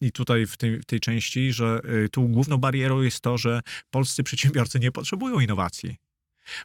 i 0.00 0.12
tutaj 0.12 0.46
w 0.46 0.56
tej, 0.56 0.80
w 0.80 0.84
tej 0.84 1.00
części, 1.00 1.52
że 1.52 1.80
y, 2.04 2.08
tu 2.08 2.28
główną 2.28 2.58
barierą 2.58 3.02
jest 3.02 3.20
to, 3.20 3.38
że 3.38 3.60
polscy 3.90 4.22
przedsiębiorcy 4.22 4.80
nie 4.80 4.92
potrzebują 4.92 5.40
innowacji. 5.40 5.96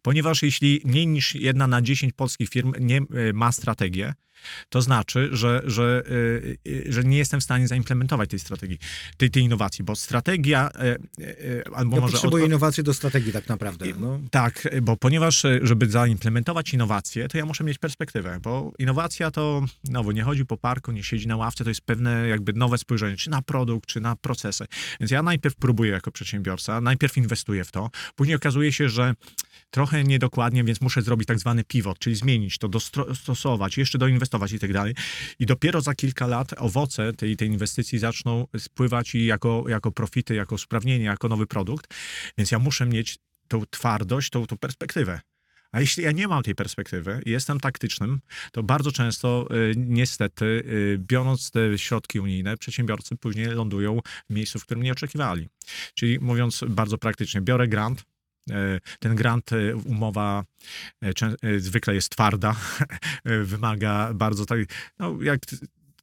Ponieważ 0.01 0.43
jeśli 0.43 0.81
mniej 0.85 1.07
niż 1.07 1.35
jedna 1.35 1.67
na 1.67 1.81
10 1.81 2.13
polskich 2.13 2.49
firm 2.49 2.73
nie 2.79 2.97
y, 2.97 3.33
ma 3.33 3.51
strategię, 3.51 4.13
to 4.69 4.81
znaczy, 4.81 5.29
że, 5.31 5.61
że, 5.65 6.03
y, 6.11 6.57
y, 6.67 6.93
że 6.93 7.03
nie 7.03 7.17
jestem 7.17 7.39
w 7.39 7.43
stanie 7.43 7.67
zaimplementować 7.67 8.29
tej 8.29 8.39
strategii, 8.39 8.77
tej, 9.17 9.31
tej 9.31 9.43
innowacji, 9.43 9.83
bo 9.85 9.95
strategia 9.95 10.69
y, 11.19 11.23
y, 11.23 11.63
albo 11.75 11.95
Ja 11.95 12.01
może 12.01 12.11
potrzebuję 12.11 12.43
odpo- 12.43 12.47
innowacji 12.47 12.83
do 12.83 12.93
strategii 12.93 13.31
tak 13.31 13.49
naprawdę. 13.49 13.85
No. 13.99 14.19
tak, 14.31 14.67
bo 14.81 14.97
ponieważ, 14.97 15.45
e, 15.45 15.59
żeby 15.63 15.89
zaimplementować 15.89 16.73
innowacje, 16.73 17.27
to 17.27 17.37
ja 17.37 17.45
muszę 17.45 17.63
mieć 17.63 17.77
perspektywę, 17.77 18.39
bo 18.43 18.71
innowacja 18.79 19.31
to, 19.31 19.65
no 19.89 20.03
bo 20.03 20.11
nie 20.11 20.23
chodzi 20.23 20.45
po 20.45 20.57
parku, 20.57 20.91
nie 20.91 21.03
siedzi 21.03 21.27
na 21.27 21.37
ławce, 21.37 21.63
to 21.63 21.69
jest 21.69 21.81
pewne 21.81 22.27
jakby 22.27 22.53
nowe 22.53 22.77
spojrzenie, 22.77 23.17
czy 23.17 23.29
na 23.29 23.41
produkt, 23.41 23.89
czy 23.89 24.01
na 24.01 24.15
procesy. 24.15 24.65
Więc 24.99 25.11
ja 25.11 25.23
najpierw 25.23 25.55
próbuję 25.55 25.91
jako 25.91 26.11
przedsiębiorca, 26.11 26.81
najpierw 26.81 27.17
inwestuję 27.17 27.63
w 27.63 27.71
to, 27.71 27.89
później 28.15 28.35
okazuje 28.35 28.73
się, 28.73 28.89
że 28.89 29.15
trochę 29.71 30.03
niedokładnie, 30.03 30.63
więc 30.63 30.81
muszę 30.81 31.01
zrobić 31.01 31.27
tak 31.27 31.39
zwany 31.39 31.63
pivot, 31.63 31.99
czyli 31.99 32.15
zmienić 32.15 32.57
to, 32.57 32.67
dostosować, 32.67 33.77
jeszcze 33.77 33.97
i 34.53 34.59
tak 34.59 34.73
dalej. 34.73 34.95
I 35.39 35.45
dopiero 35.45 35.81
za 35.81 35.95
kilka 35.95 36.27
lat 36.27 36.53
owoce 36.57 37.13
tej, 37.13 37.37
tej 37.37 37.47
inwestycji 37.47 37.99
zaczną 37.99 38.47
spływać 38.57 39.15
i 39.15 39.25
jako, 39.25 39.63
jako 39.67 39.91
profity, 39.91 40.35
jako 40.35 40.55
usprawnienie, 40.55 41.05
jako 41.05 41.27
nowy 41.27 41.47
produkt. 41.47 41.93
Więc 42.37 42.51
ja 42.51 42.59
muszę 42.59 42.85
mieć 42.85 43.17
tą 43.47 43.63
twardość, 43.69 44.29
tą, 44.29 44.47
tą 44.47 44.57
perspektywę. 44.57 45.21
A 45.71 45.79
jeśli 45.79 46.03
ja 46.03 46.11
nie 46.11 46.27
mam 46.27 46.43
tej 46.43 46.55
perspektywy 46.55 47.21
i 47.25 47.31
jestem 47.31 47.59
taktycznym, 47.59 48.19
to 48.51 48.63
bardzo 48.63 48.91
często 48.91 49.47
y, 49.51 49.73
niestety, 49.77 50.45
y, 50.45 50.97
biorąc 50.99 51.51
te 51.51 51.77
środki 51.77 52.19
unijne, 52.19 52.57
przedsiębiorcy 52.57 53.15
później 53.15 53.45
lądują 53.45 53.99
w 54.29 54.33
miejscu, 54.33 54.59
w 54.59 54.65
którym 54.65 54.83
nie 54.83 54.91
oczekiwali. 54.91 55.49
Czyli 55.93 56.19
mówiąc 56.19 56.63
bardzo 56.67 56.97
praktycznie, 56.97 57.41
biorę 57.41 57.67
grant, 57.67 58.03
ten 58.99 59.15
grant, 59.15 59.51
y, 59.51 59.75
umowa 59.75 60.43
y, 61.43 61.59
zwykle 61.59 61.95
jest 61.95 62.09
twarda, 62.09 62.55
wymaga 63.43 64.13
bardzo 64.13 64.45
tak, 64.45 64.59
no 64.99 65.21
jak 65.21 65.39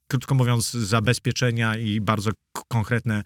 krótko 0.09 0.35
mówiąc, 0.35 0.71
zabezpieczenia 0.71 1.77
i 1.77 2.01
bardzo 2.01 2.31
konkretne 2.69 3.23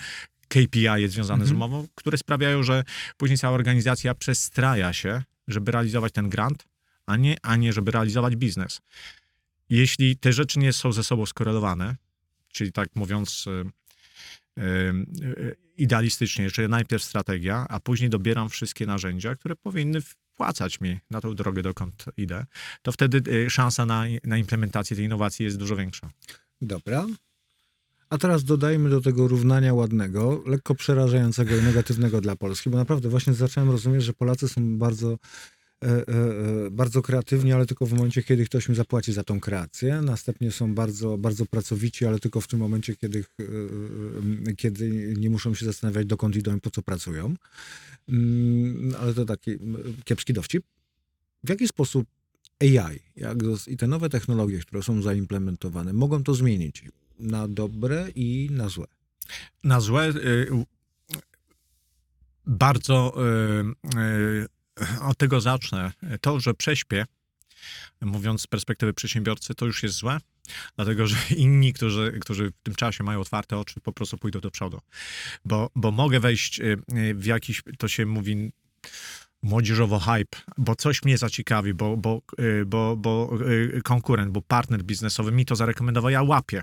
KPI 0.48 1.08
związane 1.08 1.46
z 1.46 1.50
Mhm. 1.50 1.56
umową, 1.56 1.88
które 1.94 2.18
sprawiają, 2.18 2.62
że 2.62 2.84
później 3.16 3.38
cała 3.38 3.54
organizacja 3.54 4.14
przestraja 4.14 4.92
się, 4.92 5.22
żeby 5.48 5.72
realizować 5.72 6.12
ten 6.12 6.28
grant, 6.28 6.64
a 7.06 7.16
nie, 7.16 7.36
a 7.42 7.56
nie 7.56 7.72
żeby 7.72 7.90
realizować 7.90 8.36
biznes. 8.36 8.80
Jeśli 9.68 10.16
te 10.16 10.32
rzeczy 10.32 10.58
nie 10.58 10.72
są 10.72 10.92
ze 10.92 11.04
sobą 11.04 11.26
skorelowane, 11.26 11.96
czyli 12.52 12.72
tak 12.72 12.88
mówiąc 12.94 13.46
y, 13.46 13.50
y, 14.58 14.62
y, 15.22 15.56
idealistycznie, 15.82 16.50
czyli 16.50 16.68
najpierw 16.68 17.02
strategia, 17.02 17.66
a 17.68 17.80
później 17.80 18.10
dobieram 18.10 18.48
wszystkie 18.48 18.86
narzędzia, 18.86 19.34
które 19.34 19.56
powinny 19.56 20.00
wpłacać 20.00 20.80
mi 20.80 21.00
na 21.10 21.20
tą 21.20 21.34
drogę, 21.34 21.62
dokąd 21.62 22.04
idę, 22.16 22.46
to 22.82 22.92
wtedy 22.92 23.32
y, 23.32 23.50
szansa 23.50 23.86
na, 23.86 24.04
na 24.24 24.38
implementację 24.38 24.96
tej 24.96 25.04
innowacji 25.04 25.44
jest 25.44 25.58
dużo 25.58 25.76
większa. 25.76 26.10
Dobra. 26.60 27.06
A 28.10 28.18
teraz 28.18 28.44
dodajmy 28.44 28.90
do 28.90 29.00
tego 29.00 29.28
równania 29.28 29.74
ładnego, 29.74 30.42
lekko 30.46 30.74
przerażającego 30.74 31.56
i 31.56 31.62
negatywnego 31.62 32.20
dla 32.20 32.36
Polski, 32.36 32.70
bo 32.70 32.78
naprawdę 32.78 33.08
właśnie 33.08 33.34
zacząłem 33.34 33.70
rozumieć, 33.70 34.02
że 34.02 34.12
Polacy 34.12 34.48
są 34.48 34.78
bardzo, 34.78 35.18
bardzo 36.70 37.02
kreatywni, 37.02 37.52
ale 37.52 37.66
tylko 37.66 37.86
w 37.86 37.92
momencie, 37.92 38.22
kiedy 38.22 38.44
ktoś 38.44 38.68
im 38.68 38.74
zapłaci 38.74 39.12
za 39.12 39.24
tą 39.24 39.40
kreację. 39.40 40.00
Następnie 40.02 40.50
są 40.50 40.74
bardzo, 40.74 41.18
bardzo 41.18 41.46
pracowici, 41.46 42.06
ale 42.06 42.18
tylko 42.18 42.40
w 42.40 42.46
tym 42.46 42.58
momencie, 42.58 42.96
kiedy, 42.96 43.24
e, 43.40 43.44
e, 44.50 44.54
kiedy 44.54 45.14
nie 45.18 45.30
muszą 45.30 45.54
się 45.54 45.66
zastanawiać, 45.66 46.06
dokąd 46.06 46.36
idą 46.36 46.56
i 46.56 46.60
po 46.60 46.70
co 46.70 46.82
pracują. 46.82 47.34
Mm, 48.08 48.94
Ale 49.00 49.14
to 49.14 49.24
taki 49.24 49.50
kiepski 50.04 50.32
dowcip. 50.32 50.64
W 51.44 51.48
jaki 51.48 51.68
sposób 51.68 52.06
AI 52.60 53.00
jak 53.16 53.38
i 53.66 53.76
te 53.76 53.86
nowe 53.86 54.08
technologie, 54.08 54.58
które 54.58 54.82
są 54.82 55.02
zaimplementowane, 55.02 55.92
mogą 55.92 56.24
to 56.24 56.34
zmienić 56.34 56.84
na 57.18 57.48
dobre 57.48 58.08
i 58.14 58.48
na 58.52 58.68
złe. 58.68 58.86
Na 59.64 59.80
złe 59.80 60.08
y, 60.08 60.48
bardzo 62.46 63.14
y, 63.94 63.98
y, 63.98 64.61
od 65.00 65.18
tego 65.18 65.40
zacznę. 65.40 65.92
To, 66.20 66.40
że 66.40 66.54
prześpię, 66.54 67.06
mówiąc 68.00 68.42
z 68.42 68.46
perspektywy 68.46 68.92
przedsiębiorcy, 68.92 69.54
to 69.54 69.66
już 69.66 69.82
jest 69.82 69.94
złe, 69.94 70.18
dlatego 70.76 71.06
że 71.06 71.16
inni, 71.36 71.72
którzy, 71.72 72.18
którzy 72.20 72.50
w 72.50 72.62
tym 72.62 72.74
czasie 72.74 73.04
mają 73.04 73.20
otwarte 73.20 73.58
oczy, 73.58 73.80
po 73.80 73.92
prostu 73.92 74.18
pójdą 74.18 74.40
do 74.40 74.50
przodu. 74.50 74.80
Bo, 75.44 75.70
bo 75.74 75.90
mogę 75.90 76.20
wejść 76.20 76.60
y, 76.60 76.78
y, 76.96 77.14
w 77.14 77.24
jakiś, 77.24 77.62
to 77.78 77.88
się 77.88 78.06
mówi 78.06 78.52
młodzieżowo 79.42 79.98
hype, 79.98 80.38
bo 80.58 80.76
coś 80.76 81.02
mnie 81.02 81.18
zaciekawi, 81.18 81.74
bo, 81.74 81.96
bo, 81.96 82.22
y, 82.40 82.64
bo, 82.66 82.96
bo 82.96 83.38
konkurent, 83.84 84.32
bo 84.32 84.42
partner 84.42 84.82
biznesowy 84.82 85.32
mi 85.32 85.44
to 85.44 85.56
zarekomendował, 85.56 86.10
ja 86.10 86.22
łapię. 86.22 86.62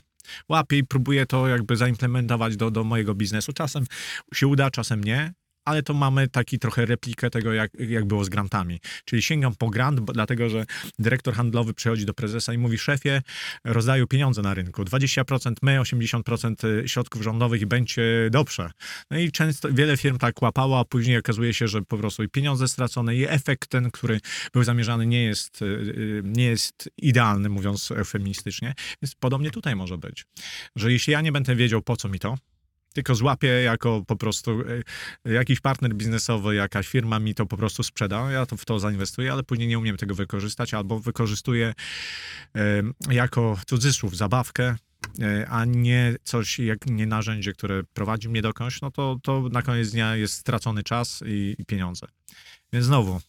Łapię 0.49 0.77
i 0.77 0.83
próbuję 0.83 1.25
to 1.25 1.47
jakby 1.47 1.75
zaimplementować 1.75 2.57
do, 2.57 2.71
do 2.71 2.83
mojego 2.83 3.15
biznesu. 3.15 3.53
Czasem 3.53 3.85
się 4.33 4.47
uda, 4.47 4.71
czasem 4.71 5.03
nie, 5.03 5.33
ale 5.69 5.83
to 5.83 5.93
mamy 5.93 6.27
taki 6.27 6.59
trochę 6.59 6.85
replikę 6.85 7.29
tego, 7.29 7.53
jak, 7.53 7.71
jak 7.79 8.05
było 8.05 8.25
z 8.25 8.29
grantami. 8.29 8.79
Czyli 9.05 9.21
sięgam 9.21 9.55
po 9.55 9.69
grant, 9.69 9.99
bo, 9.99 10.13
dlatego 10.13 10.49
że 10.49 10.65
dyrektor 10.99 11.33
handlowy 11.33 11.73
przychodzi 11.73 12.05
do 12.05 12.13
prezesa 12.13 12.53
i 12.53 12.57
mówi, 12.57 12.77
szefie, 12.77 13.21
rozdają 13.63 14.07
pieniądze 14.07 14.41
na 14.41 14.53
rynku. 14.53 14.83
20% 14.83 15.53
my, 15.61 15.79
80% 15.79 16.87
środków 16.87 17.21
rządowych 17.21 17.61
i 17.61 17.65
będzie 17.65 18.29
dobrze. 18.31 18.71
No 19.11 19.17
i 19.17 19.31
często 19.31 19.73
wiele 19.73 19.97
firm 19.97 20.17
tak 20.17 20.41
łapało, 20.41 20.79
a 20.79 20.85
później 20.85 21.17
okazuje 21.17 21.53
się, 21.53 21.67
że 21.67 21.81
po 21.81 21.97
prostu 21.97 22.23
i 22.23 22.29
pieniądze 22.29 22.67
stracone 22.67 23.15
i 23.15 23.25
efekt 23.27 23.69
ten, 23.69 23.91
który 23.91 24.19
był 24.53 24.63
zamierzany 24.63 25.05
nie 25.05 25.23
jest, 25.23 25.61
y, 25.61 26.21
nie 26.25 26.45
jest 26.45 26.89
idealny, 26.97 27.49
mówiąc 27.49 27.91
eufemistycznie. 27.91 28.73
Więc 29.01 29.15
podobnie 29.15 29.51
tutaj 29.51 29.75
może 29.75 29.97
być. 29.97 30.25
Że 30.75 30.91
jeśli 30.91 31.13
ja 31.13 31.21
nie 31.21 31.31
będę 31.31 31.55
wiedział, 31.55 31.81
po 31.81 31.97
co 31.97 32.09
mi 32.09 32.19
to, 32.19 32.37
tylko 32.93 33.15
złapię 33.15 33.47
jako 33.47 34.03
po 34.07 34.15
prostu 34.15 34.61
y, 34.61 34.83
jakiś 35.25 35.59
partner 35.59 35.93
biznesowy, 35.93 36.55
jakaś 36.55 36.87
firma 36.87 37.19
mi 37.19 37.35
to 37.35 37.45
po 37.45 37.57
prostu 37.57 37.83
sprzeda, 37.83 38.31
ja 38.31 38.45
to 38.45 38.57
w 38.57 38.65
to 38.65 38.79
zainwestuję, 38.79 39.31
ale 39.31 39.43
później 39.43 39.67
nie 39.67 39.79
umiem 39.79 39.97
tego 39.97 40.15
wykorzystać, 40.15 40.73
albo 40.73 40.99
wykorzystuję 40.99 41.73
y, 42.57 42.59
jako 43.13 43.57
cudzysłów 43.67 44.17
zabawkę, 44.17 44.75
y, 45.19 45.47
a 45.47 45.65
nie 45.65 46.15
coś, 46.23 46.59
jak 46.59 46.85
nie 46.85 47.07
narzędzie, 47.07 47.53
które 47.53 47.83
prowadzi 47.93 48.29
mnie 48.29 48.41
dokądś, 48.41 48.81
no 48.81 48.91
to, 48.91 49.17
to 49.23 49.49
na 49.51 49.61
koniec 49.61 49.91
dnia 49.91 50.15
jest 50.15 50.33
stracony 50.33 50.83
czas 50.83 51.23
i, 51.25 51.55
i 51.57 51.65
pieniądze. 51.65 52.07
Więc 52.73 52.85
znowu 52.85 53.21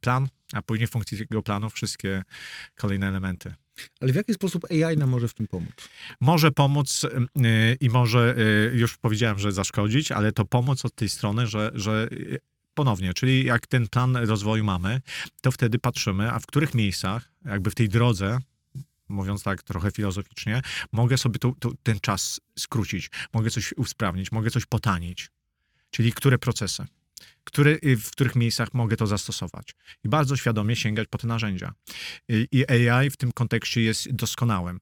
plan, 0.00 0.28
a 0.52 0.62
później 0.62 0.88
funkcji 0.88 1.18
tego 1.18 1.42
planu 1.42 1.70
wszystkie 1.70 2.22
kolejne 2.76 3.08
elementy. 3.08 3.54
Ale 4.00 4.12
w 4.12 4.16
jaki 4.16 4.34
sposób 4.34 4.66
AI 4.70 4.96
nam 4.96 5.08
może 5.10 5.28
w 5.28 5.34
tym 5.34 5.46
pomóc? 5.46 5.70
może 6.20 6.50
pomóc 6.50 7.04
y, 7.04 7.76
i 7.80 7.90
może, 7.90 8.34
y, 8.72 8.76
już 8.76 8.96
powiedziałem, 8.96 9.38
że 9.38 9.52
zaszkodzić, 9.52 10.12
ale 10.12 10.32
to 10.32 10.44
pomoc 10.44 10.84
od 10.84 10.94
tej 10.94 11.08
strony, 11.08 11.46
że, 11.46 11.70
że 11.74 12.08
y, 12.12 12.38
ponownie, 12.74 13.14
czyli 13.14 13.44
jak 13.44 13.66
ten 13.66 13.88
plan 13.88 14.16
rozwoju 14.16 14.64
mamy, 14.64 15.00
to 15.40 15.52
wtedy 15.52 15.78
patrzymy, 15.78 16.32
a 16.32 16.38
w 16.38 16.46
których 16.46 16.74
miejscach, 16.74 17.32
jakby 17.44 17.70
w 17.70 17.74
tej 17.74 17.88
drodze, 17.88 18.38
mówiąc 19.08 19.42
tak 19.42 19.62
trochę 19.62 19.90
filozoficznie, 19.90 20.62
mogę 20.92 21.18
sobie 21.18 21.38
ten 21.82 22.00
czas 22.00 22.40
skrócić, 22.58 23.10
mogę 23.32 23.50
coś 23.50 23.72
usprawnić, 23.76 24.32
mogę 24.32 24.50
coś 24.50 24.66
potanić. 24.66 25.30
Czyli 25.90 26.12
które 26.12 26.38
procesy, 26.38 26.86
które, 27.44 27.70
y, 27.84 27.96
w 27.96 28.10
których 28.10 28.36
miejscach 28.36 28.74
mogę 28.74 28.96
to 28.96 29.06
zastosować. 29.06 29.74
I 30.04 30.08
bardzo 30.08 30.36
świadomie 30.36 30.76
sięgać 30.76 31.08
po 31.08 31.18
te 31.18 31.26
narzędzia. 31.26 31.72
I, 32.28 32.48
i 32.52 32.88
AI 32.88 33.10
w 33.10 33.16
tym 33.16 33.32
kontekście 33.32 33.82
jest 33.82 34.12
doskonałym 34.12 34.80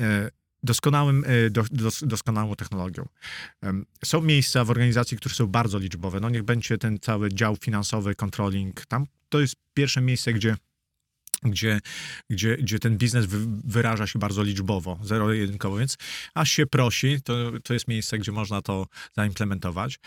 e, 0.00 0.30
doskonałym, 0.62 1.24
e, 1.26 1.50
do, 1.50 1.64
dos, 1.70 2.04
doskonałą 2.06 2.56
technologią. 2.56 3.08
Są 4.04 4.22
miejsca 4.22 4.64
w 4.64 4.70
organizacji, 4.70 5.16
które 5.16 5.34
są 5.34 5.46
bardzo 5.46 5.78
liczbowe. 5.78 6.20
No 6.20 6.30
niech 6.30 6.42
będzie 6.42 6.78
ten 6.78 6.98
cały 6.98 7.28
dział 7.28 7.56
finansowy, 7.56 8.14
controlling. 8.14 8.86
Tam 8.86 9.06
to 9.28 9.40
jest 9.40 9.54
pierwsze 9.74 10.00
miejsce, 10.00 10.32
gdzie 10.32 10.56
gdzie, 11.42 11.80
gdzie, 12.30 12.56
gdzie 12.56 12.78
ten 12.78 12.98
biznes 12.98 13.26
wy, 13.26 13.38
wyraża 13.64 14.06
się 14.06 14.18
bardzo 14.18 14.42
liczbowo, 14.42 14.98
zero-jedynkowo, 15.02 15.76
więc 15.76 15.96
aż 16.34 16.50
się 16.50 16.66
prosi, 16.66 17.22
to, 17.22 17.34
to 17.64 17.74
jest 17.74 17.88
miejsce, 17.88 18.18
gdzie 18.18 18.32
można 18.32 18.62
to 18.62 18.86
zaimplementować, 19.16 19.98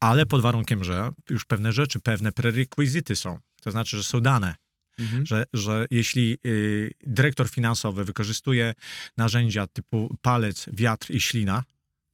ale 0.00 0.26
pod 0.26 0.42
warunkiem, 0.42 0.84
że 0.84 1.10
już 1.30 1.44
pewne 1.44 1.72
rzeczy, 1.72 2.00
pewne 2.00 2.32
prerekwizyty 2.32 3.16
są, 3.16 3.38
to 3.62 3.70
znaczy, 3.70 3.96
że 3.96 4.02
są 4.02 4.20
dane, 4.20 4.54
Mhm. 4.98 5.26
że, 5.26 5.44
że 5.52 5.86
jeśli 5.90 6.38
y, 6.46 6.94
dyrektor 7.06 7.48
finansowy 7.48 8.04
wykorzystuje 8.04 8.74
narzędzia 9.16 9.66
typu 9.66 10.16
palec, 10.22 10.66
wiatr 10.72 11.10
i 11.10 11.20
ślina 11.20 11.64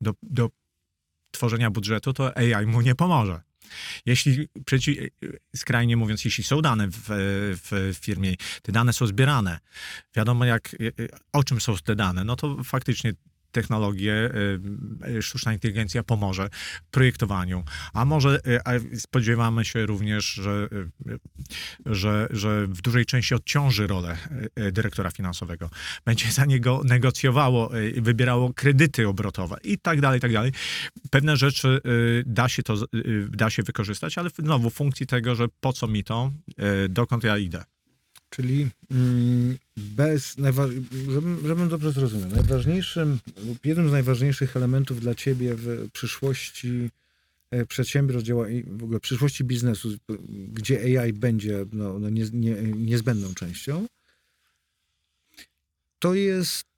do, 0.00 0.14
do 0.22 0.50
tworzenia 1.30 1.70
budżetu, 1.70 2.12
to 2.12 2.36
AI 2.36 2.66
mu 2.66 2.80
nie 2.80 2.94
pomoże. 2.94 3.40
Jeśli, 4.06 4.48
przeci, 4.66 5.00
y, 5.00 5.10
skrajnie 5.56 5.96
mówiąc, 5.96 6.24
jeśli 6.24 6.44
są 6.44 6.62
dane 6.62 6.88
w, 6.88 7.02
w 7.62 7.96
firmie, 8.00 8.34
te 8.62 8.72
dane 8.72 8.92
są 8.92 9.06
zbierane, 9.06 9.58
wiadomo 10.16 10.44
jak, 10.44 10.74
y, 10.74 10.92
y, 11.00 11.08
o 11.32 11.44
czym 11.44 11.60
są 11.60 11.76
te 11.76 11.96
dane, 11.96 12.24
no 12.24 12.36
to 12.36 12.64
faktycznie 12.64 13.12
technologie, 13.52 14.30
y, 15.08 15.22
sztuczna 15.22 15.52
inteligencja 15.52 16.02
pomoże 16.02 16.48
w 16.86 16.90
projektowaniu. 16.90 17.64
A 17.92 18.04
może 18.04 18.40
y, 18.92 19.00
spodziewamy 19.00 19.64
się 19.64 19.86
również, 19.86 20.24
że, 20.24 20.68
y, 21.06 21.18
że, 21.86 22.28
że 22.30 22.66
w 22.66 22.82
dużej 22.82 23.06
części 23.06 23.34
odciąży 23.34 23.86
rolę 23.86 24.16
y, 24.58 24.72
dyrektora 24.72 25.10
finansowego. 25.10 25.70
Będzie 26.04 26.32
za 26.32 26.44
niego 26.44 26.80
negocjowało, 26.84 27.78
y, 27.78 28.02
wybierało 28.02 28.52
kredyty 28.54 29.08
obrotowe 29.08 29.56
i 29.64 29.78
tak 29.78 30.00
dalej, 30.00 30.18
i 30.18 30.20
tak 30.20 30.32
dalej. 30.32 30.52
Pewne 31.10 31.36
rzeczy 31.36 31.80
y, 31.86 32.24
da 32.26 32.48
się 32.48 32.62
to, 32.62 32.74
y, 32.94 33.28
da 33.30 33.50
się 33.50 33.62
wykorzystać, 33.62 34.18
ale 34.18 34.30
znowu 34.38 34.70
funkcji 34.70 35.06
tego, 35.06 35.34
że 35.34 35.46
po 35.60 35.72
co 35.72 35.88
mi 35.88 36.04
to, 36.04 36.30
y, 36.84 36.88
dokąd 36.88 37.24
ja 37.24 37.38
idę. 37.38 37.64
Czyli 38.32 38.68
mm, 38.90 39.58
bez, 39.76 40.36
żebym, 41.46 41.68
dobrze 41.68 41.92
zrozumiał, 41.92 42.28
najważniejszym, 42.28 43.18
jednym 43.64 43.88
z 43.88 43.92
najważniejszych 43.92 44.56
elementów 44.56 45.00
dla 45.00 45.14
ciebie 45.14 45.54
w 45.54 45.90
przyszłości 45.92 46.90
e, 47.50 47.66
przedsiębiorstw, 47.66 48.30
w 48.66 48.84
ogóle 48.84 49.00
przyszłości 49.00 49.44
biznesu, 49.44 49.88
gdzie 50.48 51.00
AI 51.00 51.12
będzie 51.12 51.66
no, 51.72 51.98
no 51.98 52.10
nie, 52.10 52.24
nie, 52.32 52.54
niezbędną 52.62 53.34
częścią, 53.34 53.86
to 55.98 56.14
jest 56.14 56.71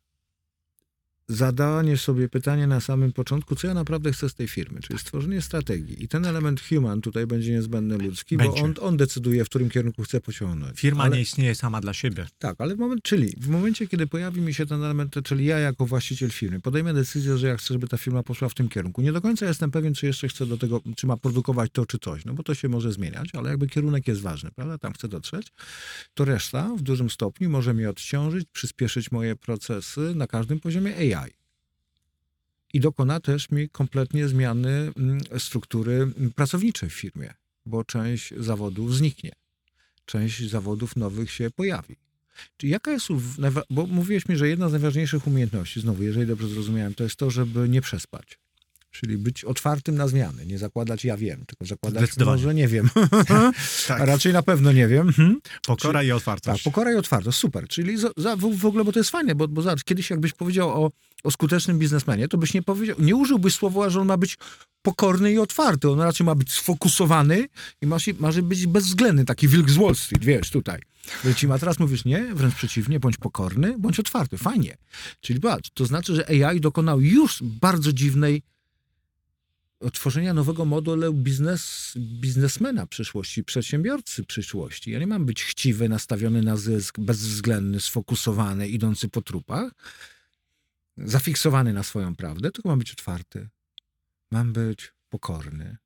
zadanie 1.28 1.96
sobie 1.96 2.28
pytania 2.28 2.66
na 2.66 2.80
samym 2.80 3.12
początku, 3.12 3.56
co 3.56 3.66
ja 3.66 3.74
naprawdę 3.74 4.12
chcę 4.12 4.28
z 4.28 4.34
tej 4.34 4.48
firmy, 4.48 4.80
czyli 4.80 4.98
stworzenie 4.98 5.42
strategii. 5.42 6.04
I 6.04 6.08
ten 6.08 6.26
element 6.26 6.60
human 6.68 7.00
tutaj 7.00 7.26
będzie 7.26 7.52
niezbędny 7.52 7.98
ludzki, 7.98 8.36
bo 8.36 8.44
Będzie. 8.44 8.62
on, 8.64 8.74
on 8.80 8.96
decyduje, 8.96 9.44
w 9.44 9.48
którym 9.48 9.70
kierunku 9.70 10.02
chce 10.02 10.20
pociągnąć. 10.20 10.80
Firma 10.80 11.04
Ale- 11.04 11.16
nie 11.16 11.22
istnieje 11.22 11.54
sama 11.54 11.80
dla 11.80 11.92
siebie. 11.94 12.26
tak, 12.38 12.60
ale 12.60 12.76
w 12.76 12.78
moment, 12.78 13.02
czyli 13.02 13.34
w 13.40 13.48
momencie, 13.48 13.86
kiedy 13.88 14.06
pojawi 14.06 14.40
mi 14.40 14.54
się 14.54 14.66
ten 14.66 14.82
element, 14.84 15.14
czyli 15.24 15.44
ja 15.44 15.58
jako 15.58 15.86
właściciel 15.86 16.30
firmy 16.30 16.60
podejmę 16.60 16.94
decyzję, 16.94 17.38
że 17.38 17.46
ja 17.48 17.56
chcę, 17.56 17.74
żeby 17.74 17.88
ta 17.88 17.96
firma 17.96 18.22
poszła 18.22 18.48
w 18.48 18.54
tym 18.54 18.68
kierunku. 18.68 19.02
Nie 19.02 19.12
do 19.12 19.20
końca 19.20 19.46
jestem 19.46 19.70
pewien, 19.70 19.94
czy 19.94 20.06
jeszcze 20.06 20.28
chcę 20.28 20.46
do 20.46 20.58
tego, 20.58 20.80
czy 20.96 21.06
ma 21.06 21.16
produkować 21.16 21.70
to, 21.72 21.86
czy 21.86 21.98
coś, 21.98 22.24
no 22.24 22.34
bo 22.34 22.42
to 22.42 22.54
się 22.54 22.68
może 22.68 22.92
zmieniać, 22.92 23.28
ale 23.34 23.50
jakby 23.50 23.66
kierunek 23.66 24.08
jest 24.08 24.20
ważny, 24.20 24.50
prawda? 24.50 24.78
Tam 24.78 24.92
chcę 24.92 25.08
dotrzeć. 25.08 25.46
To 26.14 26.24
reszta 26.24 26.70
w 26.76 26.82
dużym 26.82 27.10
stopniu 27.10 27.50
może 27.50 27.74
mnie 27.74 27.90
odciążyć, 27.90 28.48
przyspieszyć 28.52 29.10
moje 29.12 29.36
procesy 29.36 30.12
na 30.14 30.26
każdym 30.26 30.60
poziomie 30.60 30.96
AI. 30.96 31.13
I 32.74 32.80
dokona 32.80 33.20
też 33.20 33.50
mi 33.50 33.68
kompletnie 33.68 34.28
zmiany 34.28 34.92
mm, 34.96 35.20
struktury 35.38 35.92
mm, 35.92 36.32
pracowniczej 36.32 36.90
w 36.90 36.94
firmie, 36.94 37.34
bo 37.66 37.84
część 37.84 38.34
zawodów 38.36 38.96
zniknie 38.96 39.32
część 40.06 40.50
zawodów 40.50 40.96
nowych 40.96 41.30
się 41.30 41.50
pojawi. 41.50 41.96
Czyli 42.56 42.72
jaka 42.72 42.90
jest, 42.90 43.06
bo 43.70 43.86
mówiłeś 43.86 44.28
mi, 44.28 44.36
że 44.36 44.48
jedna 44.48 44.68
z 44.68 44.72
najważniejszych 44.72 45.26
umiejętności, 45.26 45.80
znowu, 45.80 46.02
jeżeli 46.02 46.26
dobrze 46.26 46.48
zrozumiałem, 46.48 46.94
to 46.94 47.04
jest 47.04 47.16
to, 47.16 47.30
żeby 47.30 47.68
nie 47.68 47.80
przespać. 47.80 48.38
Czyli 48.94 49.18
być 49.18 49.44
otwartym 49.44 49.94
na 49.94 50.08
zmiany, 50.08 50.46
nie 50.46 50.58
zakładać 50.58 51.04
ja 51.04 51.16
wiem, 51.16 51.44
tylko 51.46 51.64
zakładać 51.66 52.16
może 52.16 52.54
nie 52.54 52.68
wiem, 52.68 52.90
Tak. 53.88 54.00
a 54.00 54.04
raczej 54.04 54.32
na 54.32 54.42
pewno 54.42 54.72
nie 54.72 54.88
wiem. 54.88 55.08
Mhm. 55.08 55.40
Pokora 55.66 56.02
i 56.02 56.08
Tak, 56.08 56.16
otwartość. 56.16 56.62
pokora 56.62 56.92
i 56.92 56.96
otwartość, 56.96 57.38
super. 57.38 57.68
Czyli 57.68 57.96
za, 57.96 58.10
za, 58.16 58.36
w, 58.36 58.66
ogóle, 58.66 58.84
bo 58.84 58.92
to 58.92 59.00
jest 59.00 59.10
fajne, 59.10 59.34
bo, 59.34 59.48
bo 59.48 59.62
zobacz, 59.62 59.84
kiedyś 59.84 60.10
jakbyś 60.10 60.32
powiedział 60.32 60.84
o, 60.84 60.90
o 61.24 61.30
skutecznym 61.30 61.78
biznesmenie, 61.78 62.28
to 62.28 62.38
byś 62.38 62.54
nie 62.54 62.62
powiedział, 62.62 62.96
nie 62.98 63.16
użyłbyś 63.16 63.54
słowa, 63.54 63.90
że 63.90 64.00
on 64.00 64.06
ma 64.06 64.16
być 64.16 64.36
pokorny 64.82 65.32
i 65.32 65.38
otwarty. 65.38 65.90
On 65.90 66.00
raczej 66.00 66.26
ma 66.26 66.34
być 66.34 66.52
sfokusowany 66.52 67.48
i 67.82 67.86
ma, 67.86 67.98
się, 67.98 68.12
ma 68.18 68.32
być 68.32 68.66
bezwzględny, 68.66 69.24
taki 69.24 69.48
wilk 69.48 69.70
z 69.70 69.76
Wall 69.76 69.94
Street, 69.94 70.24
wiesz, 70.24 70.50
tutaj. 70.50 70.80
Lecimy, 71.24 71.54
a 71.54 71.58
teraz 71.58 71.78
mówisz 71.78 72.04
nie, 72.04 72.34
wręcz 72.34 72.54
przeciwnie, 72.54 73.00
bądź 73.00 73.16
pokorny, 73.16 73.74
bądź 73.78 74.00
otwarty. 74.00 74.38
Fajnie. 74.38 74.76
Czyli 75.20 75.40
patrz, 75.40 75.70
to 75.74 75.86
znaczy, 75.86 76.14
że 76.14 76.48
AI 76.48 76.60
dokonał 76.60 77.00
już 77.00 77.42
bardzo 77.42 77.92
dziwnej 77.92 78.42
tworzenia 79.90 80.34
nowego 80.34 80.64
modelu 80.64 81.14
biznes, 81.14 81.92
biznesmena 81.96 82.86
przyszłości, 82.86 83.44
przedsiębiorcy 83.44 84.24
przyszłości. 84.24 84.90
Ja 84.90 84.98
nie 84.98 85.06
mam 85.06 85.26
być 85.26 85.44
chciwy, 85.44 85.88
nastawiony 85.88 86.42
na 86.42 86.56
zysk, 86.56 86.98
bezwzględny, 86.98 87.80
sfokusowany, 87.80 88.68
idący 88.68 89.08
po 89.08 89.22
trupach, 89.22 89.72
zafiksowany 90.96 91.72
na 91.72 91.82
swoją 91.82 92.16
prawdę, 92.16 92.50
tylko 92.50 92.68
mam 92.68 92.78
być 92.78 92.92
otwarty. 92.92 93.48
Mam 94.30 94.52
być 94.52 94.92
pokorny. 95.08 95.76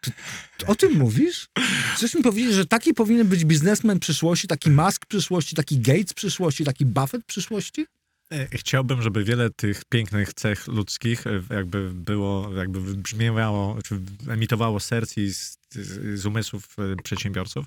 Czy, 0.00 0.12
ty 0.58 0.66
o 0.66 0.74
tym 0.74 0.92
mówisz? 0.92 1.48
Chcesz 1.94 2.14
mi 2.14 2.22
powiedzieć, 2.22 2.54
że 2.54 2.66
taki 2.66 2.94
powinien 2.94 3.28
być 3.28 3.44
biznesmen 3.44 3.98
przyszłości, 3.98 4.48
taki 4.48 4.70
Musk 4.70 5.06
przyszłości, 5.06 5.56
taki 5.56 5.80
Gates 5.80 6.14
przyszłości, 6.14 6.64
taki 6.64 6.86
Buffett 6.86 7.24
przyszłości? 7.24 7.86
E, 8.32 8.58
Chciałbym, 8.58 9.02
żeby 9.02 9.24
wiele 9.24 9.50
tych 9.50 9.84
pięknych 9.84 10.34
cech 10.34 10.66
ludzkich 10.66 11.26
e, 11.26 11.42
jakby 11.50 11.90
było, 11.94 12.54
jakby 12.56 12.80
wybrzmiewało, 12.80 13.78
czy 13.84 14.00
emitowało 14.28 14.80
serc 14.80 15.16
i 15.16 15.34
z, 15.34 15.58
z 16.14 16.26
umysłów 16.26 16.76
e, 16.78 16.96
przedsiębiorców. 17.02 17.66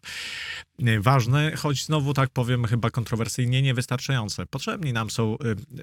Ważne, 0.99 1.55
choć 1.55 1.85
znowu 1.85 2.13
tak 2.13 2.29
powiem, 2.29 2.65
chyba 2.65 2.89
kontrowersyjnie, 2.89 3.61
niewystarczające. 3.61 4.45
Potrzebni 4.45 4.93
nam 4.93 5.09
są, 5.09 5.37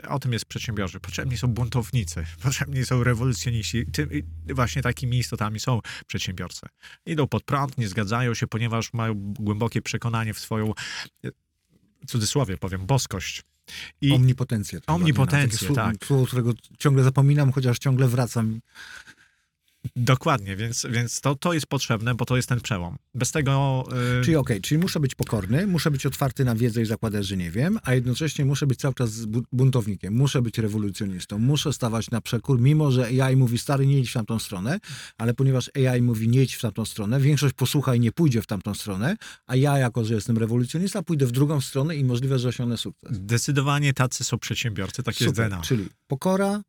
o 0.09 0.19
tym 0.19 0.33
jest 0.33 0.45
przedsiębiorcy, 0.45 1.01
potrzebni 1.01 1.39
są 1.39 1.49
buntownicy, 1.49 2.25
potrzebni 2.43 2.85
są 2.85 3.05
rewolucjoniści. 3.05 3.87
Tym, 3.87 4.09
właśnie 4.55 4.83
takimi 4.83 5.19
istotami 5.19 5.61
są 5.61 5.81
przedsiębiorcy. 6.07 6.67
Idą 7.07 7.27
pod 7.27 7.43
prąd, 7.45 7.79
nie 7.79 7.89
zgadzają 7.89 8.35
się, 8.35 8.47
ponieważ 8.47 8.93
mają 8.93 9.15
głębokie 9.15 9.83
przekonanie 9.83 10.35
w 10.35 10.39
swoją, 10.39 10.73
w 12.03 12.07
cudzysłowie 12.07 12.57
powiem, 12.57 12.87
boskość. 12.87 13.43
I 14.01 14.13
Omnipotencja. 14.13 14.81
Omnipotencję, 14.87 15.75
tak. 15.75 15.97
Słowo, 16.05 16.27
którego 16.27 16.53
ciągle 16.79 17.03
zapominam, 17.05 17.53
chociaż 17.53 17.79
ciągle 17.79 18.09
wracam. 18.09 18.61
Dokładnie, 19.97 20.57
więc, 20.57 20.87
więc 20.91 21.21
to, 21.21 21.35
to 21.35 21.53
jest 21.53 21.67
potrzebne, 21.67 22.15
bo 22.15 22.25
to 22.25 22.37
jest 22.37 22.49
ten 22.49 22.61
przełom. 22.61 22.97
Bez 23.15 23.33
tego. 23.33 23.85
y, 24.21 24.25
Czyli 24.25 24.37
okej, 24.37 24.61
czyli 24.61 24.79
muszę 24.79 25.01
być 25.01 25.15
pokorny, 25.15 25.67
muszę 25.67 25.91
być 25.91 26.07
otwarty 26.07 26.45
na 26.45 26.55
wiedzę 26.55 26.83
i 26.83 26.85
zakładać, 26.85 27.27
że 27.27 27.37
nie 27.37 27.51
wiem, 27.51 27.79
a 27.83 27.95
jednocześnie 27.95 28.45
muszę 28.45 28.67
być 28.67 28.79
cały 28.81 28.95
czas 28.95 29.25
bu- 29.25 29.43
buntownikiem, 29.53 30.15
muszę 30.15 30.43
być 30.43 30.59
rewolucjonistą, 30.59 31.39
muszę 31.39 31.73
stawać 31.73 32.11
na 32.11 32.21
przekór, 32.21 32.61
mimo 32.61 32.91
że 32.91 33.07
AI 33.25 33.37
mówi 33.37 33.59
stary, 33.59 33.87
nie 33.87 33.99
idź 34.01 34.11
w 34.11 34.13
tamtą 34.13 34.39
stronę, 34.39 34.79
ale 35.19 35.35
ponieważ 35.35 35.71
AI 35.77 36.03
mówi 36.03 36.29
nie 36.29 36.43
idź 36.43 36.55
w 36.55 36.61
tamtą 36.61 36.85
stronę, 36.85 37.21
większość 37.21 37.55
posłucha 37.55 37.95
i 37.95 38.01
nie 38.01 38.13
pójdzie 38.13 38.43
w 38.43 38.47
tamtą 38.47 38.75
stronę, 38.75 39.17
a 39.47 39.57
ja 39.57 39.79
jako, 39.79 40.05
że 40.05 40.15
jestem 40.15 40.39
rewolucjonista, 40.39 41.03
pójdę 41.03 41.27
w 41.27 41.33
drugą 41.33 41.61
stronę 41.61 41.97
i 41.97 42.05
możliwe, 42.05 42.39
że 42.39 42.49
osiągnę 42.49 42.77
sukces. 42.77 43.17
Zdecydowanie 43.17 43.93
tacy 43.93 44.25
są 44.25 44.39
przedsiębiorcy, 44.39 45.03
takie 45.03 45.25
jest 45.25 45.37
Super, 45.37 45.51
DNA. 45.51 45.63
czyli 45.63 45.87
pokora, 46.07 46.63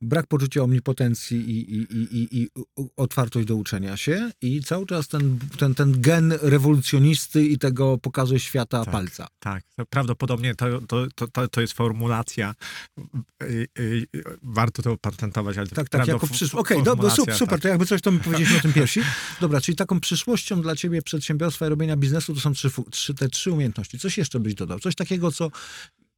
brak 0.00 0.26
poczucia 0.26 0.62
omnipotencji 0.62 1.50
i, 1.50 1.72
i, 1.72 1.86
i, 1.96 2.42
i, 2.42 2.48
otwartość 2.96 3.46
do 3.46 3.56
uczenia 3.56 3.96
się 3.96 4.30
i 4.42 4.62
cały 4.62 4.86
czas 4.86 5.08
ten, 5.08 5.38
ten, 5.58 5.74
ten 5.74 6.00
gen 6.00 6.34
rewolucjonisty 6.42 7.46
i 7.46 7.58
tego 7.58 7.98
pokaże 7.98 8.40
świata 8.40 8.84
Tak. 8.84 8.92
palca. 8.92 9.26
Tak, 9.38 9.64
prawdopodobnie 9.90 10.54
to, 10.54 10.80
to, 10.80 11.06
to, 11.32 11.48
to, 11.48 11.60
jest 11.60 11.72
formulacja. 11.72 12.54
y, 13.42 13.66
y, 13.78 14.06
y, 14.16 14.22
Warto 14.42 14.82
to 14.82 14.96
patentować, 14.96 15.58
ale 15.58 15.66
Tak, 15.66 15.88
tak, 15.88 16.06
jako 16.06 16.26
przyszłość. 16.26 16.54
Okej, 16.54 16.78
okay, 16.78 17.10
super, 17.10 17.34
super, 17.34 17.54
tak. 17.54 17.60
to 17.60 17.68
jakby 17.68 17.86
coś, 17.86 18.00
to 18.00 18.12
mi 18.12 18.18
powiedzieliśmy 18.18 18.58
o 18.58 18.62
tym 18.62 18.72
pierwsi. 18.80 19.00
Dobra, 19.40 19.60
czyli 19.60 19.76
taką 19.76 20.00
przyszłością 20.00 20.62
dla 20.62 20.76
ciebie 20.76 21.02
przedsiębiorstwa 21.02 21.66
i 21.66 21.68
robienia 21.68 21.96
biznesu 21.96 22.34
to 22.34 22.40
są 22.40 22.52
trzy, 22.52 22.70
trzy, 22.90 23.14
te 23.14 23.28
trzy 23.28 23.52
umiejętności. 23.52 23.98
Coś 23.98 24.18
jeszcze 24.18 24.40
byś 24.40 24.54
dodał? 24.54 24.78
Coś 24.78 24.94
takiego, 24.94 25.32
co 25.32 25.50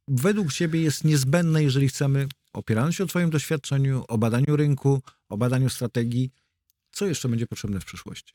według 0.07 0.53
ciebie 0.53 0.81
jest 0.81 1.03
niezbędne, 1.03 1.63
jeżeli 1.63 1.87
chcemy, 1.87 2.27
opierając 2.53 2.95
się 2.95 3.03
o 3.03 3.07
twoim 3.07 3.29
doświadczeniu, 3.29 4.03
o 4.07 4.17
badaniu 4.17 4.55
rynku, 4.55 5.01
o 5.29 5.37
badaniu 5.37 5.69
strategii, 5.69 6.31
co 6.91 7.05
jeszcze 7.05 7.29
będzie 7.29 7.47
potrzebne 7.47 7.79
w 7.79 7.85
przyszłości? 7.85 8.33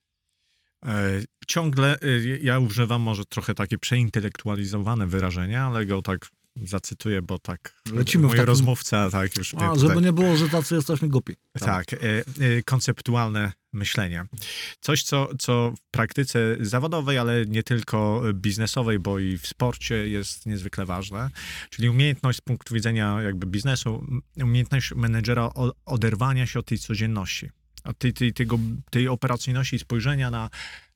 E, 0.86 1.22
Ciągle 1.46 1.98
y, 2.04 2.40
ja 2.42 2.58
używam 2.58 3.02
może 3.02 3.24
trochę 3.24 3.54
takie 3.54 3.78
przeintelektualizowane 3.78 5.06
wyrażenia, 5.06 5.66
ale 5.66 5.86
go 5.86 6.02
tak 6.02 6.28
zacytuję, 6.62 7.22
bo 7.22 7.38
tak 7.38 7.82
Lecimy 7.92 8.22
w 8.22 8.26
mój 8.26 8.36
takim- 8.36 8.46
rozmówca 8.46 9.10
tak 9.10 9.36
już 9.36 9.54
mnie 9.54 9.64
A, 9.64 9.74
tutaj- 9.74 9.88
żeby 9.88 10.00
nie 10.00 10.12
było, 10.12 10.36
że 10.36 10.48
tacy 10.48 10.74
jesteśmy 10.74 11.08
głupi. 11.08 11.36
Tak, 11.60 11.92
e, 11.92 11.98
e, 11.98 12.62
konceptualne 12.62 13.52
myślenie. 13.74 14.26
Coś, 14.80 15.02
co, 15.02 15.28
co 15.38 15.72
w 15.76 15.90
praktyce 15.90 16.56
zawodowej, 16.60 17.18
ale 17.18 17.46
nie 17.46 17.62
tylko 17.62 18.22
biznesowej, 18.34 18.98
bo 18.98 19.18
i 19.18 19.38
w 19.38 19.46
sporcie 19.46 20.08
jest 20.08 20.46
niezwykle 20.46 20.86
ważne, 20.86 21.30
czyli 21.70 21.88
umiejętność 21.88 22.38
z 22.38 22.40
punktu 22.40 22.74
widzenia 22.74 23.22
jakby 23.22 23.46
biznesu, 23.46 24.06
umiejętność 24.36 24.94
menedżera 24.94 25.50
oderwania 25.84 26.46
się 26.46 26.58
od 26.58 26.66
tej 26.66 26.78
codzienności, 26.78 27.50
od 27.84 27.98
tej, 27.98 28.12
tej, 28.12 28.32
tego, 28.32 28.58
tej 28.90 29.08
operacyjności 29.08 29.78
spojrzenia 29.78 30.30
na, 30.30 30.50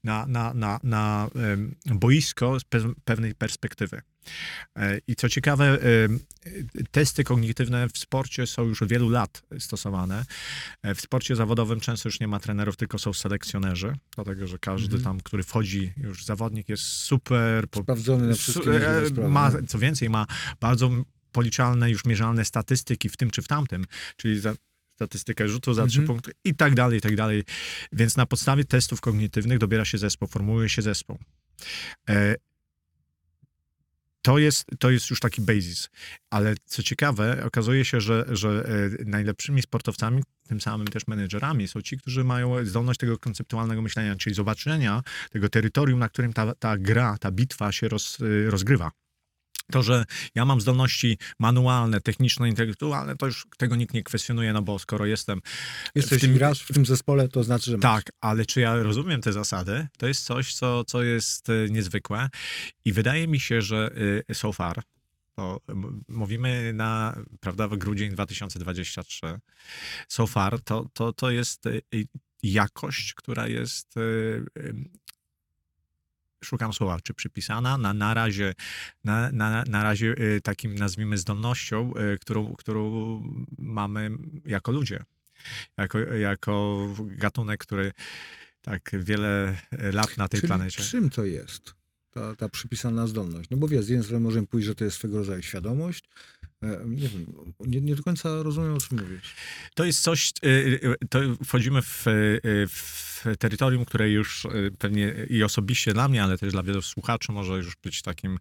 na, 0.05 0.27
na, 0.27 0.53
na, 0.55 0.81
na 0.83 1.31
boisko 1.87 2.61
z 2.61 2.63
pe- 2.65 2.95
pewnej 3.05 3.35
perspektywy. 3.35 4.03
E, 4.77 4.99
I 5.07 5.17
co 5.17 5.29
ciekawe, 5.29 5.79
testy 6.91 7.25
kognitywne 7.25 7.89
w 7.89 7.99
sporcie 7.99 8.47
są 8.47 8.65
już 8.65 8.83
od 8.83 8.89
wielu 8.89 9.09
lat 9.09 9.43
stosowane. 9.59 10.25
E, 10.83 10.95
W 10.95 11.01
sporcie 11.01 11.37
zawodowym 11.37 11.81
często 11.81 12.09
już 12.09 12.21
nie 12.21 12.29
ma 12.29 12.41
trenerów, 12.41 12.77
tylko 12.77 12.99
są 12.99 13.13
selekcjonerzy, 13.13 13.97
dlatego 14.15 14.47
że 14.47 14.59
każdy 14.59 14.97
Mhm. 14.97 15.03
tam, 15.05 15.21
który 15.21 15.43
wchodzi, 15.43 15.93
już 15.97 16.25
zawodnik 16.25 16.69
jest 16.69 16.83
super. 16.83 17.69
po- 17.69 17.83
Sprawdzony 17.83 18.27
na 18.29 18.35
su- 18.35 18.39
wszystkie 18.39 18.71
możliwe 18.71 19.25
e, 19.25 19.29
ma, 19.29 19.51
no. 19.51 19.59
co 19.69 19.79
więcej, 19.79 20.11
ma 20.11 20.27
bardzo 20.61 20.91
policzalne, 21.33 21.91
już 21.91 22.05
mierzalne 22.05 22.45
statystyki 22.45 23.09
w 23.09 23.17
tym 23.17 23.31
czy 23.31 23.43
w 23.43 23.49
tamtym, 23.49 23.85
czyli 24.17 24.41
za 24.41 24.55
statystykę 24.99 25.49
rzutu 25.49 25.75
za 25.75 25.87
trzy 25.87 26.01
Mhm. 26.01 26.07
punkty 26.07 26.33
i 26.45 26.55
tak 26.55 26.75
dalej, 26.75 26.99
i 26.99 27.01
tak 27.01 27.17
dalej. 27.17 27.45
Więc 27.93 28.17
na 28.17 28.27
podstawie 28.27 28.65
testów 28.65 29.01
kognitywnych 29.01 29.59
dobiera 29.59 29.85
się 29.85 29.99
zespół, 29.99 30.29
formułuje 30.29 30.69
się 30.69 30.83
zespół. 30.83 31.19
E, 32.09 32.35
to 34.23 34.39
jest, 34.39 34.67
to 34.79 34.91
jest 34.91 35.11
już 35.11 35.21
taki 35.21 35.43
basis. 35.43 35.89
Ale 36.31 36.55
co 36.65 36.83
ciekawe, 36.83 37.45
okazuje 37.45 37.85
się, 37.85 38.01
że, 38.01 38.25
że 38.29 38.69
e, 39.01 39.05
najlepszymi 39.05 39.63
sportowcami, 39.63 40.23
tym 40.49 40.61
samym 40.61 40.87
też 40.89 41.07
menedżerami, 41.07 41.69
są 41.69 41.83
ci, 41.83 41.99
którzy 41.99 42.25
mają 42.25 42.65
zdolność 42.65 43.01
tego 43.01 43.19
konceptualnego 43.19 43.83
myślenia, 43.83 44.17
czyli 44.17 44.35
zobaczenia 44.35 45.03
tego 45.31 45.49
terytorium, 45.49 45.99
na 45.99 46.09
którym 46.09 46.33
ta, 46.33 46.55
ta 46.55 46.79
gra, 46.79 47.19
ta 47.19 47.31
bitwa 47.31 47.73
się 47.73 47.89
roz, 47.89 48.19
e, 48.21 48.51
rozgrywa. 48.51 48.91
To, 49.73 49.83
że 49.83 50.05
ja 50.35 50.45
mam 50.45 50.61
zdolności 50.61 51.19
manualne, 51.39 52.01
techniczne, 52.01 52.49
intelektualne, 52.49 53.17
to 53.17 53.27
już 53.27 53.47
tego 53.59 53.77
nikt 53.77 53.95
nie 53.95 54.03
kwestionuje, 54.03 54.53
no 54.53 54.63
bo 54.63 54.79
skoro 54.79 55.07
jestem 55.07 55.41
Jesteś 55.95 56.19
w 56.19 56.21
tym- 56.21 56.35
grasz 56.35 56.63
w 56.63 56.73
tym 56.73 56.87
zespole, 56.87 57.29
to 57.29 57.45
znaczy, 57.45 57.71
że 57.71 57.77
masz. 57.77 57.83
tak, 57.83 58.05
ale 58.21 58.47
czy 58.47 58.61
ja 58.61 58.77
rozumiem 58.83 59.21
te 59.21 59.33
zasady? 59.33 59.87
To 59.99 60.07
jest 60.07 60.25
coś, 60.25 60.55
co, 60.55 60.85
co 60.85 61.03
jest 61.03 61.49
y, 61.49 61.67
niezwykłe 61.71 62.29
i 62.85 62.93
wydaje 62.93 63.29
mi 63.29 63.41
się, 63.41 63.63
że 63.63 63.91
y, 64.31 64.35
so 64.35 64.53
far, 64.53 64.83
to 65.37 65.61
mówimy 66.09 66.73
na, 66.73 67.17
prawda, 67.41 67.69
w 67.69 67.77
grudzień 67.77 68.11
2023, 68.13 69.39
so 70.09 70.27
far 70.27 70.61
to, 70.61 70.89
to, 70.93 71.13
to 71.13 71.31
jest 71.31 71.67
y, 71.67 71.83
jakość, 72.43 73.15
która 73.15 73.49
jest, 73.49 73.95
szukam 76.45 76.73
słowa, 76.73 77.01
czy 77.03 77.15
przypisana, 77.15 77.79
na, 77.79 77.95
na 77.95 78.15
razie, 78.15 78.55
na, 79.05 79.33
na, 79.33 79.65
na 79.69 79.83
razie 79.83 80.15
y, 80.19 80.41
takim, 80.41 80.75
nazwijmy, 80.75 81.19
zdolnością, 81.19 81.93
y, 82.15 82.19
którą, 82.19 82.55
którą 82.55 83.23
mamy 83.59 84.11
jako 84.45 84.73
ludzie 84.73 85.05
jako, 85.77 85.99
jako 85.99 86.87
gatunek, 87.01 87.61
który 87.61 87.93
tak 88.63 88.91
wiele 88.93 89.59
lat 89.93 90.17
na 90.17 90.29
tej 90.29 90.41
Czyli 90.41 90.49
planecie. 90.49 90.83
czym 90.83 91.11
to 91.11 91.25
jest? 91.25 91.75
Ta, 92.11 92.37
ta 92.37 92.49
przypisana 92.49 93.07
zdolność. 93.07 93.51
No 93.51 93.57
bo 93.57 93.69
wiesz, 93.69 93.85
z 93.85 93.89
jednej 93.89 94.05
strony 94.05 94.25
możemy 94.25 94.47
pójść, 94.47 94.67
że 94.67 94.75
to 94.75 94.85
jest 94.85 94.97
swego 94.97 95.19
rodzaju 95.19 95.43
świadomość. 95.43 96.05
E, 96.63 96.85
Nie 96.87 97.09
wiem, 97.09 97.27
nie, 97.61 97.81
nie 97.81 97.95
do 97.95 98.03
końca 98.03 98.43
rozumiem, 98.43 98.75
o 98.75 98.81
czym 98.81 98.99
mówisz. 99.01 99.35
To 99.75 99.85
jest 99.85 100.01
coś, 100.01 100.33
y, 100.45 100.49
y, 100.49 101.07
to 101.11 101.19
wchodzimy 101.45 101.83
w, 101.83 102.05
w 102.69 103.09
terytorium, 103.39 103.85
które 103.85 104.11
już 104.11 104.47
pewnie 104.79 105.15
i 105.31 105.43
osobiście 105.43 105.93
dla 105.93 106.09
mnie, 106.09 106.23
ale 106.23 106.39
też 106.39 106.53
dla 106.53 106.63
wielu 106.63 106.83
słuchaczy 106.83 107.33
może 107.33 107.57
już 107.57 107.77
być 107.77 108.03
takim, 108.03 108.39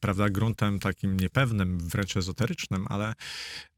prawda, 0.00 0.28
gruntem 0.28 0.78
takim 0.78 1.20
niepewnym, 1.20 1.78
wręcz 1.78 2.16
ezoterycznym, 2.16 2.86
ale 2.88 3.14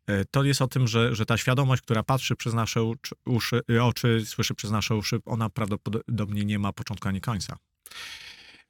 e, 0.07 0.25
to 0.25 0.45
jest 0.45 0.63
o 0.63 0.69
tym, 0.69 0.89
że, 0.89 1.15
że 1.15 1.27
ta 1.27 1.37
świadomość, 1.37 1.83
która 1.83 2.03
patrzy 2.03 2.37
przez 2.37 2.55
nasze 2.55 2.93
uszy, 3.27 3.61
oczy, 3.83 4.23
słyszy 4.27 4.55
przez 4.55 4.71
nasze 4.71 4.97
uszy, 4.97 5.19
ona 5.25 5.51
prawdopodobnie 5.51 6.45
nie 6.45 6.59
ma 6.59 6.73
początku 6.73 7.09
ani 7.09 7.21
końca. 7.21 7.57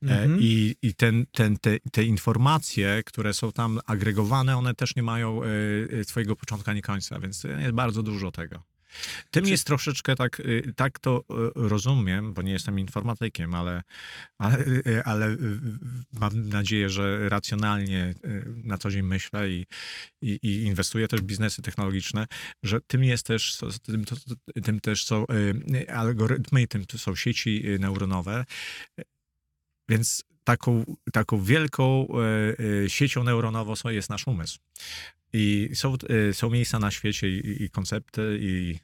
E, 0.03 0.23
Mhm. 0.23 0.39
I, 0.41 0.77
i 0.83 0.95
ten, 0.95 1.27
ten, 1.33 1.57
te, 1.57 1.79
te 1.93 2.05
informacje, 2.05 3.03
które 3.07 3.35
są 3.35 3.53
tam 3.53 3.81
agregowane, 3.87 4.57
one 4.57 4.75
też 4.75 4.97
nie 4.97 5.03
mają 5.03 5.43
e, 5.43 5.47
e, 6.01 6.05
swojego 6.05 6.37
początku 6.37 6.71
ani 6.71 6.83
końca, 6.83 7.21
więc 7.21 7.45
jest 7.45 7.73
bardzo 7.75 8.03
dużo 8.03 8.33
tego. 8.33 8.63
Tym 9.31 9.45
Czy- 9.45 9.51
jest 9.51 9.67
troszeczkę 9.67 10.17
tak, 10.17 10.41
e, 10.41 10.73
tak 10.73 10.99
to 10.99 11.25
e, 11.31 11.35
rozumiem, 11.55 12.35
bo 12.35 12.43
nie 12.43 12.53
jestem 12.53 12.79
informatykiem, 12.79 13.55
ale, 13.55 13.83
ale, 14.39 14.59
e, 14.87 15.05
ale 15.05 15.27
e, 15.27 15.37
mam 16.13 16.49
nadzieję, 16.49 16.91
że 16.91 17.29
racjonalnie 17.29 18.15
e, 18.25 18.43
na 18.65 18.79
co 18.79 18.91
dzień 18.91 19.03
myślę 19.03 19.51
i, 19.51 19.67
i, 20.23 20.39
i 20.43 20.63
inwestuję 20.63 21.09
też 21.09 21.21
w 21.21 21.25
biznesy 21.25 21.63
technologiczne, 21.63 22.27
że 22.63 22.81
tym 22.81 23.05
jest 23.05 23.27
też, 23.27 23.59
tym, 23.83 24.05
to, 24.05 24.17
tym 24.63 24.81
też 24.81 25.05
są 25.05 25.27
e, 25.77 25.95
algorytmy, 25.95 26.67
tym 26.67 26.85
są 26.97 27.15
sieci 27.15 27.63
e, 27.67 27.79
neuronowe, 27.79 28.45
więc 29.89 30.25
taką, 30.45 30.85
taką 31.13 31.43
wielką 31.43 32.07
e, 32.09 32.85
e, 32.85 32.91
siecią 32.91 33.25
neuronową 33.25 33.75
jest 33.87 34.11
nasz 34.11 34.27
umysł. 34.27 34.59
I 35.33 35.71
są, 35.75 35.95
e, 36.29 36.35
są 36.35 36.51
miejsca 36.51 36.79
na 36.79 36.91
świecie 36.91 37.29
i, 37.29 37.63
i 37.63 37.71
koncepty, 37.71 38.39
i 38.41 38.79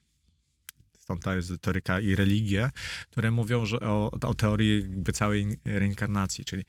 stąd 0.98 1.22
ta 1.22 1.34
ezoteryka 1.34 2.00
i 2.00 2.14
religie, 2.14 2.70
które 3.10 3.30
mówią 3.30 3.66
że 3.66 3.80
o, 3.80 4.10
o 4.22 4.34
teorii 4.34 4.80
jakby 4.80 5.12
całej 5.12 5.46
reinkarnacji, 5.64 6.44
czyli 6.44 6.64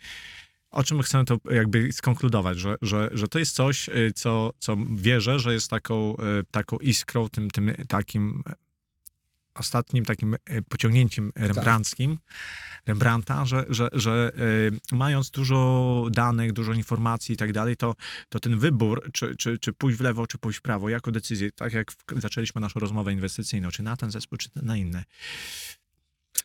o 0.72 0.84
czym 0.84 1.02
chcę 1.02 1.26
to 1.26 1.38
jakby 1.52 1.92
skonkludować, 1.92 2.60
że, 2.60 2.76
że, 2.82 3.10
że 3.12 3.28
to 3.28 3.40
jest 3.40 3.56
coś, 3.56 3.90
co, 4.16 4.54
co 4.60 4.78
wierzę, 4.92 5.40
że 5.40 5.54
jest 5.54 5.70
taką, 5.70 6.16
taką 6.52 6.78
iskrą, 6.78 7.30
tym, 7.30 7.50
tym 7.50 7.74
takim 7.88 8.44
ostatnim 9.60 10.06
takim 10.06 10.34
e, 10.34 10.62
pociągnięciem 10.62 11.32
rembrandtskim, 11.36 12.18
Rembrandta, 12.86 13.46
że, 13.46 13.66
że, 13.70 13.90
że 13.94 14.32
e, 14.92 14.96
mając 14.96 15.30
dużo 15.30 16.08
danych, 16.12 16.54
dużo 16.54 16.74
informacji 16.74 17.34
i 17.34 17.38
tak 17.38 17.54
dalej, 17.54 17.78
to, 17.78 17.96
to 18.30 18.40
ten 18.40 18.60
wybór, 18.60 19.10
czy, 19.14 19.36
czy, 19.36 19.58
czy 19.58 19.74
pójść 19.74 19.98
w 19.98 20.02
lewo, 20.02 20.28
czy 20.28 20.38
pójść 20.38 20.60
w 20.60 20.62
prawo, 20.62 20.90
jako 20.90 21.12
decyzję, 21.12 21.52
tak 21.52 21.74
jak 21.74 21.92
zaczęliśmy 22.18 22.62
naszą 22.62 22.80
rozmowę 22.80 23.14
inwestycyjną, 23.14 23.72
czy 23.72 23.84
na 23.84 23.98
ten 23.98 24.12
zespół, 24.12 24.38
czy 24.38 24.50
na 24.56 24.78
inny. 24.78 25.04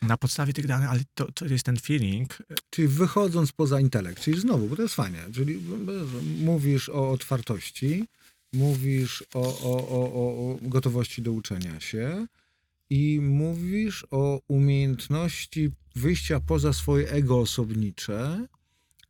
Na 0.01 0.17
podstawie 0.17 0.53
tych 0.53 0.67
danych, 0.67 0.89
ale 0.89 0.99
to, 1.13 1.31
to 1.31 1.45
jest 1.45 1.65
ten 1.65 1.77
feeling, 1.77 2.37
Czyli 2.69 2.87
wychodząc 2.87 3.51
poza 3.51 3.79
intelekt, 3.79 4.23
czyli 4.23 4.39
znowu, 4.39 4.67
bo 4.67 4.75
to 4.75 4.81
jest 4.81 4.95
fajnie, 4.95 5.19
czyli 5.33 5.59
mówisz 6.39 6.89
o 6.89 7.11
otwartości, 7.11 8.05
mówisz 8.53 9.23
o, 9.33 9.41
o, 9.41 9.87
o, 9.89 10.51
o 10.51 10.57
gotowości 10.61 11.21
do 11.21 11.31
uczenia 11.31 11.79
się 11.79 12.27
i 12.89 13.19
mówisz 13.21 14.07
o 14.11 14.41
umiejętności 14.47 15.69
wyjścia 15.95 16.39
poza 16.39 16.73
swoje 16.73 17.09
ego 17.09 17.39
osobnicze, 17.39 18.47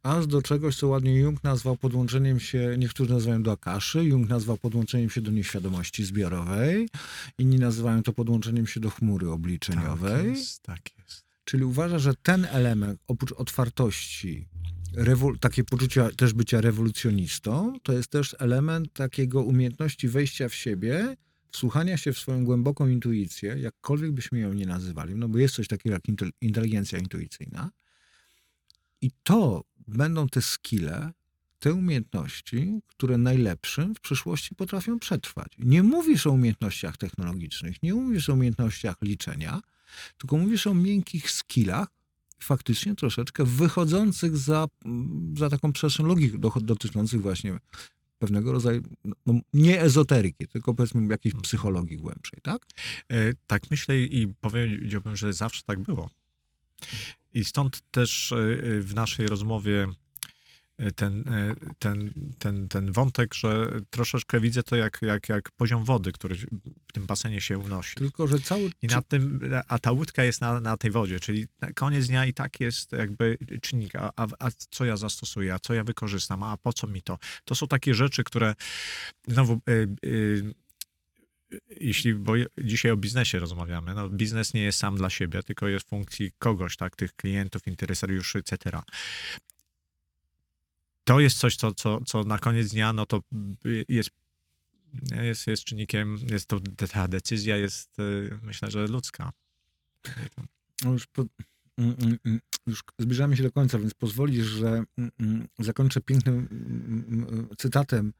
aż 0.03 0.27
do 0.27 0.41
czegoś, 0.41 0.77
co 0.77 0.87
ładnie 0.87 1.19
Jung 1.19 1.43
nazwał 1.43 1.77
podłączeniem 1.77 2.39
się, 2.39 2.75
niektórzy 2.77 3.13
nazywają 3.13 3.43
do 3.43 3.51
akaszy, 3.51 4.03
Jung 4.03 4.29
nazwał 4.29 4.57
podłączeniem 4.57 5.09
się 5.09 5.21
do 5.21 5.31
nieświadomości 5.31 6.05
zbiorowej, 6.05 6.89
inni 7.37 7.59
nazywają 7.59 8.03
to 8.03 8.13
podłączeniem 8.13 8.67
się 8.67 8.79
do 8.79 8.89
chmury 8.89 9.29
obliczeniowej. 9.29 10.25
Tak 10.25 10.37
jest, 10.37 10.61
tak 10.61 10.79
jest. 10.97 11.25
Czyli 11.45 11.63
uważa, 11.63 11.99
że 11.99 12.13
ten 12.15 12.45
element, 12.45 12.99
oprócz 13.07 13.31
otwartości, 13.31 14.47
rewo- 14.95 15.39
takie 15.39 15.63
poczucia 15.63 16.09
też 16.17 16.33
bycia 16.33 16.61
rewolucjonistą, 16.61 17.79
to 17.83 17.93
jest 17.93 18.07
też 18.07 18.35
element 18.39 18.93
takiego 18.93 19.43
umiejętności 19.43 20.07
wejścia 20.07 20.49
w 20.49 20.55
siebie, 20.55 21.15
wsłuchania 21.55 21.97
się 21.97 22.13
w 22.13 22.19
swoją 22.19 22.45
głęboką 22.45 22.87
intuicję, 22.87 23.55
jakkolwiek 23.59 24.11
byśmy 24.11 24.39
ją 24.39 24.53
nie 24.53 24.65
nazywali, 24.65 25.15
no 25.15 25.29
bo 25.29 25.37
jest 25.37 25.55
coś 25.55 25.67
takiego 25.67 25.93
jak 25.93 26.03
intel- 26.03 26.31
inteligencja 26.41 26.99
intuicyjna. 26.99 27.71
I 29.01 29.11
to 29.23 29.63
będą 29.87 30.29
te 30.29 30.41
skille, 30.41 31.11
te 31.59 31.73
umiejętności, 31.73 32.79
które 32.87 33.17
najlepszym 33.17 33.95
w 33.95 33.99
przyszłości 33.99 34.55
potrafią 34.55 34.99
przetrwać. 34.99 35.47
Nie 35.57 35.83
mówisz 35.83 36.27
o 36.27 36.31
umiejętnościach 36.31 36.97
technologicznych, 36.97 37.83
nie 37.83 37.93
mówisz 37.93 38.29
o 38.29 38.33
umiejętnościach 38.33 38.95
liczenia, 39.01 39.61
tylko 40.17 40.37
mówisz 40.37 40.67
o 40.67 40.73
miękkich 40.73 41.31
skillach, 41.31 41.87
faktycznie 42.39 42.95
troszeczkę 42.95 43.43
wychodzących 43.45 44.37
za, 44.37 44.67
za 45.37 45.49
taką 45.49 45.73
przestrzeń 45.73 46.05
logiki, 46.05 46.39
do, 46.39 46.51
dotyczących 46.61 47.21
właśnie 47.21 47.59
pewnego 48.25 48.51
rodzaju, 48.51 48.81
no, 49.25 49.33
nie 49.53 49.81
ezoteryki, 49.81 50.47
tylko 50.47 50.73
powiedzmy 50.73 51.07
jakiejś 51.07 51.35
psychologii 51.35 51.97
głębszej, 51.97 52.39
tak? 52.41 52.65
E, 53.09 53.33
Tak 53.47 53.71
myślę 53.71 53.99
i 53.99 54.27
powiedziałbym, 54.41 55.15
że 55.15 55.33
zawsze 55.33 55.63
tak 55.65 55.79
było. 55.79 56.09
I 57.33 57.45
stąd 57.45 57.81
też 57.91 58.31
e, 58.31 58.35
w 58.81 58.95
naszej 58.95 59.27
rozmowie 59.27 59.83
e, 59.83 59.87
ten, 60.95 61.23
e, 61.27 61.55
ten, 61.79 62.13
ten, 62.39 62.67
ten 62.67 62.91
wątek, 62.91 63.33
że 63.33 63.67
troszeczkę 63.89 64.39
widzę 64.39 64.63
to 64.63 64.75
jak, 64.75 64.99
jak, 65.01 65.29
jak 65.29 65.51
poziom 65.51 65.83
wody, 65.83 66.11
który 66.11 66.35
w 66.35 66.93
tym 66.93 67.05
basenie 67.05 67.41
się 67.41 67.57
unosi. 67.57 67.95
Tylko, 67.95 68.27
że 68.27 68.39
cały... 68.39 68.69
I 68.81 68.87
na 68.87 69.01
tym, 69.01 69.39
a 69.67 69.79
ta 69.79 69.91
łódka 69.91 70.23
jest 70.23 70.41
na, 70.41 70.59
na 70.59 70.77
tej 70.77 70.91
wodzie, 70.91 71.19
czyli 71.19 71.47
koniec 71.75 72.07
dnia 72.07 72.25
i 72.25 72.33
tak 72.33 72.59
jest 72.59 72.91
jakby 72.91 73.37
czynnik, 73.61 73.95
a, 73.95 74.11
a, 74.15 74.27
a 74.39 74.49
co 74.69 74.85
ja 74.85 74.97
zastosuję, 74.97 75.53
a 75.53 75.59
co 75.59 75.73
ja 75.73 75.83
wykorzystam, 75.83 76.43
a 76.43 76.57
po 76.57 76.73
co 76.73 76.87
mi 76.87 77.01
to? 77.01 77.17
To 77.45 77.55
są 77.55 77.67
takie 77.67 77.93
rzeczy, 77.93 78.23
które 78.23 78.55
znowu, 79.27 79.61
y, 79.69 79.87
y, 80.05 80.53
jeśli, 81.69 82.15
bo 82.15 82.33
dzisiaj 82.63 82.91
o 82.91 82.97
biznesie 82.97 83.39
rozmawiamy, 83.39 83.93
no 83.93 84.09
biznes 84.09 84.53
nie 84.53 84.63
jest 84.63 84.79
sam 84.79 84.95
dla 84.95 85.09
siebie, 85.09 85.43
tylko 85.43 85.67
jest 85.67 85.85
w 85.85 85.89
funkcji 85.89 86.31
kogoś, 86.39 86.77
tak, 86.77 86.95
tych 86.95 87.13
klientów, 87.13 87.67
interesariuszy, 87.67 88.39
etc. 88.39 88.81
To 91.05 91.19
jest 91.19 91.37
coś, 91.37 91.55
co, 91.55 91.73
co, 91.73 92.01
co 92.05 92.23
na 92.23 92.39
koniec 92.39 92.71
dnia, 92.71 92.93
no 92.93 93.05
to 93.05 93.21
y, 93.65 93.85
jest 93.89 94.09
jest, 95.11 95.47
jest 95.47 95.63
czynnikiem, 95.63 96.17
jest 96.31 96.47
to, 96.47 96.59
ta 96.93 97.07
decyzja 97.07 97.57
jest, 97.57 97.99
y, 97.99 98.39
myślę, 98.41 98.71
że 98.71 98.87
ludzka. 98.87 99.31
No 100.83 100.91
już 100.91 101.07
po, 101.07 101.25
mm, 101.77 101.95
mm, 102.01 102.17
mm, 102.25 102.39
już 102.67 102.83
zbliżamy 102.99 103.37
się 103.37 103.43
do 103.43 103.51
końca, 103.51 103.79
więc 103.79 103.93
pozwolisz, 103.93 104.45
że 104.45 104.83
zakończę 105.59 106.01
pięknym 106.01 106.47
cytatem 107.57 108.13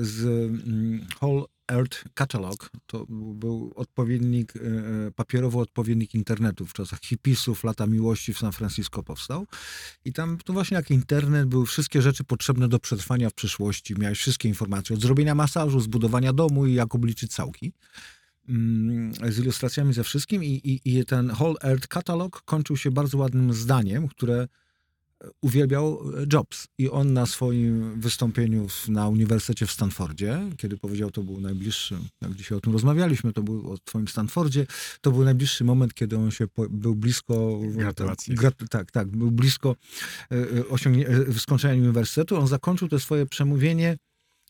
z 0.00 0.24
mm, 0.24 1.06
Whole 1.20 1.44
Earth 1.68 2.04
Catalog. 2.14 2.70
To 2.86 3.06
był 3.08 3.72
odpowiednik, 3.76 4.52
e, 4.56 4.60
papierowy 5.10 5.58
odpowiednik 5.58 6.14
internetu 6.14 6.66
w 6.66 6.72
czasach 6.72 7.00
hipisów, 7.00 7.64
lata 7.64 7.86
miłości 7.86 8.34
w 8.34 8.38
San 8.38 8.52
Francisco 8.52 9.02
powstał. 9.02 9.46
I 10.04 10.12
tam 10.12 10.38
to 10.44 10.52
właśnie 10.52 10.76
jak 10.76 10.90
internet, 10.90 11.48
były 11.48 11.66
wszystkie 11.66 12.02
rzeczy 12.02 12.24
potrzebne 12.24 12.68
do 12.68 12.78
przetrwania 12.78 13.30
w 13.30 13.34
przyszłości. 13.34 13.94
Miałeś 13.98 14.18
wszystkie 14.18 14.48
informacje 14.48 14.96
od 14.96 15.02
zrobienia 15.02 15.34
masażu, 15.34 15.80
zbudowania 15.80 16.32
domu 16.32 16.66
i 16.66 16.74
jak 16.74 16.94
obliczyć 16.94 17.32
całki 17.32 17.72
mm, 18.48 19.12
z 19.32 19.38
ilustracjami 19.38 19.94
ze 19.94 20.04
wszystkim 20.04 20.44
i, 20.44 20.48
i, 20.48 20.98
i 20.98 21.04
ten 21.04 21.30
Whole 21.30 21.54
Earth 21.62 21.88
Catalog 21.88 22.42
kończył 22.44 22.76
się 22.76 22.90
bardzo 22.90 23.18
ładnym 23.18 23.52
zdaniem, 23.52 24.08
które 24.08 24.48
uwielbiał 25.42 26.02
Jobs. 26.32 26.68
I 26.78 26.90
on 26.90 27.12
na 27.12 27.26
swoim 27.26 28.00
wystąpieniu 28.00 28.68
w, 28.68 28.88
na 28.88 29.08
Uniwersytecie 29.08 29.66
w 29.66 29.72
Stanfordzie, 29.72 30.40
kiedy 30.56 30.76
powiedział, 30.76 31.10
to 31.10 31.22
był 31.22 31.40
najbliższy, 31.40 31.98
jak 32.22 32.34
dzisiaj 32.34 32.58
o 32.58 32.60
tym 32.60 32.72
rozmawialiśmy, 32.72 33.32
to 33.32 33.42
był 33.42 33.72
o 33.72 33.78
twoim 33.78 34.08
Stanfordzie, 34.08 34.66
to 35.00 35.10
był 35.10 35.24
najbliższy 35.24 35.64
moment, 35.64 35.94
kiedy 35.94 36.18
on 36.18 36.30
się 36.30 36.46
po, 36.46 36.68
był 36.68 36.94
blisko... 36.94 37.60
Gratulacje. 37.62 38.34
Grat, 38.34 38.54
tak, 38.70 38.90
tak, 38.90 39.08
był 39.08 39.30
blisko 39.30 39.76
e, 40.32 40.36
e, 40.36 40.68
osiągnie, 40.68 41.08
e, 41.08 41.32
skończenia 41.32 41.82
uniwersytetu. 41.82 42.36
On 42.36 42.46
zakończył 42.46 42.88
to 42.88 43.00
swoje 43.00 43.26
przemówienie 43.26 43.96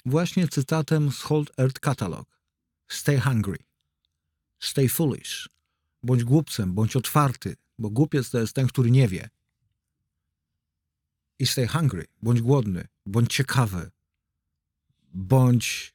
właśnie 0.06 0.48
cytatem 0.48 1.12
z 1.12 1.24
Whole 1.24 1.44
Earth 1.58 1.80
Catalog. 1.80 2.26
Stay 2.88 3.20
hungry. 3.20 3.58
Stay 4.60 4.88
foolish. 4.88 5.48
Bądź 6.02 6.24
głupcem, 6.24 6.74
bądź 6.74 6.96
otwarty, 6.96 7.56
bo 7.78 7.90
głupiec 7.90 8.30
to 8.30 8.38
jest 8.38 8.52
ten, 8.52 8.66
który 8.66 8.90
nie 8.90 9.08
wie. 9.08 9.28
I 11.38 11.46
stay 11.46 11.66
hungry. 11.66 12.04
Bądź 12.22 12.40
głodny, 12.40 12.84
bądź 13.06 13.34
ciekawy, 13.34 13.90
bądź 15.14 15.94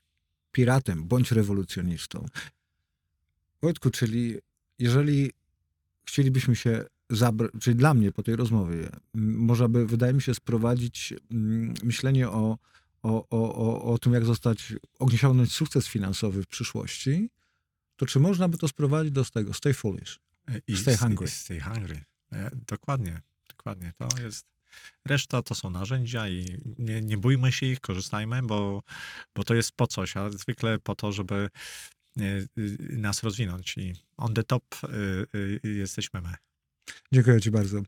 piratem, 0.51 1.07
bądź 1.07 1.31
rewolucjonistą. 1.31 2.25
Wojtku, 3.61 3.89
czyli 3.89 4.37
jeżeli 4.79 5.31
chcielibyśmy 6.05 6.55
się 6.55 6.85
zabrać, 7.09 7.51
czyli 7.61 7.75
dla 7.75 7.93
mnie 7.93 8.11
po 8.11 8.23
tej 8.23 8.35
rozmowie, 8.35 8.89
można 9.13 9.67
by, 9.67 9.87
wydaje 9.87 10.13
mi 10.13 10.21
się, 10.21 10.33
sprowadzić 10.33 11.13
mm, 11.31 11.73
myślenie 11.83 12.29
o, 12.29 12.57
o, 13.03 13.29
o, 13.29 13.55
o, 13.55 13.93
o 13.93 13.97
tym, 13.97 14.13
jak 14.13 14.25
zostać, 14.25 14.73
osiągnąć 14.99 15.51
sukces 15.51 15.87
finansowy 15.87 16.43
w 16.43 16.47
przyszłości, 16.47 17.29
to 17.95 18.05
czy 18.05 18.19
można 18.19 18.47
by 18.47 18.57
to 18.57 18.67
sprowadzić 18.67 19.13
do 19.13 19.25
tego? 19.25 19.53
Stay 19.53 19.73
foolish. 19.73 20.19
I 20.67 20.77
Stay 20.77 20.97
hungry. 20.97 21.27
I 21.27 21.29
stay 21.29 21.59
hungry. 21.59 22.03
E, 22.31 22.51
Dokładnie, 22.67 23.21
dokładnie. 23.47 23.93
To 23.97 24.21
jest. 24.21 24.52
Reszta 25.05 25.41
to 25.41 25.55
są 25.55 25.69
narzędzia 25.69 26.29
i 26.29 26.57
nie, 26.79 27.01
nie 27.01 27.17
bójmy 27.17 27.51
się 27.51 27.65
ich, 27.65 27.79
korzystajmy, 27.79 28.41
bo, 28.41 28.83
bo 29.35 29.43
to 29.43 29.55
jest 29.55 29.71
po 29.71 29.87
coś, 29.87 30.17
a 30.17 30.29
zwykle 30.29 30.79
po 30.79 30.95
to, 30.95 31.11
żeby 31.11 31.49
e, 32.17 32.23
y, 32.57 32.77
nas 32.79 33.23
rozwinąć. 33.23 33.77
I 33.77 33.93
on 34.17 34.33
the 34.33 34.43
top 34.43 34.63
y, 35.33 35.59
jesteśmy 35.63 36.21
my. 36.21 36.35
Dziękuję 37.11 37.41
Ci 37.41 37.51
bardzo. 37.51 37.81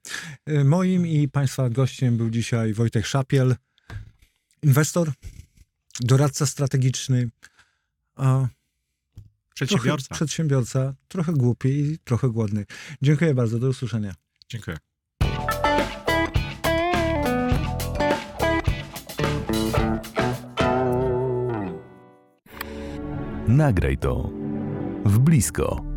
E, 0.46 0.64
Moim 0.64 1.08
i 1.08 1.28
Państwa 1.28 1.70
gościem 1.70 2.18
był 2.18 2.30
dzisiaj 2.30 2.74
Wojtek 2.74 3.06
Szapiel, 3.06 3.56
inwestor, 4.64 5.12
doradca 6.00 6.46
strategiczny, 6.46 7.30
a 8.16 8.48
Przedsiębiorca. 9.56 10.08
Trochę, 10.08 10.16
przedsiębiorca, 10.16 10.94
trochę 11.08 11.34
głupi 11.34 11.70
i 11.70 12.00
trochę 12.00 12.30
głodny. 12.30 12.66
Dziękuję 13.02 13.34
bardzo, 13.34 13.60
do 13.60 13.70
usłyszenia. 13.70 14.16
Dziękuję. 14.50 14.78
Nagraj 23.48 23.98
to 23.98 24.30
w 25.06 25.20
blisko. 25.20 25.95